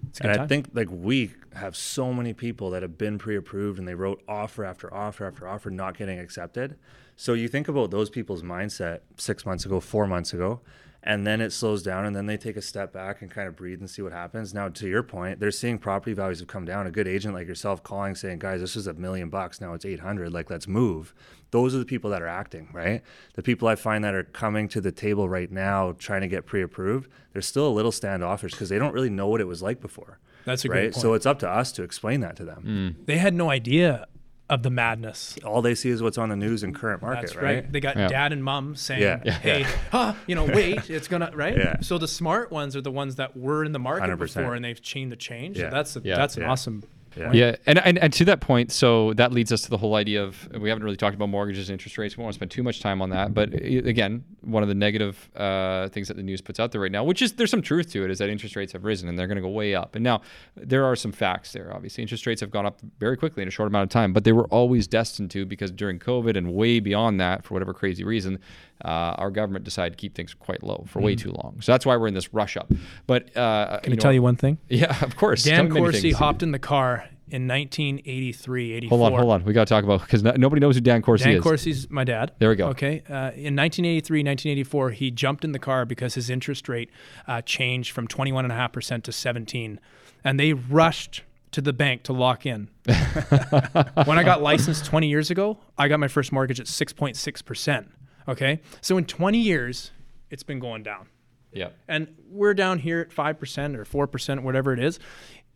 it's 0.10 0.20
a 0.20 0.24
good 0.24 0.30
And 0.30 0.38
time. 0.38 0.46
I 0.46 0.48
think 0.48 0.70
like 0.74 0.88
we 0.92 1.32
have 1.54 1.76
so 1.76 2.14
many 2.14 2.34
people 2.34 2.70
that 2.72 2.82
have 2.82 2.98
been 2.98 3.18
pre-approved 3.18 3.80
and 3.80 3.88
they 3.88 3.96
wrote 3.96 4.22
offer 4.28 4.64
after 4.64 4.94
offer 4.94 5.26
after 5.26 5.48
offer 5.48 5.70
not 5.70 5.98
getting 5.98 6.20
accepted. 6.20 6.78
So 7.16 7.34
you 7.34 7.48
think 7.48 7.68
about 7.68 7.90
those 7.90 8.10
people's 8.12 8.44
mindset 8.44 9.00
six 9.18 9.44
months 9.46 9.66
ago, 9.66 9.80
four 9.80 10.06
months 10.06 10.34
ago, 10.34 10.62
and 11.08 11.26
then 11.26 11.40
it 11.40 11.54
slows 11.54 11.82
down 11.84 12.06
and 12.06 12.14
then 12.14 12.26
they 12.26 12.36
take 12.36 12.58
a 12.58 12.62
step 12.62 12.92
back 12.92 13.22
and 13.22 13.32
kind 13.32 13.48
of 13.48 13.56
breathe 13.56 13.80
and 13.80 13.90
see 13.90 14.02
what 14.02 14.12
happens. 14.12 14.54
Now 14.54 14.68
to 14.68 14.90
your 14.90 15.04
point, 15.04 15.40
they're 15.40 15.52
seeing 15.52 15.78
property 15.78 16.12
values 16.12 16.40
have 16.40 16.50
come 16.50 16.66
down. 16.66 16.86
A 16.86 16.92
good 16.92 17.08
agent 17.08 17.34
like 17.34 17.48
yourself 17.48 17.82
calling 17.82 18.14
saying, 18.14 18.40
guys, 18.40 18.60
this 18.60 18.76
is 18.76 18.88
a 18.88 18.94
million 18.94 19.30
bucks. 19.30 19.62
Now 19.62 19.74
it's 19.74 19.86
800. 19.86 20.34
Like 20.34 20.50
let's 20.50 20.68
move. 20.68 21.14
Those 21.52 21.74
are 21.74 21.78
the 21.78 21.86
people 21.86 22.10
that 22.10 22.22
are 22.22 22.28
acting, 22.28 22.68
right? 22.74 23.04
The 23.36 23.42
people 23.42 23.70
I 23.70 23.76
find 23.76 24.04
that 24.04 24.16
are 24.16 24.24
coming 24.24 24.68
to 24.68 24.82
the 24.82 24.92
table 24.92 25.30
right 25.30 25.50
now 25.50 25.94
trying 25.98 26.22
to 26.22 26.28
get 26.28 26.46
pre-approved, 26.46 27.10
they're 27.32 27.42
still 27.42 27.70
a 27.70 27.72
little 27.72 27.94
standoffish 27.94 28.52
because 28.52 28.68
they 28.68 28.78
don't 28.78 28.94
really 28.94 29.10
know 29.10 29.30
what 29.30 29.40
it 29.40 29.48
was 29.48 29.62
like 29.62 29.80
before 29.80 30.20
That's 30.44 30.66
a 30.66 30.68
right? 30.68 30.76
great 30.76 30.94
point. 30.94 31.02
So 31.02 31.14
it's 31.14 31.26
up 31.26 31.40
to 31.40 31.50
us 31.50 31.72
to 31.72 31.84
explain 31.84 32.20
that 32.20 32.36
to 32.36 32.44
them. 32.44 32.64
Mm. 33.00 33.06
they 33.06 33.18
had 33.18 33.34
no 33.34 33.50
idea 33.50 34.08
of 34.50 34.64
the 34.64 34.70
madness. 34.70 35.38
All 35.44 35.62
they 35.62 35.76
see 35.76 35.90
is 35.90 36.02
what's 36.02 36.18
on 36.18 36.30
the 36.30 36.36
news 36.38 36.64
and 36.64 36.74
current 36.74 37.02
market, 37.02 37.22
That's 37.22 37.36
right. 37.36 37.44
right? 37.44 37.72
They 37.72 37.80
got 37.82 37.98
Yeah. 37.98 38.08
dad 38.08 38.32
and 38.32 38.42
mom 38.44 38.76
saying, 38.76 39.02
Yeah. 39.02 39.22
Yeah. 39.26 39.32
"Hey, 39.34 39.64
huh, 39.92 40.14
you 40.26 40.36
know, 40.36 40.46
wait, 40.46 40.90
it's 40.90 41.08
gonna 41.10 41.32
right." 41.34 41.58
Yeah. 41.58 41.82
So 41.82 41.98
the 41.98 42.08
smart 42.08 42.50
ones 42.52 42.76
are 42.76 42.82
the 42.82 42.92
ones 42.92 43.16
that 43.16 43.36
were 43.36 43.66
in 43.66 43.74
the 43.74 43.80
market 43.80 44.10
100%. 44.10 44.20
before 44.20 44.56
and 44.56 44.64
they've 44.64 44.80
seen 44.82 45.10
the 45.10 45.16
change. 45.18 45.58
So 45.58 45.70
that's 45.70 45.96
a, 45.98 46.02
Yeah. 46.02 46.16
that's 46.16 46.38
an 46.38 46.44
Yeah. 46.44 46.52
awesome. 46.52 46.84
Yeah. 47.18 47.32
Yeah, 47.34 47.56
and, 47.66 47.80
and 47.80 47.98
and 47.98 48.14
to 48.14 48.26
that 48.26 48.42
point, 48.42 48.72
so 48.72 49.14
that 49.14 49.32
leads 49.32 49.52
us 49.52 49.62
to 49.64 49.70
the 49.70 49.78
whole 49.78 49.96
idea 49.96 50.24
of 50.24 50.48
we 50.60 50.70
haven't 50.70 50.84
really 50.84 50.98
talked 50.98 51.16
about 51.16 51.30
mortgages 51.30 51.70
and 51.70 51.74
interest 51.74 51.98
rates. 51.98 52.18
We 52.18 52.24
won't 52.24 52.36
spend 52.36 52.52
too 52.52 52.64
much 52.64 52.80
time 52.80 53.02
on 53.02 53.10
that, 53.10 53.34
but 53.34 53.54
again, 53.54 54.24
one 54.42 54.64
of 54.64 54.70
the 54.70 54.76
negative 54.76 55.30
uh, 55.36 55.90
things 55.90 56.08
that 56.08 56.18
the 56.18 56.24
news 56.24 56.42
puts 56.42 56.60
out 56.60 56.72
there 56.72 56.82
right 56.82 56.92
now, 56.92 57.04
which 57.04 57.22
is 57.22 57.34
there's 57.34 57.52
some 57.52 57.62
truth 57.62 57.92
to 57.92 58.04
it, 58.06 58.12
is 58.12 58.20
that 58.20 58.30
interest 58.30 58.56
rates 58.56 58.74
have 58.74 58.84
risen 58.84 59.10
and 59.10 59.18
they're 59.18 59.28
going 59.28 59.38
to 59.38 59.42
go 59.42 59.50
way 59.50 59.76
up. 59.76 59.96
And 59.96 60.04
now 60.04 60.22
there 60.56 60.86
are 60.86 60.96
some 60.96 61.12
facts 61.12 61.52
there. 61.54 61.74
Obviously, 61.74 62.02
interest 62.04 62.26
rates 62.26 62.42
have 62.42 62.52
gone 62.52 62.66
up 62.66 62.80
very 63.00 63.18
quickly 63.18 63.42
in 63.42 63.48
a 63.48 63.52
short 63.52 63.68
amount 63.68 63.84
of 63.84 63.90
time, 63.90 64.14
but 64.14 64.24
they 64.24 64.32
were 64.32 64.48
always 64.48 64.88
destined 64.88 65.32
to 65.32 65.46
because 65.46 65.72
during 65.72 66.00
COVID 66.00 66.38
and 66.38 66.54
way 66.54 66.80
beyond 66.80 67.20
that, 67.20 67.44
for 67.44 67.54
whatever 67.54 67.74
crazy 67.74 68.04
reason, 68.04 68.40
uh, 68.84 69.16
our 69.18 69.32
government 69.32 69.66
decided 69.66 69.92
to 69.92 69.98
keep 69.98 70.16
things 70.16 70.34
quite 70.34 70.64
low 70.64 70.86
for 70.88 71.02
way 71.02 71.16
too 71.16 71.32
long. 71.32 71.60
So 71.62 71.72
that's 71.72 71.86
why 71.86 71.98
we're 71.98 72.08
in 72.08 72.14
this 72.14 72.34
rush 72.34 72.58
up. 72.58 72.72
But 73.08 73.36
uh, 73.36 73.80
Can 73.80 73.94
I 73.94 73.96
tell 73.96 74.14
you 74.14 74.22
one 74.22 74.36
thing? 74.36 74.58
Yeah, 74.70 75.04
of 75.04 75.16
course. 75.16 75.44
Dan 75.44 75.72
Corsi 75.72 76.12
hopped 76.12 76.44
in 76.44 76.52
the 76.52 76.60
car 76.60 77.10
in 77.30 77.48
1983, 77.48 78.74
84. 78.74 78.98
Hold 78.98 79.14
on, 79.14 79.20
hold 79.20 79.34
on. 79.34 79.44
We 79.44 79.54
got 79.54 79.68
to 79.68 79.74
talk 79.74 79.84
about 79.84 80.02
because 80.02 80.24
no, 80.24 80.32
nobody 80.32 80.60
knows 80.60 80.76
who 80.76 80.82
Dan 80.82 81.02
Corsi 81.02 81.26
Dan 81.26 81.34
is. 81.34 81.38
Dan 81.38 81.44
Corsi's 81.44 81.90
my 81.90 82.04
dad. 82.04 82.34
There 82.40 82.50
we 82.50 82.56
go. 82.56 82.68
Okay. 82.70 83.02
Uh, 83.10 83.32
in 83.34 83.56
1983, 83.56 84.20
1984, 84.20 84.92
he 84.92 85.12
jumped 85.12 85.44
in 85.44 85.52
the 85.52 85.60
car 85.60 85.86
because 85.86 86.14
his 86.14 86.30
interest 86.30 86.70
rate 86.70 86.90
uh, 87.28 87.42
changed 87.42 87.92
from 87.92 88.08
21.5% 88.08 89.04
to 89.04 89.12
17. 89.12 89.80
And 90.24 90.40
they 90.40 90.54
rushed 90.54 91.24
to 91.52 91.62
the 91.62 91.74
bank 91.74 92.04
to 92.04 92.14
lock 92.14 92.46
in. 92.46 92.70
when 92.86 94.18
I 94.20 94.24
got 94.24 94.42
licensed 94.42 94.86
20 94.86 95.08
years 95.08 95.32
ago, 95.32 95.58
I 95.78 95.88
got 95.88 96.00
my 96.00 96.08
first 96.08 96.32
mortgage 96.32 96.60
at 96.60 96.68
6.6%. 96.68 97.88
Okay. 98.28 98.62
So 98.82 98.98
in 98.98 99.06
20 99.06 99.38
years, 99.38 99.92
it's 100.30 100.44
been 100.44 100.60
going 100.60 100.84
down. 100.84 101.08
Yeah. 101.54 101.70
And 101.88 102.14
we're 102.30 102.54
down 102.54 102.80
here 102.80 103.00
at 103.00 103.10
5% 103.10 103.76
or 103.76 104.08
4%, 104.08 104.44
whatever 104.44 104.74
it 104.74 104.80
is. 104.80 105.00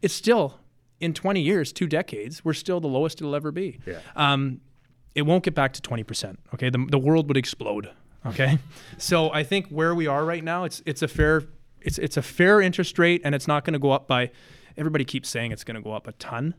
It's 0.01 0.13
still, 0.13 0.59
in 0.99 1.13
20 1.13 1.41
years, 1.41 1.71
two 1.73 1.87
decades, 1.87 2.43
we're 2.43 2.53
still 2.53 2.79
the 2.79 2.87
lowest 2.87 3.21
it'll 3.21 3.35
ever 3.35 3.51
be. 3.51 3.79
Yeah. 3.85 3.99
Um, 4.15 4.61
it 5.13 5.23
won't 5.23 5.43
get 5.43 5.53
back 5.53 5.73
to 5.73 5.81
20%. 5.81 6.37
Okay. 6.53 6.69
The, 6.69 6.85
the 6.89 6.99
world 6.99 7.27
would 7.27 7.37
explode. 7.37 7.89
Okay. 8.25 8.57
so 8.97 9.31
I 9.31 9.43
think 9.43 9.67
where 9.67 9.93
we 9.93 10.07
are 10.07 10.23
right 10.23 10.43
now, 10.43 10.63
it's, 10.63 10.81
it's 10.85 11.01
a 11.01 11.07
fair, 11.07 11.43
it's, 11.81 11.97
it's 11.97 12.17
a 12.17 12.21
fair 12.21 12.61
interest 12.61 12.97
rate 12.97 13.21
and 13.23 13.35
it's 13.35 13.47
not 13.47 13.65
going 13.65 13.73
to 13.73 13.79
go 13.79 13.91
up 13.91 14.07
by, 14.07 14.31
everybody 14.77 15.03
keeps 15.03 15.29
saying 15.29 15.51
it's 15.51 15.63
going 15.63 15.75
to 15.75 15.81
go 15.81 15.91
up 15.91 16.07
a 16.07 16.13
ton. 16.13 16.55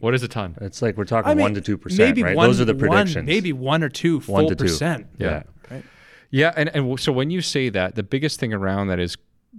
What 0.00 0.14
is 0.14 0.22
a 0.22 0.28
ton? 0.28 0.56
It's 0.60 0.80
like 0.80 0.96
we're 0.96 1.04
talking 1.04 1.30
I 1.30 1.34
mean, 1.34 1.42
one 1.42 1.54
to 1.54 1.60
two 1.60 1.76
percent, 1.76 2.18
right? 2.20 2.34
one- 2.36 2.48
Those 2.48 2.60
are 2.60 2.64
the 2.64 2.72
one- 2.74 2.88
predictions. 2.88 3.26
maybe 3.26 3.52
one 3.52 3.82
or 3.82 3.88
two 3.88 4.20
full 4.20 4.34
One 4.34 4.46
to 4.48 4.54
two. 4.54 4.64
percent. 4.64 5.06
Yeah. 5.18 5.42
Right. 5.70 5.84
Yeah, 6.30 6.52
and, 6.56 6.68
and 6.74 6.98
so 6.98 7.12
when 7.12 7.30
you 7.30 7.40
say 7.40 7.68
that, 7.68 7.94
the 7.94 8.02
biggest 8.02 8.40
thing 8.40 8.52
around 8.52 8.88
that 8.88 8.98
is 8.98 9.16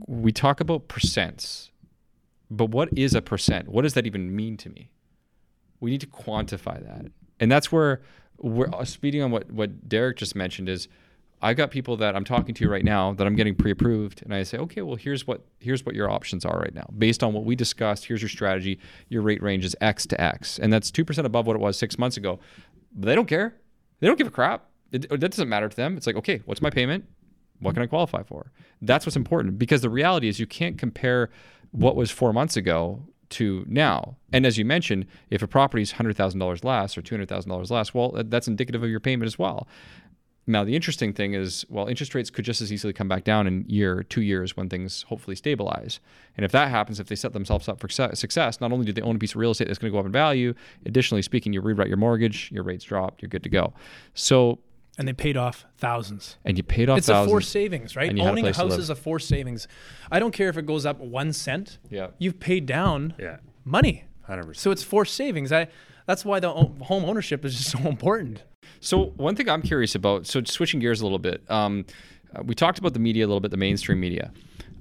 we 0.07 0.31
talk 0.33 0.59
about 0.59 0.87
percents, 0.89 1.69
but 2.51 2.71
what 2.71 2.89
is 2.97 3.13
a 3.15 3.21
percent? 3.21 3.69
What 3.69 3.83
does 3.83 3.93
that 3.93 4.05
even 4.05 4.35
mean 4.35 4.57
to 4.57 4.69
me? 4.69 4.89
We 5.79 5.91
need 5.91 6.01
to 6.01 6.07
quantify 6.07 6.83
that, 6.85 7.05
and 7.39 7.51
that's 7.51 7.71
where 7.71 8.01
we're 8.39 8.67
uh, 8.73 8.83
speeding 8.83 9.21
on 9.21 9.31
what 9.31 9.51
what 9.51 9.87
Derek 9.87 10.17
just 10.17 10.35
mentioned 10.35 10.67
is. 10.69 10.87
I've 11.45 11.57
got 11.57 11.69
people 11.69 11.95
that 11.97 12.15
I'm 12.15 12.23
talking 12.23 12.55
to 12.55 12.67
right 12.67 12.83
now 12.83 13.13
that 13.13 13.27
I'm 13.27 13.35
getting 13.35 13.53
pre-approved, 13.53 14.23
and 14.23 14.33
I 14.33 14.41
say, 14.41 14.57
okay, 14.57 14.81
well, 14.81 14.95
here's 14.95 15.27
what 15.27 15.45
here's 15.59 15.85
what 15.85 15.93
your 15.93 16.09
options 16.09 16.43
are 16.43 16.57
right 16.57 16.73
now, 16.73 16.89
based 16.97 17.23
on 17.23 17.33
what 17.33 17.45
we 17.45 17.55
discussed. 17.55 18.05
Here's 18.05 18.19
your 18.19 18.29
strategy. 18.29 18.79
Your 19.09 19.21
rate 19.21 19.43
range 19.43 19.63
is 19.63 19.75
X 19.79 20.07
to 20.07 20.19
X, 20.19 20.57
and 20.57 20.73
that's 20.73 20.89
two 20.89 21.05
percent 21.05 21.27
above 21.27 21.45
what 21.45 21.55
it 21.55 21.59
was 21.59 21.77
six 21.77 21.99
months 21.99 22.17
ago. 22.17 22.39
But 22.95 23.05
they 23.05 23.13
don't 23.13 23.27
care. 23.27 23.53
They 23.99 24.07
don't 24.07 24.17
give 24.17 24.25
a 24.25 24.31
crap. 24.31 24.65
It, 24.91 25.07
that 25.07 25.19
doesn't 25.19 25.47
matter 25.47 25.69
to 25.69 25.75
them. 25.75 25.97
It's 25.97 26.07
like, 26.07 26.15
okay, 26.15 26.41
what's 26.45 26.63
my 26.63 26.71
payment? 26.71 27.05
What 27.59 27.75
can 27.75 27.83
I 27.83 27.87
qualify 27.87 28.23
for? 28.23 28.51
That's 28.81 29.05
what's 29.05 29.15
important 29.15 29.59
because 29.59 29.81
the 29.81 29.89
reality 29.91 30.27
is 30.27 30.39
you 30.39 30.47
can't 30.47 30.79
compare 30.79 31.29
what 31.69 31.95
was 31.95 32.09
four 32.09 32.33
months 32.33 32.57
ago 32.57 33.05
to 33.29 33.65
now. 33.67 34.17
And 34.33 34.45
as 34.45 34.57
you 34.57 34.65
mentioned, 34.65 35.05
if 35.29 35.41
a 35.41 35.47
property 35.47 35.83
is 35.83 35.93
$100,000 35.93 36.63
less 36.63 36.97
or 36.97 37.01
$200,000 37.01 37.71
less, 37.71 37.93
well, 37.93 38.11
that's 38.25 38.47
indicative 38.47 38.83
of 38.83 38.89
your 38.89 38.99
payment 38.99 39.27
as 39.27 39.37
well. 39.39 39.67
Now, 40.47 40.63
the 40.63 40.75
interesting 40.75 41.11
thing 41.11 41.33
is, 41.33 41.65
well, 41.69 41.87
interest 41.87 42.13
rates 42.13 42.29
could 42.29 42.45
just 42.45 42.61
as 42.61 42.71
easily 42.71 42.93
come 42.93 43.07
back 43.07 43.23
down 43.23 43.47
in 43.47 43.65
year, 43.67 44.03
two 44.03 44.21
years 44.21 44.55
when 44.55 44.69
things 44.69 45.03
hopefully 45.03 45.35
stabilize. 45.35 45.99
And 46.37 46.45
if 46.45 46.51
that 46.51 46.69
happens, 46.69 46.99
if 46.99 47.07
they 47.07 47.15
set 47.15 47.33
themselves 47.33 47.67
up 47.67 47.79
for 47.79 47.89
success, 47.89 48.61
not 48.61 48.71
only 48.71 48.85
do 48.85 48.93
they 48.93 49.01
own 49.01 49.15
a 49.15 49.19
piece 49.19 49.31
of 49.31 49.37
real 49.37 49.51
estate 49.51 49.67
that's 49.67 49.79
going 49.79 49.91
to 49.91 49.95
go 49.95 49.99
up 49.99 50.05
in 50.05 50.11
value, 50.11 50.53
additionally 50.85 51.23
speaking, 51.23 51.51
you 51.51 51.61
rewrite 51.61 51.87
your 51.87 51.97
mortgage, 51.97 52.51
your 52.51 52.63
rates 52.63 52.83
drop, 52.83 53.21
you're 53.21 53.29
good 53.29 53.43
to 53.43 53.49
go. 53.49 53.73
So, 54.13 54.59
and 54.99 55.07
they 55.07 55.13
paid 55.13 55.35
off 55.35 55.65
thousands. 55.79 56.37
And 56.45 56.57
you 56.57 56.63
paid 56.63 56.89
off 56.89 56.99
it's 56.99 57.07
thousands. 57.07 57.27
a 57.27 57.31
forced 57.31 57.51
savings, 57.51 57.95
right? 57.95 58.09
Owning 58.19 58.45
a, 58.45 58.49
a 58.49 58.53
house 58.53 58.77
is 58.77 58.91
a 58.91 58.95
forced 58.95 59.27
savings. 59.27 59.67
I 60.11 60.19
don't 60.19 60.31
care 60.31 60.49
if 60.49 60.57
it 60.57 60.67
goes 60.67 60.85
up 60.85 60.99
one 60.99 61.33
cent. 61.33 61.79
Yeah. 61.89 62.09
You've 62.19 62.39
paid 62.39 62.67
down 62.67 63.15
yeah. 63.17 63.37
money. 63.63 64.05
100%. 64.29 64.55
So 64.55 64.69
it's 64.69 64.83
forced 64.83 65.15
savings. 65.15 65.51
I 65.51 65.67
that's 66.05 66.23
why 66.23 66.39
the 66.39 66.51
home 66.51 67.05
ownership 67.05 67.43
is 67.45 67.57
just 67.57 67.71
so 67.71 67.79
important. 67.79 68.43
So 68.79 69.13
one 69.17 69.35
thing 69.35 69.49
I'm 69.49 69.61
curious 69.61 69.95
about, 69.95 70.27
so 70.27 70.43
switching 70.43 70.79
gears 70.79 71.01
a 71.01 71.03
little 71.03 71.19
bit, 71.19 71.43
um, 71.49 71.85
uh, 72.35 72.43
we 72.43 72.55
talked 72.55 72.79
about 72.79 72.93
the 72.93 72.99
media 72.99 73.25
a 73.25 73.27
little 73.27 73.39
bit, 73.39 73.51
the 73.51 73.57
mainstream 73.57 73.99
media, 73.99 74.31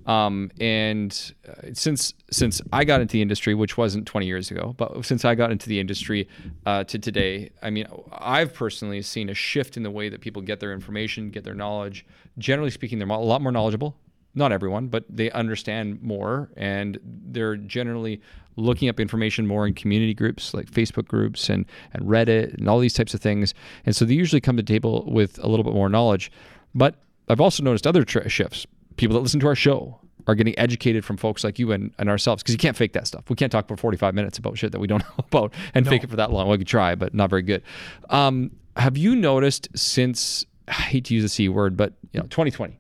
um, 0.07 0.51
and 0.61 1.33
uh, 1.49 1.69
since 1.73 2.13
since 2.31 2.61
I 2.73 2.85
got 2.85 3.01
into 3.01 3.13
the 3.13 3.23
industry, 3.23 3.55
which 3.55 3.79
wasn't 3.79 4.07
20 4.07 4.27
years 4.27 4.51
ago, 4.51 4.75
but 4.77 5.05
since 5.05 5.25
I 5.25 5.35
got 5.35 5.51
into 5.51 5.69
the 5.69 5.81
industry 5.81 6.29
uh, 6.67 6.85
to 6.85 6.99
today, 6.99 7.51
I 7.63 7.71
mean, 7.71 7.87
I've 8.13 8.53
personally 8.53 9.01
seen 9.03 9.29
a 9.29 9.35
shift 9.35 9.77
in 9.77 9.83
the 9.83 9.91
way 9.91 10.09
that 10.09 10.21
people 10.21 10.43
get 10.43 10.61
their 10.61 10.73
information, 10.73 11.31
get 11.31 11.45
their 11.45 11.55
knowledge. 11.55 12.05
Generally 12.37 12.73
speaking, 12.73 12.99
they're 12.99 13.09
a 13.09 13.19
lot 13.19 13.41
more 13.41 13.53
knowledgeable. 13.53 13.97
Not 14.35 14.53
everyone, 14.53 14.89
but 14.89 15.05
they 15.09 15.31
understand 15.31 16.03
more, 16.03 16.51
and 16.57 16.99
they're 17.05 17.57
generally 17.57 18.21
looking 18.57 18.89
up 18.89 19.01
information 19.01 19.47
more 19.47 19.67
in 19.67 19.75
community 19.75 20.15
groups 20.15 20.55
like 20.55 20.71
Facebook 20.71 21.07
groups 21.07 21.49
and, 21.49 21.67
and 21.93 22.05
Reddit 22.05 22.55
and 22.55 22.69
all 22.69 22.79
these 22.79 22.95
types 22.95 23.15
of 23.15 23.21
things. 23.21 23.55
And 23.85 23.95
so 23.95 24.05
they 24.05 24.15
usually 24.15 24.41
come 24.41 24.57
to 24.57 24.63
the 24.63 24.73
table 24.73 25.05
with 25.07 25.43
a 25.43 25.49
little 25.49 25.65
bit 25.65 25.75
more 25.75 25.89
knowledge. 25.89 26.31
But 26.75 26.97
I've 27.29 27.41
also 27.41 27.63
noticed 27.63 27.87
other 27.87 28.05
shifts. 28.07 28.67
People 28.97 29.15
that 29.15 29.23
listen 29.23 29.41
to 29.41 29.47
our 29.47 29.57
show 29.57 30.01
are 30.27 30.35
getting 30.35 30.59
educated 30.59 31.05
from 31.05 31.17
folks 31.17 31.45
like 31.45 31.59
you 31.59 31.73
and, 31.73 31.93
and 31.99 32.09
ourselves 32.09 32.43
because 32.43 32.55
you 32.55 32.59
can't 32.59 32.77
fake 32.77 32.93
that 32.95 33.07
stuff. 33.07 33.29
We 33.29 33.37
can't 33.37 33.53
talk 33.53 33.69
for 33.69 33.77
45 33.77 34.15
minutes 34.15 34.39
about 34.39 34.57
shit 34.57 34.73
that 34.73 34.81
we 34.81 34.87
don't 34.87 35.03
know 35.19 35.25
about 35.31 35.53
and 35.75 35.85
no. 35.85 35.91
fake 35.91 36.05
it 36.05 36.11
for 36.11 36.17
that 36.17 36.33
long. 36.33 36.49
We 36.49 36.59
could 36.59 36.67
try, 36.67 36.95
but 36.95 37.15
not 37.15 37.31
very 37.31 37.43
good. 37.43 37.63
Um, 38.11 38.53
have 38.77 38.97
you 38.97 39.15
noticed 39.15 39.69
since, 39.75 40.45
I 40.69 40.73
hate 40.73 41.05
to 41.07 41.15
use 41.15 41.23
the 41.23 41.29
C 41.29 41.49
word, 41.49 41.77
but 41.77 41.93
you 42.13 42.21
know, 42.21 42.27
2020, 42.27 42.79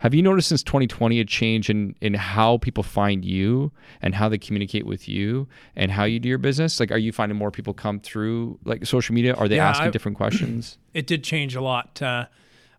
have 0.00 0.14
you 0.14 0.22
noticed 0.22 0.48
since 0.48 0.62
2020 0.62 1.20
a 1.20 1.24
change 1.26 1.68
in 1.68 1.94
in 2.00 2.14
how 2.14 2.56
people 2.58 2.82
find 2.82 3.22
you 3.22 3.70
and 4.00 4.14
how 4.14 4.30
they 4.30 4.38
communicate 4.38 4.86
with 4.86 5.08
you 5.08 5.46
and 5.76 5.92
how 5.92 6.04
you 6.04 6.18
do 6.18 6.28
your 6.28 6.38
business? 6.38 6.80
Like, 6.80 6.90
are 6.90 6.98
you 6.98 7.12
finding 7.12 7.36
more 7.36 7.50
people 7.50 7.74
come 7.74 8.00
through 8.00 8.58
like 8.64 8.86
social 8.86 9.14
media? 9.14 9.34
Are 9.34 9.46
they 9.46 9.56
yeah, 9.56 9.68
asking 9.68 9.88
I, 9.88 9.90
different 9.90 10.16
questions? 10.16 10.78
It 10.92 11.06
did 11.06 11.22
change 11.22 11.54
a 11.54 11.60
lot. 11.60 12.02
Uh, 12.02 12.26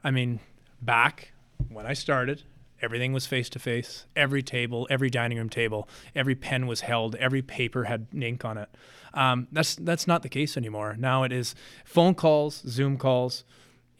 I 0.03 0.11
mean, 0.11 0.41
back 0.81 1.31
when 1.69 1.85
I 1.85 1.93
started, 1.93 2.43
everything 2.81 3.13
was 3.13 3.25
face 3.25 3.47
to 3.49 3.59
face. 3.59 4.05
Every 4.17 4.43
table, 4.43 4.85
every 4.89 5.09
dining 5.09 5.37
room 5.37 5.47
table, 5.47 5.87
every 6.13 6.35
pen 6.35 6.67
was 6.67 6.81
held. 6.81 7.15
Every 7.15 7.41
paper 7.41 7.85
had 7.85 8.07
ink 8.13 8.43
on 8.43 8.57
it. 8.57 8.67
Um, 9.13 9.47
that's 9.51 9.75
that's 9.75 10.07
not 10.07 10.23
the 10.23 10.29
case 10.29 10.57
anymore. 10.57 10.95
Now 10.99 11.23
it 11.23 11.31
is 11.31 11.55
phone 11.85 12.15
calls, 12.15 12.63
Zoom 12.67 12.97
calls. 12.97 13.45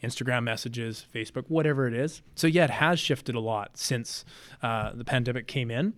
Instagram 0.02 0.42
messages, 0.44 1.06
Facebook, 1.14 1.44
whatever 1.48 1.86
it 1.86 1.94
is. 1.94 2.22
So, 2.34 2.46
yeah, 2.46 2.64
it 2.64 2.70
has 2.70 2.98
shifted 2.98 3.34
a 3.34 3.40
lot 3.40 3.76
since 3.76 4.24
uh, 4.62 4.92
the 4.94 5.04
pandemic 5.04 5.46
came 5.46 5.70
in. 5.70 5.94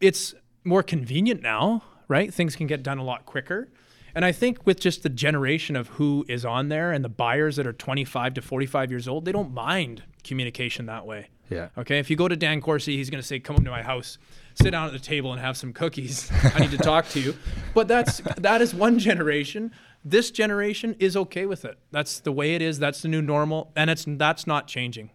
It's 0.00 0.34
more 0.64 0.82
convenient 0.82 1.42
now, 1.42 1.82
right? 2.08 2.32
Things 2.32 2.56
can 2.56 2.66
get 2.66 2.82
done 2.82 2.98
a 2.98 3.04
lot 3.04 3.26
quicker. 3.26 3.68
And 4.14 4.24
I 4.24 4.32
think 4.32 4.66
with 4.66 4.80
just 4.80 5.02
the 5.02 5.08
generation 5.08 5.76
of 5.76 5.88
who 5.88 6.24
is 6.28 6.44
on 6.44 6.68
there 6.68 6.92
and 6.92 7.04
the 7.04 7.08
buyers 7.08 7.56
that 7.56 7.66
are 7.66 7.72
25 7.72 8.34
to 8.34 8.42
45 8.42 8.90
years 8.90 9.08
old, 9.08 9.24
they 9.24 9.32
don't 9.32 9.52
mind 9.52 10.02
communication 10.24 10.86
that 10.86 11.06
way. 11.06 11.28
Yeah. 11.50 11.68
Okay. 11.76 11.98
If 11.98 12.08
you 12.08 12.16
go 12.16 12.28
to 12.28 12.36
Dan 12.36 12.60
Corsi, 12.60 12.96
he's 12.96 13.10
going 13.10 13.20
to 13.20 13.26
say, 13.26 13.40
"Come 13.40 13.56
up 13.56 13.64
to 13.64 13.70
my 13.70 13.82
house, 13.82 14.18
sit 14.54 14.70
down 14.70 14.86
at 14.86 14.92
the 14.92 15.00
table, 15.00 15.32
and 15.32 15.40
have 15.40 15.56
some 15.56 15.72
cookies. 15.72 16.30
I 16.54 16.60
need 16.60 16.70
to 16.70 16.78
talk 16.92 17.08
to 17.08 17.20
you." 17.20 17.34
But 17.74 17.88
that's 17.88 18.22
that 18.38 18.62
is 18.62 18.72
one 18.72 18.98
generation. 18.98 19.72
This 20.04 20.30
generation 20.30 20.94
is 20.98 21.16
okay 21.16 21.46
with 21.46 21.64
it. 21.64 21.78
That's 21.90 22.20
the 22.20 22.32
way 22.32 22.54
it 22.54 22.62
is. 22.62 22.78
That's 22.78 23.02
the 23.02 23.08
new 23.08 23.20
normal, 23.20 23.72
and 23.74 23.90
it's 23.90 24.04
that's 24.06 24.46
not 24.46 24.68
changing, 24.68 25.10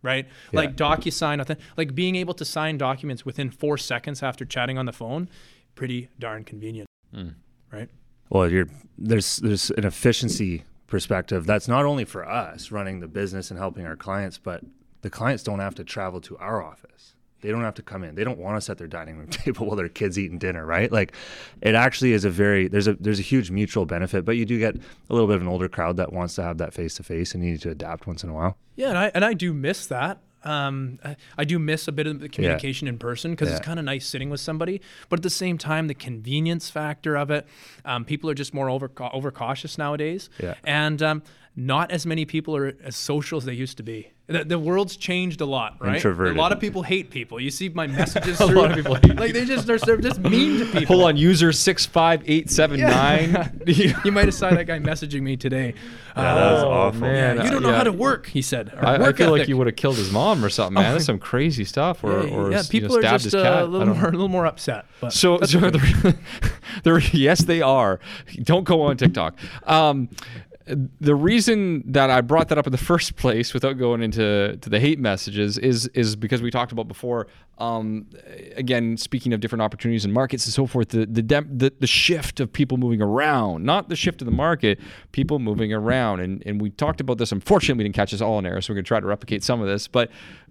right? 0.00 0.26
Yeah. 0.52 0.60
Like 0.60 0.76
DocuSign, 0.76 1.58
like 1.76 1.94
being 1.94 2.14
able 2.14 2.34
to 2.34 2.44
sign 2.44 2.78
documents 2.78 3.26
within 3.26 3.50
four 3.50 3.76
seconds 3.76 4.22
after 4.22 4.44
chatting 4.44 4.78
on 4.78 4.86
the 4.86 4.92
phone, 4.92 5.28
pretty 5.74 6.08
darn 6.20 6.44
convenient, 6.44 6.88
mm. 7.12 7.34
right? 7.72 7.90
Well, 8.30 8.50
you're 8.50 8.68
there's 8.96 9.36
there's 9.36 9.70
an 9.72 9.84
efficiency 9.84 10.64
perspective 10.86 11.46
that's 11.46 11.68
not 11.68 11.84
only 11.84 12.04
for 12.04 12.28
us 12.28 12.70
running 12.70 13.00
the 13.00 13.08
business 13.08 13.50
and 13.50 13.58
helping 13.58 13.86
our 13.86 13.96
clients, 13.96 14.38
but 14.38 14.62
the 15.02 15.10
clients 15.10 15.42
don't 15.42 15.60
have 15.60 15.74
to 15.76 15.84
travel 15.84 16.20
to 16.22 16.36
our 16.38 16.62
office. 16.62 17.14
They 17.40 17.50
don't 17.50 17.62
have 17.62 17.74
to 17.74 17.82
come 17.82 18.04
in. 18.04 18.16
They 18.16 18.24
don't 18.24 18.38
want 18.38 18.56
us 18.56 18.68
at 18.68 18.76
their 18.76 18.86
dining 18.86 19.16
room 19.16 19.28
table 19.30 19.66
while 19.66 19.76
their 19.76 19.88
kids 19.88 20.18
eating 20.18 20.38
dinner, 20.38 20.64
right? 20.64 20.92
Like 20.92 21.14
it 21.60 21.74
actually 21.74 22.12
is 22.12 22.24
a 22.24 22.30
very 22.30 22.68
there's 22.68 22.86
a 22.86 22.94
there's 22.94 23.18
a 23.18 23.22
huge 23.22 23.50
mutual 23.50 23.86
benefit, 23.86 24.24
but 24.24 24.36
you 24.36 24.44
do 24.44 24.58
get 24.58 24.76
a 24.76 25.12
little 25.12 25.26
bit 25.26 25.36
of 25.36 25.42
an 25.42 25.48
older 25.48 25.68
crowd 25.68 25.96
that 25.96 26.12
wants 26.12 26.34
to 26.36 26.42
have 26.42 26.58
that 26.58 26.72
face 26.74 26.94
to 26.96 27.02
face 27.02 27.34
and 27.34 27.44
you 27.44 27.52
need 27.52 27.62
to 27.62 27.70
adapt 27.70 28.06
once 28.06 28.22
in 28.22 28.30
a 28.30 28.34
while. 28.34 28.56
Yeah, 28.76 28.90
and 28.90 28.98
I 28.98 29.10
and 29.14 29.24
I 29.24 29.34
do 29.34 29.52
miss 29.52 29.86
that. 29.86 30.20
Um, 30.42 30.98
I, 31.36 31.44
do 31.44 31.58
miss 31.58 31.86
a 31.88 31.92
bit 31.92 32.06
of 32.06 32.20
the 32.20 32.28
communication 32.28 32.86
yeah. 32.86 32.92
in 32.92 32.98
person 32.98 33.32
because 33.32 33.48
yeah. 33.48 33.56
it's 33.56 33.64
kind 33.64 33.78
of 33.78 33.84
nice 33.84 34.06
sitting 34.06 34.30
with 34.30 34.40
somebody. 34.40 34.80
But 35.08 35.18
at 35.18 35.22
the 35.22 35.30
same 35.30 35.58
time, 35.58 35.86
the 35.86 35.94
convenience 35.94 36.70
factor 36.70 37.16
of 37.16 37.30
it, 37.30 37.46
um, 37.84 38.04
people 38.04 38.30
are 38.30 38.34
just 38.34 38.54
more 38.54 38.70
over 38.70 38.90
over 39.12 39.30
cautious 39.30 39.76
nowadays. 39.76 40.30
Yeah. 40.38 40.54
And 40.64 41.02
um, 41.02 41.22
not 41.56 41.90
as 41.90 42.06
many 42.06 42.24
people 42.24 42.56
are 42.56 42.74
as 42.82 42.96
social 42.96 43.38
as 43.38 43.44
they 43.44 43.52
used 43.52 43.76
to 43.76 43.82
be. 43.82 44.12
The, 44.28 44.44
the 44.44 44.58
world's 44.60 44.96
changed 44.96 45.40
a 45.40 45.44
lot, 45.44 45.76
right? 45.80 45.96
Introverted. 45.96 46.36
A 46.36 46.40
lot 46.40 46.52
of 46.52 46.60
people 46.60 46.84
hate 46.84 47.10
people. 47.10 47.40
You 47.40 47.50
see 47.50 47.68
my 47.68 47.88
messages. 47.88 48.40
a 48.40 48.46
through, 48.46 48.60
lot 48.60 48.70
of 48.70 48.76
people 48.76 48.94
hate 48.94 49.16
like 49.16 49.32
they 49.32 49.44
just 49.44 49.66
they're, 49.66 49.78
they're 49.78 49.96
just 49.96 50.20
mean 50.20 50.60
to 50.60 50.66
people. 50.66 50.94
Hold 50.94 51.08
on, 51.08 51.16
user 51.16 51.50
six 51.50 51.84
five 51.84 52.22
eight 52.26 52.48
seven 52.48 52.80
nine. 52.80 53.62
You 54.04 54.12
might 54.12 54.26
have 54.26 54.34
saw 54.34 54.50
that 54.50 54.66
guy 54.66 54.78
messaging 54.78 55.22
me 55.22 55.36
today. 55.36 55.74
Yeah, 56.16 56.34
that 56.34 56.52
was 56.52 56.62
oh, 56.62 56.70
awful. 56.70 57.00
Man, 57.00 57.36
yeah, 57.36 57.44
you 57.44 57.50
don't 57.50 57.62
know 57.62 57.70
yeah. 57.70 57.78
how 57.78 57.84
to 57.84 57.92
work. 57.92 58.26
He 58.28 58.42
said. 58.42 58.72
I, 58.76 58.94
I, 58.94 58.98
feel 58.98 59.08
ethic. 59.08 59.28
like 59.30 59.48
you 59.48 59.56
would 59.56 59.66
have 59.66 59.76
killed 59.76 59.96
his 59.96 60.12
mom 60.12 60.44
or 60.44 60.48
something, 60.48 60.74
man. 60.74 60.92
That's 60.92 61.04
some 61.04 61.18
crazy 61.18 61.64
stuff. 61.64 62.04
Or, 62.04 62.24
yeah, 62.24 62.34
or 62.34 62.52
yeah, 62.52 62.62
people 62.68 62.96
you 62.96 63.02
know, 63.02 63.08
are 63.08 63.18
just 63.18 63.34
uh, 63.34 63.38
a 63.38 63.64
little 63.64 63.94
more, 63.94 64.08
a 64.08 64.12
little 64.12 64.28
more 64.28 64.46
upset. 64.46 64.86
so, 65.08 65.40
so 65.40 65.58
the, 65.70 66.16
the, 66.84 67.10
yes, 67.12 67.42
they 67.42 67.62
are. 67.62 67.98
Don't 68.42 68.64
go 68.64 68.82
on 68.82 68.96
TikTok. 68.96 69.36
Um, 69.64 70.08
the 71.00 71.14
reason 71.14 71.82
that 71.92 72.10
I 72.10 72.20
brought 72.20 72.48
that 72.48 72.58
up 72.58 72.66
in 72.66 72.72
the 72.72 72.78
first 72.92 73.16
place, 73.16 73.54
without 73.54 73.74
going 73.74 74.02
into 74.02 74.56
to 74.56 74.70
the 74.70 74.80
hate 74.80 74.98
messages, 74.98 75.58
is 75.58 75.86
is 75.88 76.16
because 76.16 76.42
we 76.42 76.50
talked 76.50 76.72
about 76.72 76.88
before. 76.88 77.26
Um, 77.58 78.06
again, 78.56 78.96
speaking 78.96 79.34
of 79.34 79.40
different 79.40 79.60
opportunities 79.60 80.06
and 80.06 80.14
markets 80.14 80.46
and 80.46 80.54
so 80.54 80.66
forth, 80.66 80.88
the 80.90 81.06
the, 81.06 81.22
the 81.22 81.72
the 81.78 81.86
shift 81.86 82.40
of 82.40 82.52
people 82.52 82.78
moving 82.78 83.02
around, 83.02 83.64
not 83.64 83.88
the 83.88 83.96
shift 83.96 84.22
of 84.22 84.26
the 84.26 84.32
market, 84.32 84.80
people 85.12 85.38
moving 85.38 85.72
around, 85.72 86.20
and 86.20 86.42
and 86.46 86.60
we 86.60 86.70
talked 86.70 87.00
about 87.00 87.18
this. 87.18 87.32
Unfortunately, 87.32 87.82
we 87.82 87.84
didn't 87.84 87.96
catch 87.96 88.12
this 88.12 88.20
all 88.20 88.38
in 88.38 88.46
air, 88.46 88.60
so 88.60 88.72
we're 88.72 88.76
gonna 88.76 88.84
try 88.84 89.00
to 89.00 89.06
replicate 89.06 89.44
some 89.44 89.60
of 89.60 89.66
this. 89.66 89.88
But 89.88 90.10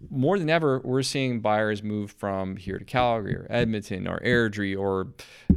more 0.09 0.37
than 0.37 0.49
ever, 0.49 0.79
we're 0.83 1.01
seeing 1.01 1.39
buyers 1.39 1.83
move 1.83 2.11
from 2.11 2.55
here 2.55 2.77
to 2.77 2.85
Calgary 2.85 3.35
or 3.35 3.47
Edmonton 3.49 4.07
or 4.07 4.19
Airdrie 4.19 4.77
or 4.77 5.07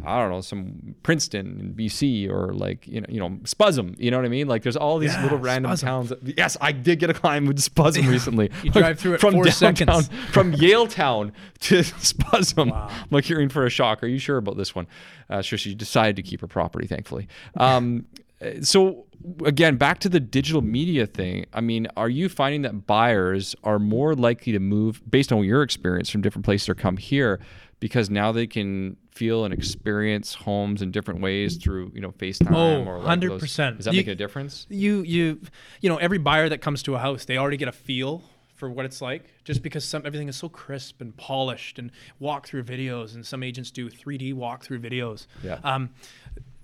I 0.04 0.20
don't 0.20 0.30
know 0.30 0.40
some 0.40 0.94
Princeton 1.02 1.60
in 1.60 1.74
BC 1.74 2.28
or 2.28 2.52
like 2.52 2.86
you 2.86 3.00
know 3.00 3.06
you 3.08 3.20
know 3.20 3.30
Spuzzum. 3.44 3.94
You 3.98 4.10
know 4.10 4.16
what 4.18 4.26
I 4.26 4.30
mean? 4.30 4.48
Like 4.52 4.62
there's 4.62 4.76
all 4.76 4.98
these 4.98 5.16
little 5.18 5.38
random 5.38 5.72
Spuzzum. 5.72 5.80
towns. 5.80 6.08
That, 6.10 6.38
yes, 6.38 6.56
I 6.60 6.72
did 6.72 6.98
get 6.98 7.10
a 7.10 7.14
client 7.14 7.48
with 7.48 7.58
Spuzzum 7.58 8.08
recently. 8.08 8.50
you 8.62 8.70
drive 8.70 8.98
through 9.00 9.14
it 9.14 9.20
from 9.20 9.34
four 9.34 9.44
downtown, 9.44 9.76
seconds. 9.76 10.10
from 10.30 10.52
Yaletown 10.52 11.32
to 11.60 11.78
Spuzzum. 11.80 12.70
Wow. 12.70 12.88
I'm 12.90 13.08
like 13.10 13.28
you're 13.28 13.40
in 13.40 13.48
for 13.48 13.66
a 13.66 13.70
shock. 13.70 14.02
Are 14.02 14.06
you 14.06 14.18
sure 14.18 14.36
about 14.36 14.56
this 14.56 14.74
one? 14.74 14.86
Uh, 15.28 15.42
sure, 15.42 15.58
she 15.58 15.74
decided 15.74 16.16
to 16.16 16.22
keep 16.22 16.40
her 16.42 16.46
property, 16.46 16.86
thankfully. 16.86 17.28
Um, 17.56 18.06
so 18.62 19.06
again, 19.44 19.76
back 19.76 19.98
to 20.00 20.08
the 20.08 20.20
digital 20.20 20.62
media 20.62 21.06
thing. 21.06 21.46
I 21.52 21.60
mean, 21.60 21.88
are 21.96 22.08
you 22.08 22.28
finding 22.28 22.62
that 22.62 22.86
buyers 22.86 23.54
are 23.64 23.78
more 23.78 24.14
likely 24.14 24.52
to 24.52 24.60
move 24.60 25.00
based 25.08 25.32
on 25.32 25.44
your 25.44 25.62
experience 25.62 26.10
from 26.10 26.22
different 26.22 26.44
places 26.44 26.68
or 26.68 26.74
come 26.74 26.96
here 26.96 27.40
because 27.80 28.10
now 28.10 28.30
they 28.32 28.46
can 28.46 28.96
feel 29.12 29.44
and 29.44 29.52
experience 29.52 30.34
homes 30.34 30.82
in 30.82 30.90
different 30.90 31.20
ways 31.20 31.56
through 31.56 31.92
you 31.94 32.00
know 32.00 32.12
FaceTime 32.12 32.54
oh, 32.54 32.84
or 32.84 32.98
like 32.98 33.20
100%. 33.20 33.28
Those, 33.28 33.42
is 33.42 33.56
that 33.56 33.92
you, 33.92 33.98
making 33.98 34.12
a 34.12 34.16
difference? 34.16 34.66
You 34.68 35.02
you 35.02 35.40
you 35.80 35.88
know 35.88 35.96
every 35.96 36.18
buyer 36.18 36.48
that 36.48 36.60
comes 36.60 36.82
to 36.84 36.94
a 36.94 36.98
house, 36.98 37.24
they 37.24 37.36
already 37.36 37.56
get 37.56 37.68
a 37.68 37.72
feel 37.72 38.24
for 38.54 38.70
what 38.70 38.84
it's 38.84 39.02
like 39.02 39.24
just 39.44 39.62
because 39.62 39.84
some 39.84 40.06
everything 40.06 40.28
is 40.28 40.36
so 40.36 40.48
crisp 40.48 41.00
and 41.00 41.16
polished 41.16 41.78
and 41.78 41.90
walk 42.20 42.46
through 42.46 42.62
videos 42.62 43.14
and 43.14 43.26
some 43.26 43.42
agents 43.42 43.70
do 43.70 43.90
3D 43.90 44.34
walk 44.34 44.64
through 44.64 44.78
videos. 44.78 45.26
Yeah. 45.42 45.58
Um, 45.64 45.90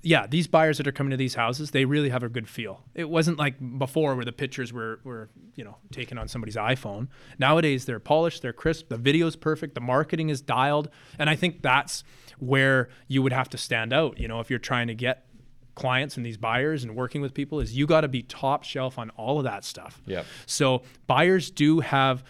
yeah, 0.03 0.27
these 0.27 0.47
buyers 0.47 0.79
that 0.79 0.87
are 0.87 0.93
coming 0.93 1.11
to 1.11 1.17
these 1.17 1.35
houses, 1.35 1.73
they 1.73 1.85
really 1.85 2.11
have 2.11 2.23
a 2.23 2.29
good 2.29 2.49
feel. 2.49 2.85
It 2.95 3.09
wasn't 3.09 3.39
like 3.39 3.57
before 3.79 4.15
where 4.15 4.25
the 4.25 4.33
pictures 4.33 4.73
were 4.73 5.01
were 5.03 5.29
you 5.57 5.65
know 5.65 5.77
taken 5.91 6.19
on 6.19 6.29
somebody's 6.29 6.57
iPhone. 6.57 7.09
Nowadays 7.39 7.85
they're 7.85 8.01
polished, 8.01 8.43
they're 8.43 8.53
crisp, 8.53 8.89
the 8.89 8.97
video's 8.97 9.37
perfect, 9.37 9.75
the 9.75 9.81
marketing 9.81 10.29
is 10.29 10.41
dialed, 10.41 10.89
and 11.19 11.29
I 11.29 11.37
think 11.37 11.63
that's 11.63 12.05
where 12.39 12.89
you 13.09 13.23
would 13.23 13.33
have 13.33 13.49
to 13.51 13.59
stand 13.59 13.93
out. 13.93 14.19
You 14.19 14.29
know, 14.29 14.41
if 14.41 14.51
you're 14.51 14.59
trying 14.61 14.87
to 14.87 14.95
get 14.95 15.27
clients 15.75 16.17
and 16.17 16.25
these 16.25 16.37
buyers 16.37 16.85
and 16.85 16.95
working 16.95 17.21
with 17.21 17.35
people, 17.35 17.61
is 17.61 17.77
you 17.77 17.87
got 17.87 18.03
to 18.03 18.09
be 18.09 18.23
top 18.23 18.65
shelf 18.65 18.99
on 18.99 19.11
all 19.11 19.39
of 19.39 19.45
that 19.45 19.65
stuff. 19.65 20.01
Yep. 20.07 20.27
So 20.47 20.83
buyers 21.07 21.51
do 21.51 21.81
have 21.81 22.23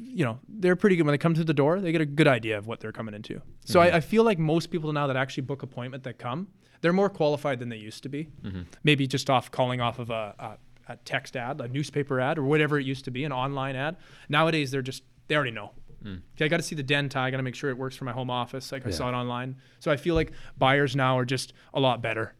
you 0.00 0.24
know 0.24 0.38
they're 0.48 0.76
pretty 0.76 0.94
good 0.94 1.04
when 1.04 1.12
they 1.12 1.18
come 1.18 1.34
to 1.34 1.42
the 1.42 1.52
door 1.52 1.80
they 1.80 1.90
get 1.90 2.00
a 2.00 2.06
good 2.06 2.28
idea 2.28 2.56
of 2.56 2.68
what 2.68 2.78
they're 2.78 2.92
coming 2.92 3.14
into 3.16 3.42
so 3.64 3.80
I, 3.80 3.88
mm-hmm. 3.88 3.96
I 3.96 4.00
feel 4.00 4.22
like 4.22 4.38
most 4.38 4.68
people 4.70 4.92
now 4.92 5.08
that 5.08 5.16
actually 5.16 5.42
book 5.42 5.64
appointment 5.64 6.04
that 6.04 6.20
come 6.20 6.46
they're 6.80 6.92
more 6.92 7.08
qualified 7.08 7.58
than 7.58 7.68
they 7.68 7.76
used 7.76 8.02
to 8.04 8.08
be. 8.08 8.28
Mm-hmm. 8.42 8.62
Maybe 8.84 9.06
just 9.06 9.30
off 9.30 9.50
calling 9.50 9.80
off 9.80 9.98
of 9.98 10.10
a, 10.10 10.34
a, 10.38 10.92
a 10.92 10.96
text 11.04 11.36
ad 11.36 11.60
a 11.60 11.68
newspaper 11.68 12.20
ad 12.20 12.38
or 12.38 12.44
whatever 12.44 12.78
it 12.78 12.86
used 12.86 13.04
to 13.06 13.10
be 13.10 13.24
an 13.24 13.32
online 13.32 13.76
ad. 13.76 13.96
Nowadays 14.28 14.70
they're 14.70 14.82
just 14.82 15.02
they 15.28 15.34
already 15.34 15.50
know. 15.50 15.72
Mm. 16.04 16.20
Okay 16.36 16.44
i 16.44 16.48
got 16.48 16.58
to 16.58 16.62
see 16.62 16.76
the 16.76 16.82
den 16.84 17.08
tie 17.08 17.26
i 17.26 17.30
got 17.32 17.38
to 17.38 17.42
make 17.42 17.56
sure 17.56 17.70
it 17.70 17.76
works 17.76 17.96
for 17.96 18.04
my 18.04 18.12
home 18.12 18.30
office. 18.30 18.70
Like 18.70 18.86
i 18.86 18.90
saw 18.90 19.08
it 19.08 19.14
online. 19.14 19.56
So 19.80 19.90
i 19.90 19.96
feel 19.96 20.14
like 20.14 20.32
buyers 20.56 20.94
now 20.94 21.18
are 21.18 21.24
just 21.24 21.52
a 21.74 21.80
lot 21.80 22.00
better 22.02 22.34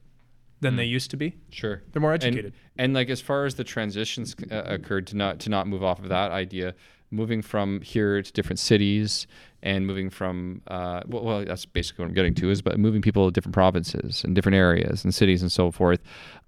than 0.60 0.74
mm. 0.74 0.78
they 0.78 0.84
used 0.84 1.10
to 1.10 1.16
be. 1.16 1.36
Sure. 1.50 1.82
they're 1.92 2.02
more 2.02 2.14
And- 2.14 2.22
educated. 2.22 2.52
And, 2.76 2.94
like 2.94 3.10
as 3.10 3.20
far 3.20 3.44
as 3.44 3.56
the 3.56 3.64
transitions 3.64 4.36
uh, 4.50 4.62
occurred 4.66 5.08
to 5.08 5.16
not 5.16 5.40
to 5.40 5.50
not 5.50 5.66
move 5.66 5.82
off 5.82 5.98
of 5.98 6.08
that 6.08 6.30
idea, 6.30 6.74
moving 7.10 7.42
from 7.42 7.80
here 7.80 8.22
to 8.22 8.32
different 8.32 8.58
cities 8.58 9.26
and 9.62 9.86
moving 9.86 10.10
from 10.10 10.62
uh, 10.68 11.02
well, 11.06 11.24
well, 11.24 11.44
that's 11.44 11.66
basically 11.66 12.04
what 12.04 12.08
I'm 12.08 12.14
getting 12.14 12.34
to 12.34 12.50
is, 12.50 12.62
but 12.62 12.78
moving 12.78 13.02
people 13.02 13.26
to 13.26 13.32
different 13.32 13.54
provinces 13.54 14.22
and 14.24 14.34
different 14.34 14.56
areas 14.56 15.04
and 15.04 15.14
cities 15.14 15.42
and 15.42 15.50
so 15.50 15.70
forth. 15.70 16.00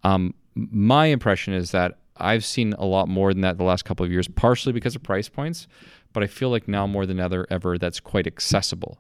Um, 0.05 0.35
my 0.55 1.07
impression 1.07 1.55
is 1.55 1.71
that 1.73 1.99
I've 2.17 2.45
seen 2.45 2.75
a 2.75 2.85
lot 2.85 3.09
more 3.09 3.33
than 3.33 3.41
that 3.43 3.57
the 3.59 3.65
last 3.65 3.85
couple 3.85 4.05
of 4.05 4.13
years, 4.13 4.29
partially 4.29 4.73
because 4.73 4.95
of 4.95 5.03
price 5.03 5.29
points, 5.29 5.67
but 6.13 6.23
I 6.23 6.27
feel 6.27 6.51
like 6.51 6.69
now 6.69 6.87
more 6.87 7.07
than 7.07 7.19
ever, 7.19 7.47
ever 7.51 7.79
that's 7.79 8.01
quite 8.01 8.27
accessible 8.27 8.99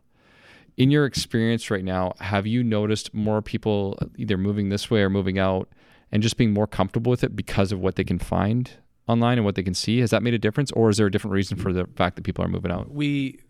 in 0.81 0.91
your 0.91 1.05
experience 1.05 1.71
right 1.71 1.85
now, 1.85 2.15
have 2.21 2.47
you 2.47 2.65
noticed 2.65 3.13
more 3.13 3.43
people 3.43 3.99
either 4.17 4.39
moving 4.39 4.71
this 4.71 4.91
way 4.91 5.03
or 5.03 5.11
moving 5.11 5.39
out 5.39 5.69
and 6.11 6.23
just 6.23 6.39
being 6.39 6.53
more 6.53 6.67
comfortable 6.67 7.11
with 7.11 7.23
it 7.23 7.37
because 7.37 7.71
of 7.71 7.81
what 7.81 7.97
they 7.97 8.05
can 8.05 8.19
find 8.19 8.71
online 9.07 9.37
and 9.37 9.45
what 9.45 9.57
they 9.57 9.63
can 9.63 9.75
see? 9.75 10.01
Has 10.01 10.09
that 10.09 10.23
made 10.23 10.33
a 10.33 10.39
difference, 10.39 10.73
or 10.73 10.89
is 10.89 10.97
there 10.97 11.07
a 11.07 11.11
different 11.11 11.35
reason 11.35 11.59
for 11.59 11.73
the 11.73 11.87
fact 11.97 12.17
that 12.17 12.23
people 12.23 12.43
are 12.43 12.49
moving 12.49 12.73
out? 12.73 12.91
we 12.91 13.41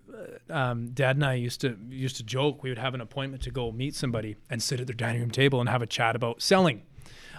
um, 0.51 0.91
dad 0.91 1.17
and 1.17 1.25
I 1.25 1.35
used 1.35 1.61
to 1.63 1.77
used 1.89 2.17
to 2.17 2.23
joke 2.23 2.63
we 2.63 2.71
would 2.71 2.79
have 2.79 2.95
an 2.95 3.01
appointment 3.01 3.43
to 3.45 3.51
go 3.51 3.73
meet 3.73 3.95
somebody 3.95 4.37
and 4.49 4.63
sit 4.63 4.81
at 4.81 4.87
their 4.87 4.97
dining 4.97 5.21
room 5.21 5.31
table 5.31 5.61
and 5.61 5.69
have 5.69 5.83
a 5.83 5.87
chat 5.87 6.17
about 6.17 6.43
selling. 6.43 6.83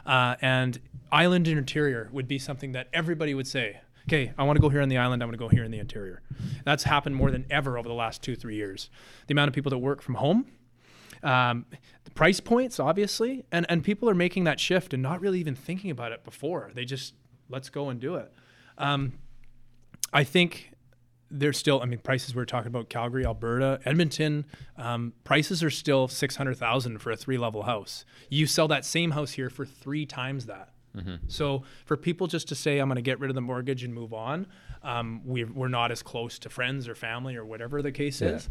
Uh, 0.06 0.36
and 0.42 0.80
island 1.12 1.48
interior 1.48 2.10
would 2.12 2.28
be 2.28 2.40
something 2.40 2.72
that 2.72 2.88
everybody 2.92 3.34
would 3.34 3.48
say, 3.48 3.82
"Okay, 4.08 4.34
I 4.38 4.44
want 4.44 4.58
to 4.58 4.62
go 4.62 4.70
here 4.70 4.82
on 4.82 4.90
the 4.90 4.98
island. 4.98 5.22
I 5.22 5.26
want 5.26 5.34
to 5.34 5.40
go 5.40 5.50
here 5.50 5.64
in 5.64 5.72
the 5.72 5.80
interior." 5.80 6.22
That's 6.66 6.84
happened 6.84 7.16
more 7.16 7.30
than 7.32 7.46
ever 7.50 7.78
over 7.78 7.88
the 7.88 7.94
last 7.94 8.22
two 8.24 8.36
three 8.36 8.56
years. 8.56 8.90
The 9.28 9.34
amount 9.34 9.50
of 9.50 9.54
people 9.54 9.70
that 9.70 9.78
work 9.78 10.02
from 10.02 10.16
home, 10.16 10.48
um, 11.22 11.66
the 12.04 12.12
price 12.12 12.40
points, 12.40 12.80
obviously, 12.80 13.46
and 13.52 13.66
and 13.70 13.84
people 13.84 14.10
are 14.10 14.16
making 14.16 14.46
that 14.46 14.60
shift 14.60 14.94
and 14.94 15.04
not 15.04 15.22
really 15.22 15.40
even 15.40 15.56
thinking 15.56 15.92
about 15.92 16.12
it 16.12 16.24
before. 16.24 16.72
They 16.74 16.86
just 16.86 17.14
let's 17.50 17.70
go 17.70 17.90
and 17.90 18.00
do 18.00 18.16
it. 18.16 18.34
Um, 18.78 19.14
I 20.14 20.24
think 20.24 20.71
there's 21.32 21.58
still, 21.58 21.82
I 21.82 21.86
mean, 21.86 22.00
prices 22.00 22.36
we're 22.36 22.46
talking 22.46 22.68
about 22.68 22.90
Calgary, 22.90 23.26
Alberta, 23.26 23.80
Edmonton, 23.86 24.46
um, 24.78 25.14
prices 25.24 25.64
are 25.64 25.70
still 25.70 26.08
600,000 26.08 26.98
for 27.00 27.12
a 27.12 27.16
three 27.16 27.38
level 27.38 27.64
house. 27.64 28.06
You 28.30 28.46
sell 28.48 28.68
that 28.68 28.86
same 28.86 29.12
house 29.12 29.32
here 29.32 29.50
for 29.50 29.66
three 29.66 30.06
times 30.06 30.46
that. 30.48 30.70
So 31.28 31.64
for 31.86 31.96
people 31.96 32.28
just 32.28 32.50
to 32.50 32.56
say, 32.56 32.80
I'm 32.80 32.90
going 32.90 32.98
to 32.98 33.02
get 33.02 33.18
rid 33.20 33.30
of 33.32 33.36
the 33.36 33.42
mortgage 33.42 33.84
and 33.86 33.94
move 33.94 34.14
on, 34.14 34.46
um, 34.84 35.22
we, 35.26 35.46
we're 35.46 35.70
not 35.70 35.90
as 35.90 36.04
close 36.04 36.38
to 36.40 36.50
friends 36.50 36.88
or 36.90 36.96
family 36.96 37.38
or 37.38 37.46
whatever 37.46 37.82
the 37.82 37.94
case 37.94 38.22
is, 38.22 38.50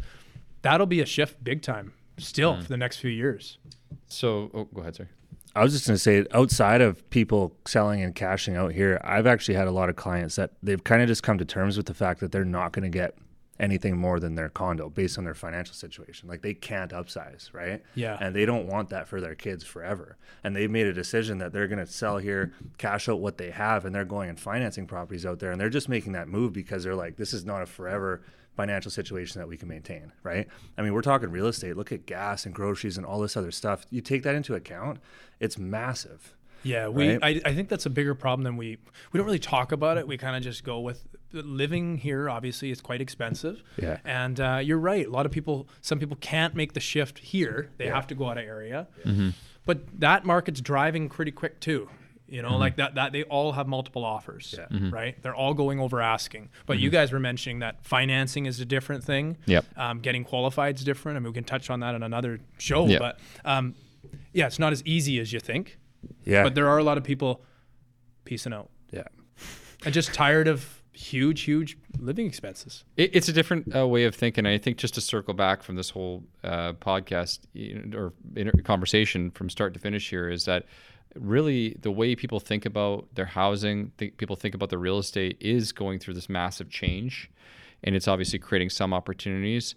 that'll 0.63 0.87
be 0.87 1.01
a 1.01 1.05
shift 1.05 1.43
big 1.43 1.61
time 1.61 1.93
still 2.17 2.53
for 2.63 2.67
the 2.67 2.77
next 2.77 2.97
few 2.97 3.11
years. 3.11 3.59
So, 4.07 4.49
oh, 4.55 4.63
go 4.73 4.81
ahead, 4.81 4.95
sir. 4.95 5.07
I 5.55 5.63
was 5.63 5.73
just 5.73 5.87
going 5.87 5.95
to 5.95 5.99
say, 5.99 6.25
outside 6.31 6.81
of 6.81 7.07
people 7.09 7.55
selling 7.65 8.01
and 8.01 8.15
cashing 8.15 8.55
out 8.55 8.71
here, 8.71 9.01
I've 9.03 9.27
actually 9.27 9.55
had 9.55 9.67
a 9.67 9.71
lot 9.71 9.89
of 9.89 9.95
clients 9.95 10.35
that 10.37 10.51
they've 10.63 10.83
kind 10.83 11.01
of 11.01 11.07
just 11.07 11.23
come 11.23 11.37
to 11.37 11.45
terms 11.45 11.77
with 11.77 11.87
the 11.87 11.93
fact 11.93 12.21
that 12.21 12.31
they're 12.31 12.45
not 12.45 12.71
going 12.71 12.83
to 12.83 12.89
get 12.89 13.15
anything 13.59 13.95
more 13.95 14.19
than 14.19 14.33
their 14.35 14.49
condo 14.49 14.89
based 14.89 15.17
on 15.17 15.23
their 15.23 15.35
financial 15.35 15.75
situation. 15.75 16.27
Like 16.27 16.41
they 16.41 16.53
can't 16.53 16.91
upsize, 16.91 17.53
right? 17.53 17.83
Yeah. 17.95 18.17
And 18.19 18.35
they 18.35 18.45
don't 18.45 18.65
want 18.65 18.89
that 18.89 19.07
for 19.07 19.21
their 19.21 19.35
kids 19.35 19.63
forever. 19.63 20.17
And 20.43 20.55
they've 20.55 20.71
made 20.71 20.87
a 20.87 20.93
decision 20.93 21.37
that 21.37 21.53
they're 21.53 21.67
going 21.67 21.85
to 21.85 21.85
sell 21.85 22.17
here, 22.17 22.53
cash 22.79 23.07
out 23.07 23.19
what 23.19 23.37
they 23.37 23.51
have, 23.51 23.85
and 23.85 23.93
they're 23.93 24.03
going 24.03 24.29
and 24.29 24.39
financing 24.39 24.87
properties 24.87 25.25
out 25.25 25.39
there. 25.39 25.51
And 25.51 25.61
they're 25.61 25.69
just 25.69 25.89
making 25.89 26.13
that 26.13 26.27
move 26.27 26.53
because 26.53 26.83
they're 26.83 26.95
like, 26.95 27.17
this 27.17 27.33
is 27.33 27.45
not 27.45 27.61
a 27.61 27.67
forever 27.67 28.21
financial 28.55 28.91
situation 28.91 29.39
that 29.39 29.47
we 29.47 29.57
can 29.57 29.67
maintain, 29.67 30.11
right? 30.23 30.47
I 30.77 30.81
mean, 30.81 30.93
we're 30.93 31.01
talking 31.01 31.31
real 31.31 31.47
estate. 31.47 31.77
Look 31.77 31.91
at 31.91 32.05
gas 32.05 32.45
and 32.45 32.53
groceries 32.53 32.97
and 32.97 33.05
all 33.05 33.19
this 33.19 33.37
other 33.37 33.51
stuff. 33.51 33.85
You 33.89 34.01
take 34.01 34.23
that 34.23 34.35
into 34.35 34.55
account, 34.55 34.99
it's 35.39 35.57
massive. 35.57 36.35
Yeah, 36.63 36.89
we. 36.89 37.17
Right? 37.17 37.41
I, 37.45 37.49
I 37.49 37.55
think 37.55 37.69
that's 37.69 37.85
a 37.85 37.89
bigger 37.89 38.13
problem 38.13 38.43
than 38.43 38.57
we. 38.57 38.77
We 39.11 39.17
don't 39.17 39.25
really 39.25 39.39
talk 39.39 39.71
about 39.71 39.97
it. 39.97 40.07
We 40.07 40.17
kind 40.17 40.35
of 40.35 40.43
just 40.43 40.63
go 40.63 40.79
with 40.79 41.03
living 41.31 41.97
here. 41.97 42.29
Obviously, 42.29 42.71
is 42.71 42.81
quite 42.81 43.01
expensive. 43.01 43.63
Yeah. 43.77 43.97
And 44.05 44.39
uh, 44.39 44.59
you're 44.61 44.77
right. 44.77 45.07
A 45.07 45.09
lot 45.09 45.25
of 45.25 45.31
people. 45.31 45.67
Some 45.81 45.97
people 45.97 46.17
can't 46.17 46.55
make 46.55 46.73
the 46.73 46.79
shift 46.79 47.17
here. 47.19 47.71
They 47.77 47.87
have 47.87 48.05
to 48.07 48.15
go 48.15 48.29
out 48.29 48.37
of 48.37 48.45
area. 48.45 48.87
Mm-hmm. 49.03 49.29
But 49.65 49.99
that 49.99 50.25
market's 50.25 50.61
driving 50.61 51.09
pretty 51.09 51.31
quick 51.31 51.59
too. 51.59 51.89
You 52.31 52.41
know, 52.41 52.57
like 52.57 52.77
that. 52.77 52.95
That 52.95 53.11
they 53.11 53.23
all 53.23 53.51
have 53.51 53.67
multiple 53.67 54.05
offers. 54.05 54.55
Yeah. 54.57 54.89
Right. 54.89 55.21
They're 55.21 55.35
all 55.35 55.53
going 55.53 55.79
over 55.79 56.01
asking. 56.01 56.49
But 56.65 56.79
you 56.79 56.89
guys 56.89 57.11
were 57.11 57.19
mentioning 57.19 57.59
that 57.59 57.85
financing 57.85 58.45
is 58.45 58.59
a 58.59 58.65
different 58.65 59.03
thing. 59.03 59.37
Yep. 59.45 59.65
Um, 59.75 59.99
getting 59.99 60.23
qualified 60.23 60.77
is 60.77 60.83
different. 60.85 61.17
I 61.17 61.19
mean, 61.19 61.27
we 61.27 61.33
can 61.33 61.43
touch 61.43 61.69
on 61.69 61.81
that 61.81 61.93
in 61.93 62.03
another 62.03 62.39
show. 62.57 62.87
Yeah. 62.87 62.99
But 62.99 63.19
um, 63.43 63.75
yeah, 64.33 64.47
it's 64.47 64.59
not 64.59 64.71
as 64.71 64.81
easy 64.85 65.19
as 65.19 65.33
you 65.33 65.39
think 65.39 65.77
Yeah. 66.23 66.43
but 66.43 66.55
there 66.55 66.67
are 66.69 66.77
a 66.77 66.83
lot 66.83 66.97
of 66.97 67.03
people 67.03 67.43
piecing 68.23 68.53
out 68.53 68.69
yeah. 68.91 69.03
and 69.85 69.93
just 69.93 70.13
tired 70.13 70.47
of 70.47 70.81
huge, 70.93 71.41
huge 71.41 71.77
living 71.99 72.27
expenses. 72.27 72.83
It, 72.97 73.15
it's 73.15 73.27
a 73.27 73.33
different 73.33 73.75
uh, 73.75 73.87
way 73.87 74.03
of 74.05 74.15
thinking. 74.15 74.45
I 74.45 74.57
think 74.57 74.77
just 74.77 74.93
to 74.95 75.01
circle 75.01 75.33
back 75.33 75.63
from 75.63 75.75
this 75.75 75.89
whole 75.89 76.23
uh, 76.43 76.73
podcast 76.73 77.39
you 77.53 77.81
know, 77.85 77.97
or 77.97 78.13
inter- 78.35 78.51
conversation 78.63 79.31
from 79.31 79.49
start 79.49 79.73
to 79.73 79.79
finish 79.79 80.09
here 80.09 80.29
is 80.29 80.45
that 80.45 80.65
really 81.15 81.75
the 81.81 81.91
way 81.91 82.15
people 82.15 82.39
think 82.39 82.65
about 82.65 83.07
their 83.15 83.25
housing, 83.25 83.91
people 84.17 84.35
think 84.35 84.55
about 84.55 84.69
their 84.69 84.79
real 84.79 84.99
estate 84.99 85.37
is 85.39 85.71
going 85.71 85.99
through 85.99 86.13
this 86.13 86.29
massive 86.29 86.69
change, 86.69 87.29
and 87.83 87.95
it's 87.95 88.07
obviously 88.07 88.39
creating 88.39 88.69
some 88.69 88.93
opportunities. 88.93 89.75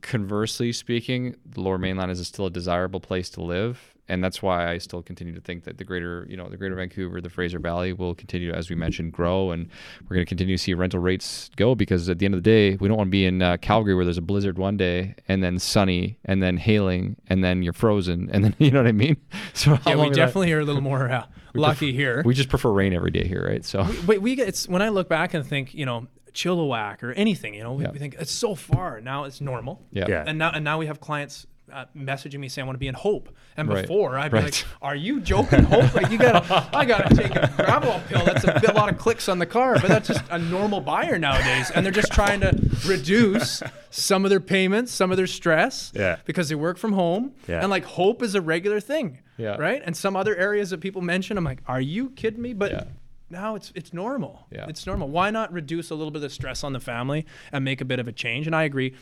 Conversely 0.00 0.72
speaking, 0.72 1.36
the 1.44 1.60
Lower 1.60 1.78
Mainland 1.78 2.10
is 2.10 2.26
still 2.26 2.46
a 2.46 2.50
desirable 2.50 3.00
place 3.00 3.30
to 3.30 3.42
live, 3.42 3.93
and 4.08 4.22
that's 4.22 4.42
why 4.42 4.70
I 4.70 4.78
still 4.78 5.02
continue 5.02 5.34
to 5.34 5.40
think 5.40 5.64
that 5.64 5.78
the 5.78 5.84
greater, 5.84 6.26
you 6.28 6.36
know, 6.36 6.48
the 6.48 6.56
greater 6.56 6.74
Vancouver, 6.74 7.20
the 7.20 7.30
Fraser 7.30 7.58
Valley 7.58 7.92
will 7.92 8.14
continue, 8.14 8.52
as 8.52 8.68
we 8.68 8.76
mentioned, 8.76 9.12
grow, 9.12 9.50
and 9.50 9.68
we're 10.02 10.16
going 10.16 10.26
to 10.26 10.28
continue 10.28 10.56
to 10.56 10.62
see 10.62 10.74
rental 10.74 11.00
rates 11.00 11.50
go 11.56 11.74
because 11.74 12.08
at 12.10 12.18
the 12.18 12.26
end 12.26 12.34
of 12.34 12.42
the 12.42 12.50
day, 12.50 12.76
we 12.76 12.88
don't 12.88 12.96
want 12.98 13.08
to 13.08 13.12
be 13.12 13.24
in 13.24 13.40
uh, 13.42 13.56
Calgary 13.58 13.94
where 13.94 14.04
there's 14.04 14.18
a 14.18 14.22
blizzard 14.22 14.58
one 14.58 14.76
day 14.76 15.14
and 15.28 15.42
then 15.42 15.58
sunny 15.58 16.18
and 16.24 16.42
then 16.42 16.56
hailing 16.56 17.16
and 17.28 17.42
then 17.42 17.62
you're 17.62 17.72
frozen 17.72 18.28
and 18.30 18.44
then 18.44 18.54
you 18.58 18.70
know 18.70 18.80
what 18.80 18.88
I 18.88 18.92
mean. 18.92 19.16
So 19.54 19.78
Yeah, 19.86 19.96
we 19.96 20.02
is 20.02 20.08
that? 20.10 20.14
definitely 20.16 20.52
are 20.52 20.60
a 20.60 20.64
little 20.64 20.82
more 20.82 21.10
uh, 21.10 21.24
lucky 21.54 21.92
here. 21.92 22.22
we 22.24 22.34
just 22.34 22.48
prefer 22.48 22.70
rain 22.72 22.92
every 22.92 23.10
day 23.10 23.26
here, 23.26 23.46
right? 23.46 23.64
So 23.64 23.86
but 24.06 24.20
we 24.20 24.34
get 24.34 24.48
it's 24.48 24.68
when 24.68 24.82
I 24.82 24.88
look 24.90 25.08
back 25.08 25.32
and 25.34 25.46
think, 25.46 25.72
you 25.74 25.86
know, 25.86 26.08
Chilliwack 26.32 27.02
or 27.04 27.12
anything, 27.12 27.54
you 27.54 27.62
know, 27.62 27.74
we, 27.74 27.84
Yeah. 27.84 27.92
we 27.92 27.98
think 28.00 28.16
it's 28.18 28.32
so 28.32 28.54
far. 28.56 29.00
Now 29.00 29.24
it's 29.24 29.40
normal. 29.40 29.80
yeah, 29.92 30.06
Yeah. 30.08 30.24
And 30.26 30.36
now 30.38 30.50
and 30.52 30.64
now 30.64 30.78
we 30.78 30.86
have 30.86 31.00
clients 31.00 31.46
uh, 31.72 31.86
messaging 31.96 32.38
me 32.40 32.48
saying 32.48 32.64
I 32.64 32.66
want 32.66 32.74
to 32.76 32.80
be 32.80 32.88
in 32.88 32.94
Hope. 32.94 33.34
And 33.56 33.68
Right. 33.68 33.82
before 33.82 34.18
I'd 34.18 34.30
be 34.30 34.36
Right. 34.36 34.44
like, 34.44 34.64
"Are 34.82 34.94
you 34.94 35.20
joking, 35.20 35.64
Hope? 35.64 35.94
Like 35.94 36.10
you 36.10 36.18
gotta, 36.18 36.68
I 36.76 36.84
gotta 36.84 37.14
take 37.14 37.34
a 37.34 37.50
gravel 37.56 38.00
pill. 38.08 38.24
That's 38.24 38.44
a, 38.44 38.58
bit, 38.60 38.74
lot 38.74 38.90
of 38.92 38.98
clicks 38.98 39.28
on 39.28 39.38
the 39.38 39.46
car." 39.46 39.74
But 39.80 39.88
that's 39.88 40.08
just 40.08 40.24
a 40.30 40.38
normal 40.38 40.80
buyer 40.80 41.18
nowadays, 41.18 41.70
and 41.74 41.84
they're 41.84 41.92
just 41.92 42.12
trying 42.12 42.40
to 42.40 42.52
reduce 42.86 43.62
some 43.90 44.24
of 44.24 44.30
their 44.30 44.40
payments, 44.40 44.92
some 44.92 45.10
of 45.10 45.16
their 45.16 45.26
stress, 45.26 45.90
Yeah. 45.94 46.16
because 46.26 46.48
they 46.48 46.54
work 46.54 46.76
from 46.78 46.92
home. 46.92 47.32
Yeah. 47.48 47.60
And 47.60 47.70
like 47.70 47.84
Hope 47.84 48.22
is 48.22 48.34
a 48.34 48.40
regular 48.40 48.80
thing, 48.80 49.18
Yeah. 49.38 49.56
right? 49.56 49.82
And 49.84 49.96
some 49.96 50.16
other 50.16 50.36
areas 50.36 50.70
that 50.70 50.80
people 50.80 51.00
mention, 51.02 51.38
I'm 51.38 51.44
like, 51.44 51.60
"Are 51.66 51.80
you 51.80 52.10
kidding 52.10 52.42
me?" 52.42 52.52
But 52.52 52.72
Yeah. 52.72 52.84
now 53.30 53.54
it's 53.54 53.72
it's 53.74 53.92
normal. 53.94 54.46
Yeah. 54.52 54.66
It's 54.68 54.86
normal. 54.86 55.08
Why 55.08 55.30
not 55.30 55.52
reduce 55.52 55.90
a 55.90 55.94
little 55.94 56.10
bit 56.10 56.22
of 56.22 56.30
stress 56.32 56.62
on 56.62 56.72
the 56.74 56.80
family 56.80 57.24
and 57.52 57.64
make 57.64 57.80
a 57.80 57.84
bit 57.84 57.98
of 57.98 58.06
a 58.06 58.12
change? 58.12 58.46
And 58.46 58.54
I 58.54 58.64
agree. 58.64 58.94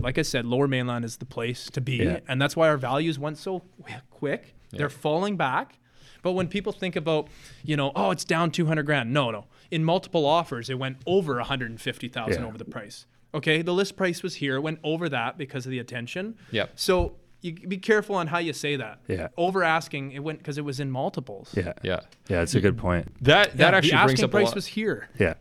Like 0.00 0.18
I 0.18 0.22
said, 0.22 0.44
Lower 0.46 0.66
Mainland 0.68 1.04
is 1.04 1.16
the 1.18 1.24
place 1.26 1.68
to 1.70 1.80
be, 1.80 1.96
Yeah. 1.96 2.20
and 2.28 2.40
that's 2.40 2.56
why 2.56 2.68
our 2.68 2.76
values 2.76 3.18
went 3.18 3.38
so 3.38 3.62
quick. 4.10 4.54
They're 4.70 4.88
falling 4.88 5.36
back. 5.36 5.78
But 6.22 6.32
when 6.32 6.48
people 6.48 6.72
think 6.72 6.96
about, 6.96 7.28
you 7.64 7.76
know, 7.76 7.92
oh, 7.96 8.10
it's 8.10 8.24
down 8.24 8.50
200 8.50 8.84
grand. 8.84 9.12
No, 9.12 9.30
no. 9.30 9.46
In 9.70 9.84
multiple 9.84 10.26
offers, 10.26 10.68
it 10.68 10.78
went 10.78 10.98
over 11.06 11.36
150,000 11.38 12.42
Yeah. 12.42 12.46
over 12.48 12.58
the 12.58 12.64
price. 12.64 13.06
Okay, 13.32 13.62
the 13.62 13.72
list 13.72 13.96
price 13.96 14.22
was 14.22 14.34
here, 14.36 14.56
it 14.56 14.60
went 14.60 14.80
over 14.84 15.08
that 15.08 15.38
because 15.38 15.64
of 15.64 15.70
the 15.70 15.78
attention. 15.78 16.34
Yep. 16.50 16.72
So 16.74 17.16
you 17.42 17.52
be 17.54 17.78
careful 17.78 18.16
on 18.16 18.26
how 18.26 18.38
you 18.38 18.52
say 18.52 18.76
that. 18.76 18.98
Yeah. 19.08 19.28
Over 19.38 19.62
asking, 19.64 20.12
it 20.12 20.18
went 20.22 20.38
because 20.40 20.58
it 20.58 20.64
was 20.64 20.78
in 20.80 20.90
multiples. 20.90 21.54
Yeah. 21.56 21.72
Yeah. 21.82 22.00
Yeah, 22.28 22.42
it's 22.42 22.54
a 22.54 22.60
good 22.60 22.76
point. 22.76 23.08
That 23.24 23.56
that 23.56 23.70
Yeah, 23.72 23.76
actually 23.78 23.90
the 23.92 23.96
brings 24.04 24.10
asking 24.12 24.24
up 24.24 24.30
a 24.30 24.32
price 24.32 24.46
lot. 24.48 24.54
was 24.56 24.66
here. 24.66 25.08
Yeah. 25.18 25.34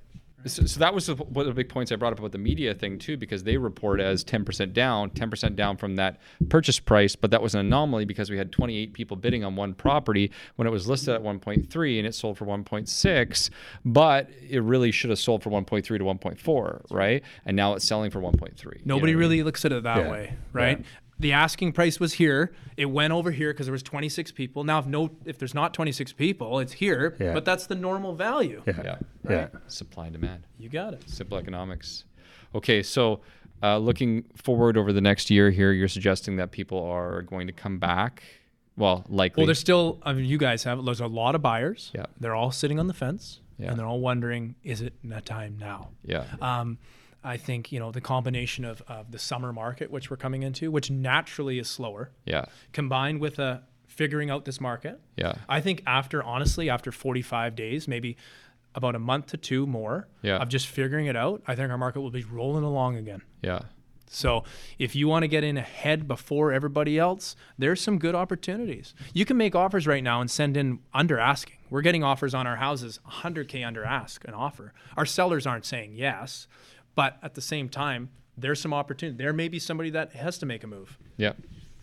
So, 0.45 0.65
so 0.65 0.79
that 0.79 0.93
was 0.93 1.07
the, 1.07 1.15
one 1.15 1.45
of 1.47 1.53
the 1.53 1.53
big 1.53 1.67
points 1.69 1.91
I 1.91 1.97
brought 1.97 2.13
up 2.13 2.19
about 2.19 2.31
the 2.31 2.37
media 2.37 2.73
thing 2.73 2.97
too, 2.97 3.17
because 3.17 3.43
they 3.43 3.57
report 3.57 3.99
as 3.99 4.23
10% 4.23 4.71
down, 4.73 5.09
10% 5.09 5.55
down 5.55 5.75
from 5.75 5.97
that 5.97 6.19
purchase 6.49 6.79
price, 6.79 7.15
but 7.15 7.29
that 7.31 7.41
was 7.41 7.55
an 7.55 7.59
anomaly 7.61 8.05
because 8.05 8.29
we 8.29 8.37
had 8.37 8.51
28 8.51 8.93
people 8.93 9.17
bidding 9.17 9.43
on 9.43 9.55
one 9.57 9.73
property 9.73 10.31
when 10.55 10.67
it 10.67 10.71
was 10.71 10.87
listed 10.87 11.13
at 11.13 11.21
1.3 11.21 11.97
and 11.97 12.07
it 12.07 12.15
sold 12.15 12.37
for 12.37 12.45
1.6, 12.45 13.49
but 13.83 14.29
it 14.49 14.61
really 14.63 14.91
should 14.91 15.09
have 15.09 15.19
sold 15.19 15.43
for 15.43 15.49
1.3 15.49 15.83
to 15.83 15.97
1.4, 15.99 16.85
right? 16.89 17.21
And 17.45 17.57
now 17.57 17.73
it's 17.73 17.85
selling 17.85 18.09
for 18.09 18.21
1.3. 18.21 18.63
you 18.63 18.69
know 18.85 18.95
Nobody 18.95 19.13
I 19.13 19.15
really 19.17 19.37
mean? 19.37 19.45
looks 19.45 19.65
at 19.65 19.71
it 19.73 19.83
that 19.83 20.03
Yeah. 20.03 20.09
way, 20.11 20.33
right? 20.53 20.85
The 21.19 21.33
asking 21.33 21.73
price 21.73 21.99
was 21.99 22.13
here. 22.13 22.53
It 22.77 22.85
went 22.85 23.11
over 23.11 23.31
here 23.31 23.51
because 23.51 23.65
there 23.65 23.73
was 23.73 23.83
26 23.83 24.31
people. 24.31 24.63
Now, 24.63 24.79
if 24.79 24.85
no, 24.85 25.09
if 25.25 25.37
there's 25.37 25.53
not 25.53 25.73
26 25.73 26.13
people, 26.13 26.59
it's 26.59 26.71
here. 26.73 27.17
Yeah. 27.19 27.33
But 27.33 27.43
that's 27.45 27.67
the 27.67 27.75
normal 27.75 28.13
value. 28.15 28.63
Yeah. 28.65 28.81
Yeah. 28.83 28.95
Yeah. 29.29 29.47
Supply 29.67 30.05
and 30.05 30.13
demand. 30.13 30.43
You 30.57 30.69
got 30.69 30.93
it. 30.93 31.09
Simple 31.09 31.37
economics. 31.37 32.05
Okay, 32.55 32.81
so 32.81 33.19
uh, 33.61 33.77
looking 33.77 34.23
forward 34.41 34.77
over 34.77 34.93
the 34.93 35.01
next 35.01 35.29
year 35.29 35.51
here, 35.51 35.71
you're 35.73 35.87
suggesting 35.89 36.37
that 36.37 36.51
people 36.51 36.81
are 36.83 37.21
going 37.23 37.47
to 37.47 37.53
come 37.53 37.79
back. 37.79 38.23
Well, 38.77 39.03
likely. 39.09 39.41
Well, 39.41 39.47
there's 39.47 39.59
still. 39.59 39.99
I 40.03 40.13
mean, 40.13 40.23
you 40.25 40.37
guys 40.37 40.63
have. 40.63 40.83
There's 40.85 41.01
a 41.01 41.07
lot 41.07 41.35
of 41.35 41.41
buyers. 41.41 41.91
Yeah. 41.93 42.05
They're 42.19 42.33
all 42.35 42.51
sitting 42.51 42.79
on 42.79 42.87
the 42.87 42.93
fence, 42.93 43.41
Yeah. 43.57 43.71
and 43.71 43.77
they're 43.77 43.85
all 43.85 43.99
wondering, 43.99 44.55
is 44.63 44.79
it 44.81 44.93
that 45.03 45.25
time 45.25 45.57
now? 45.59 45.89
yeah. 46.05 46.23
Um, 46.41 46.77
I 47.23 47.37
think 47.37 47.71
you 47.71 47.79
know 47.79 47.91
the 47.91 48.01
combination 48.01 48.63
of, 48.65 48.81
of 48.87 49.11
the 49.11 49.19
summer 49.19 49.51
market, 49.51 49.91
which 49.91 50.09
we're 50.09 50.17
coming 50.17 50.43
into, 50.43 50.71
which 50.71 50.89
naturally 50.89 51.59
is 51.59 51.67
slower, 51.69 52.11
yeah. 52.25 52.45
combined 52.71 53.19
with 53.19 53.39
a 53.39 53.63
figuring 53.87 54.29
out 54.29 54.45
this 54.45 54.61
market. 54.61 54.99
Yeah. 55.17 55.33
I 55.49 55.59
think 55.59 55.83
after 55.85 56.23
honestly, 56.23 56.69
after 56.69 56.91
45 56.91 57.55
days, 57.55 57.87
maybe 57.87 58.15
about 58.75 58.95
a 58.95 58.99
month 58.99 59.27
to 59.27 59.37
two 59.37 59.65
more 59.67 60.07
Yeah. 60.21 60.37
of 60.37 60.47
just 60.47 60.67
figuring 60.67 61.07
it 61.07 61.15
out, 61.15 61.41
I 61.47 61.55
think 61.55 61.69
our 61.71 61.77
market 61.77 62.01
will 62.01 62.11
be 62.11 62.23
rolling 62.23 62.63
along 62.63 62.95
again. 62.95 63.23
Yeah. 63.41 63.61
So 64.11 64.43
if 64.79 64.95
you 64.95 65.07
want 65.07 65.23
to 65.23 65.27
get 65.27 65.43
in 65.43 65.57
ahead 65.57 66.07
before 66.07 66.51
everybody 66.51 66.97
else, 66.97 67.35
there's 67.57 67.81
some 67.81 67.99
good 67.99 68.15
opportunities. 68.15 68.93
You 69.13 69.25
can 69.25 69.37
make 69.37 69.53
offers 69.55 69.85
right 69.85 70.03
now 70.03 70.21
and 70.21 70.31
send 70.31 70.55
in 70.57 70.79
under 70.93 71.19
asking. 71.19 71.57
We're 71.69 71.81
getting 71.83 72.03
offers 72.03 72.33
on 72.33 72.47
our 72.47 72.55
houses 72.55 72.99
100k 73.07 73.65
under 73.65 73.83
ask 73.83 74.23
an 74.27 74.33
offer. 74.33 74.73
Our 74.97 75.05
sellers 75.05 75.45
aren't 75.45 75.65
saying 75.65 75.93
yes, 75.93 76.47
but 76.99 77.17
at 77.23 77.33
the 77.33 77.41
same 77.41 77.69
time, 77.69 78.09
there's 78.37 78.59
some 78.59 78.73
opportunity. 78.73 79.17
There 79.17 79.31
may 79.31 79.47
be 79.47 79.57
somebody 79.57 79.89
that 79.91 80.11
has 80.11 80.37
to 80.39 80.45
make 80.45 80.65
a 80.65 80.67
move. 80.67 80.97
Yeah. 81.15 81.31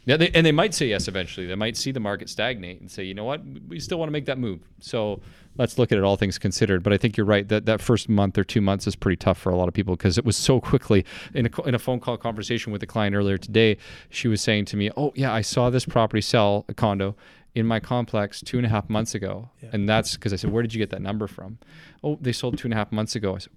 Yeah, 0.05 0.19
they, 0.19 0.29
and 0.33 0.45
they 0.45 0.53
might 0.53 0.75
say 0.75 0.89
yes 0.89 1.09
eventually. 1.09 1.47
They 1.47 1.55
might 1.55 1.75
see 1.75 1.91
the 1.91 2.01
market 2.01 2.29
stagnate 2.29 2.83
and 2.83 2.91
say, 2.91 3.03
you 3.05 3.15
know 3.15 3.25
what, 3.25 3.41
we 3.67 3.81
still 3.81 3.99
want 3.99 4.09
to 4.09 4.13
make 4.13 4.27
that 4.27 4.37
move. 4.37 4.61
So 4.79 5.23
let's 5.57 5.79
look 5.79 5.91
at 5.91 5.97
it, 5.97 6.05
all 6.05 6.17
things 6.17 6.37
considered. 6.39 6.83
But 6.83 6.93
I 6.93 6.99
think 6.99 7.17
you're 7.17 7.25
right 7.25 7.49
that 7.49 7.65
that 7.65 7.81
first 7.81 8.11
month 8.11 8.37
or 8.37 8.45
two 8.45 8.61
months 8.61 8.87
is 8.87 8.95
pretty 8.95 9.17
tough 9.17 9.39
for 9.39 9.49
a 9.49 9.57
lot 9.57 9.69
of 9.69 9.73
people 9.73 9.97
because 9.97 10.19
it 10.19 10.27
was 10.27 10.37
so 10.37 10.61
quickly. 10.61 11.03
In 11.33 11.47
a, 11.47 11.63
in 11.63 11.75
a 11.75 11.79
phone 11.79 11.99
call 11.99 12.19
conversation 12.19 12.71
with 12.71 12.83
a 12.83 12.87
client 12.87 13.17
earlier 13.17 13.39
today, 13.39 13.79
she 14.11 14.29
was 14.29 14.43
saying 14.43 14.67
to 14.67 14.77
me, 14.77 14.91
oh, 14.99 15.15
yeah, 15.15 15.33
I 15.33 15.41
saw 15.41 15.71
this 15.71 15.87
property 15.87 16.21
sell, 16.21 16.67
a 16.69 16.75
condo, 16.75 17.17
in 17.55 17.65
my 17.65 17.81
complex 17.81 18.43
two 18.43 18.59
and 18.59 18.67
a 18.67 18.69
half 18.69 18.91
months 18.91 19.15
ago. 19.15 19.49
And 19.73 19.89
that's 19.89 20.15
because 20.15 20.35
I 20.35 20.37
said, 20.37 20.53
where 20.53 20.63
did 20.63 20.75
you 20.75 20.79
get 20.79 20.91
that 20.91 21.01
number 21.01 21.27
from? 21.27 21.57
Oh, 22.05 22.19
they 22.21 22.33
sold 22.33 22.59
two 22.59 22.67
and 22.67 22.75
a 22.75 22.77
half 22.77 22.93
months 22.93 23.17
ago. 23.17 23.37
I 23.37 23.39
said, 23.39 23.53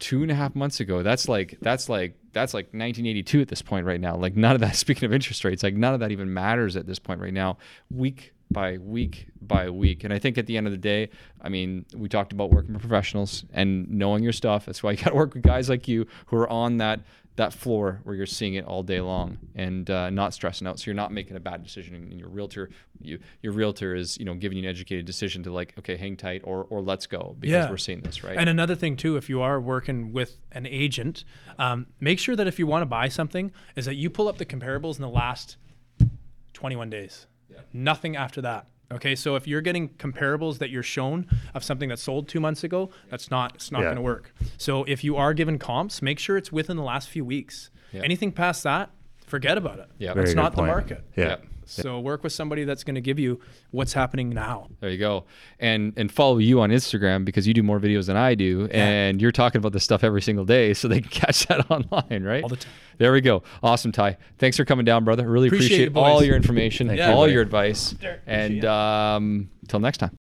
two 0.00 0.22
and 0.22 0.30
a 0.30 0.34
half 0.34 0.54
months 0.56 0.80
ago. 0.80 1.02
That's 1.02 1.28
like 1.28 1.58
that's 1.60 1.88
like 1.88 2.16
that's 2.32 2.54
like 2.54 2.66
1982 2.66 3.40
at 3.40 3.48
this 3.48 3.62
point 3.62 3.86
right 3.86 4.00
now. 4.00 4.16
Like 4.16 4.36
none 4.36 4.54
of 4.54 4.60
that. 4.60 4.76
Speaking 4.76 5.06
of 5.06 5.12
interest 5.12 5.44
rates, 5.44 5.62
like 5.62 5.74
none 5.74 5.94
of 5.94 6.00
that 6.00 6.10
even 6.10 6.32
matters 6.32 6.76
at 6.76 6.86
this 6.86 6.98
point 6.98 7.20
right 7.20 7.32
now. 7.32 7.58
Week 7.90 8.32
by 8.50 8.78
week 8.78 9.28
by 9.40 9.70
week, 9.70 10.02
and 10.02 10.12
I 10.12 10.18
think 10.18 10.36
at 10.36 10.46
the 10.46 10.56
end 10.56 10.66
of 10.66 10.72
the 10.72 10.78
day, 10.78 11.10
I 11.40 11.48
mean, 11.48 11.86
we 11.94 12.08
talked 12.08 12.32
about 12.32 12.50
working 12.50 12.72
with 12.72 12.82
professionals 12.82 13.44
and 13.52 13.88
knowing 13.88 14.24
your 14.24 14.32
stuff. 14.32 14.66
That's 14.66 14.82
why 14.82 14.90
you 14.92 14.96
got 14.96 15.10
to 15.10 15.16
work 15.16 15.34
with 15.34 15.44
guys 15.44 15.68
like 15.68 15.86
you 15.86 16.06
who 16.26 16.36
are 16.36 16.48
on 16.48 16.78
that 16.78 17.00
that 17.36 17.52
floor 17.54 18.00
where 18.04 18.14
you're 18.14 18.26
seeing 18.26 18.54
it 18.54 18.64
all 18.64 18.82
day 18.82 19.00
long 19.00 19.38
and 19.54 19.88
uh, 19.88 20.10
not 20.10 20.34
stressing 20.34 20.66
out. 20.66 20.78
So 20.78 20.84
you're 20.86 20.94
not 20.94 21.10
making 21.12 21.36
a 21.36 21.40
bad 21.40 21.62
decision, 21.62 21.94
and 21.94 22.18
your 22.20 22.28
realtor, 22.28 22.68
you, 23.00 23.18
your 23.42 23.52
realtor 23.52 23.94
is 23.94 24.18
you 24.18 24.24
know 24.24 24.34
giving 24.34 24.58
you 24.58 24.64
an 24.64 24.68
educated 24.70 25.06
decision 25.06 25.42
to 25.44 25.52
like, 25.52 25.74
okay, 25.78 25.96
hang 25.96 26.16
tight 26.16 26.42
or 26.44 26.64
or 26.70 26.82
let's 26.82 27.06
go 27.06 27.36
because 27.38 27.52
Yeah. 27.52 27.70
we're 27.70 27.76
seeing 27.78 28.00
this 28.00 28.22
right. 28.24 28.36
And 28.36 28.48
another 28.48 28.74
thing 28.74 28.96
too, 28.96 29.16
if 29.16 29.28
you 29.30 29.40
are 29.40 29.60
working 29.60 30.12
with 30.12 30.38
an 30.52 30.66
agent, 30.66 31.24
um, 31.58 31.86
make 32.00 32.18
sure 32.18 32.36
that 32.36 32.46
if 32.46 32.58
you 32.58 32.66
want 32.66 32.82
to 32.82 32.86
buy 32.86 33.08
something, 33.08 33.52
is 33.76 33.86
that 33.86 33.94
you 33.94 34.10
pull 34.10 34.28
up 34.28 34.38
the 34.38 34.46
comparables 34.46 34.96
in 34.96 35.02
the 35.02 35.08
last 35.08 35.56
21 36.52 36.90
days. 36.90 37.26
Nothing 37.72 38.16
after 38.16 38.40
that. 38.42 38.66
Okay, 38.92 39.14
so 39.14 39.36
if 39.36 39.46
you're 39.46 39.60
getting 39.60 39.88
comparables 39.90 40.58
that 40.58 40.70
you're 40.70 40.82
shown 40.82 41.26
of 41.54 41.62
something 41.62 41.88
that 41.90 41.98
sold 41.98 42.28
two 42.28 42.40
months 42.40 42.64
ago, 42.64 42.90
that's 43.08 43.30
not 43.30 43.54
it's 43.54 43.70
not 43.70 43.80
Yeah. 43.80 43.84
going 43.86 43.96
to 43.96 44.02
work. 44.02 44.34
So 44.58 44.84
if 44.84 45.04
you 45.04 45.16
are 45.16 45.32
given 45.32 45.58
comps, 45.58 46.02
make 46.02 46.18
sure 46.18 46.36
it's 46.36 46.50
within 46.50 46.76
the 46.76 46.82
last 46.82 47.08
few 47.08 47.24
weeks. 47.24 47.70
Yeah. 47.92 48.02
Anything 48.02 48.32
past 48.32 48.64
that, 48.64 48.90
forget 49.26 49.56
about 49.56 49.78
it. 49.78 49.88
Yeah. 49.98 50.12
It's 50.16 50.34
not 50.34 50.52
the 50.52 50.56
point. 50.58 50.68
market. 50.68 51.04
Yeah. 51.16 51.36
Yeah. 51.76 51.82
So 51.82 52.00
work 52.00 52.22
with 52.22 52.32
somebody 52.32 52.64
that's 52.64 52.84
going 52.84 52.94
to 52.94 53.00
give 53.00 53.18
you 53.18 53.40
what's 53.70 53.92
happening 53.92 54.30
now. 54.30 54.68
There 54.80 54.90
you 54.90 54.98
go. 54.98 55.24
And 55.58 55.92
and 55.96 56.10
follow 56.10 56.38
you 56.38 56.60
on 56.60 56.70
Instagram 56.70 57.24
because 57.24 57.46
you 57.46 57.54
do 57.54 57.62
more 57.62 57.80
videos 57.80 58.06
than 58.06 58.16
I 58.16 58.34
do 58.34 58.68
and 58.70 59.20
you're 59.20 59.32
talking 59.32 59.58
about 59.58 59.72
this 59.72 59.84
stuff 59.84 60.04
every 60.04 60.22
single 60.22 60.44
day 60.44 60.74
so 60.74 60.88
they 60.88 61.00
can 61.00 61.10
catch 61.22 61.46
that 61.46 61.70
online, 61.70 62.24
right? 62.24 62.42
All 62.42 62.48
the 62.48 62.56
time. 62.56 62.72
There 62.98 63.12
we 63.12 63.20
go. 63.20 63.42
Awesome, 63.62 63.92
Ty. 63.92 64.18
Thanks 64.38 64.56
for 64.56 64.64
coming 64.64 64.84
down, 64.84 65.04
brother. 65.04 65.26
Really 65.28 65.48
Appreciate 65.48 65.88
appreciate, 65.88 65.88
it, 65.88 65.96
all 65.96 66.22
your 66.22 66.36
information, 66.36 66.94
you, 66.94 67.02
all 67.02 67.22
buddy. 67.22 67.32
your 67.32 67.42
advice. 67.42 67.94
And 68.26 68.64
um, 68.64 69.48
until 69.62 69.80
next 69.80 69.98
time. 69.98 70.19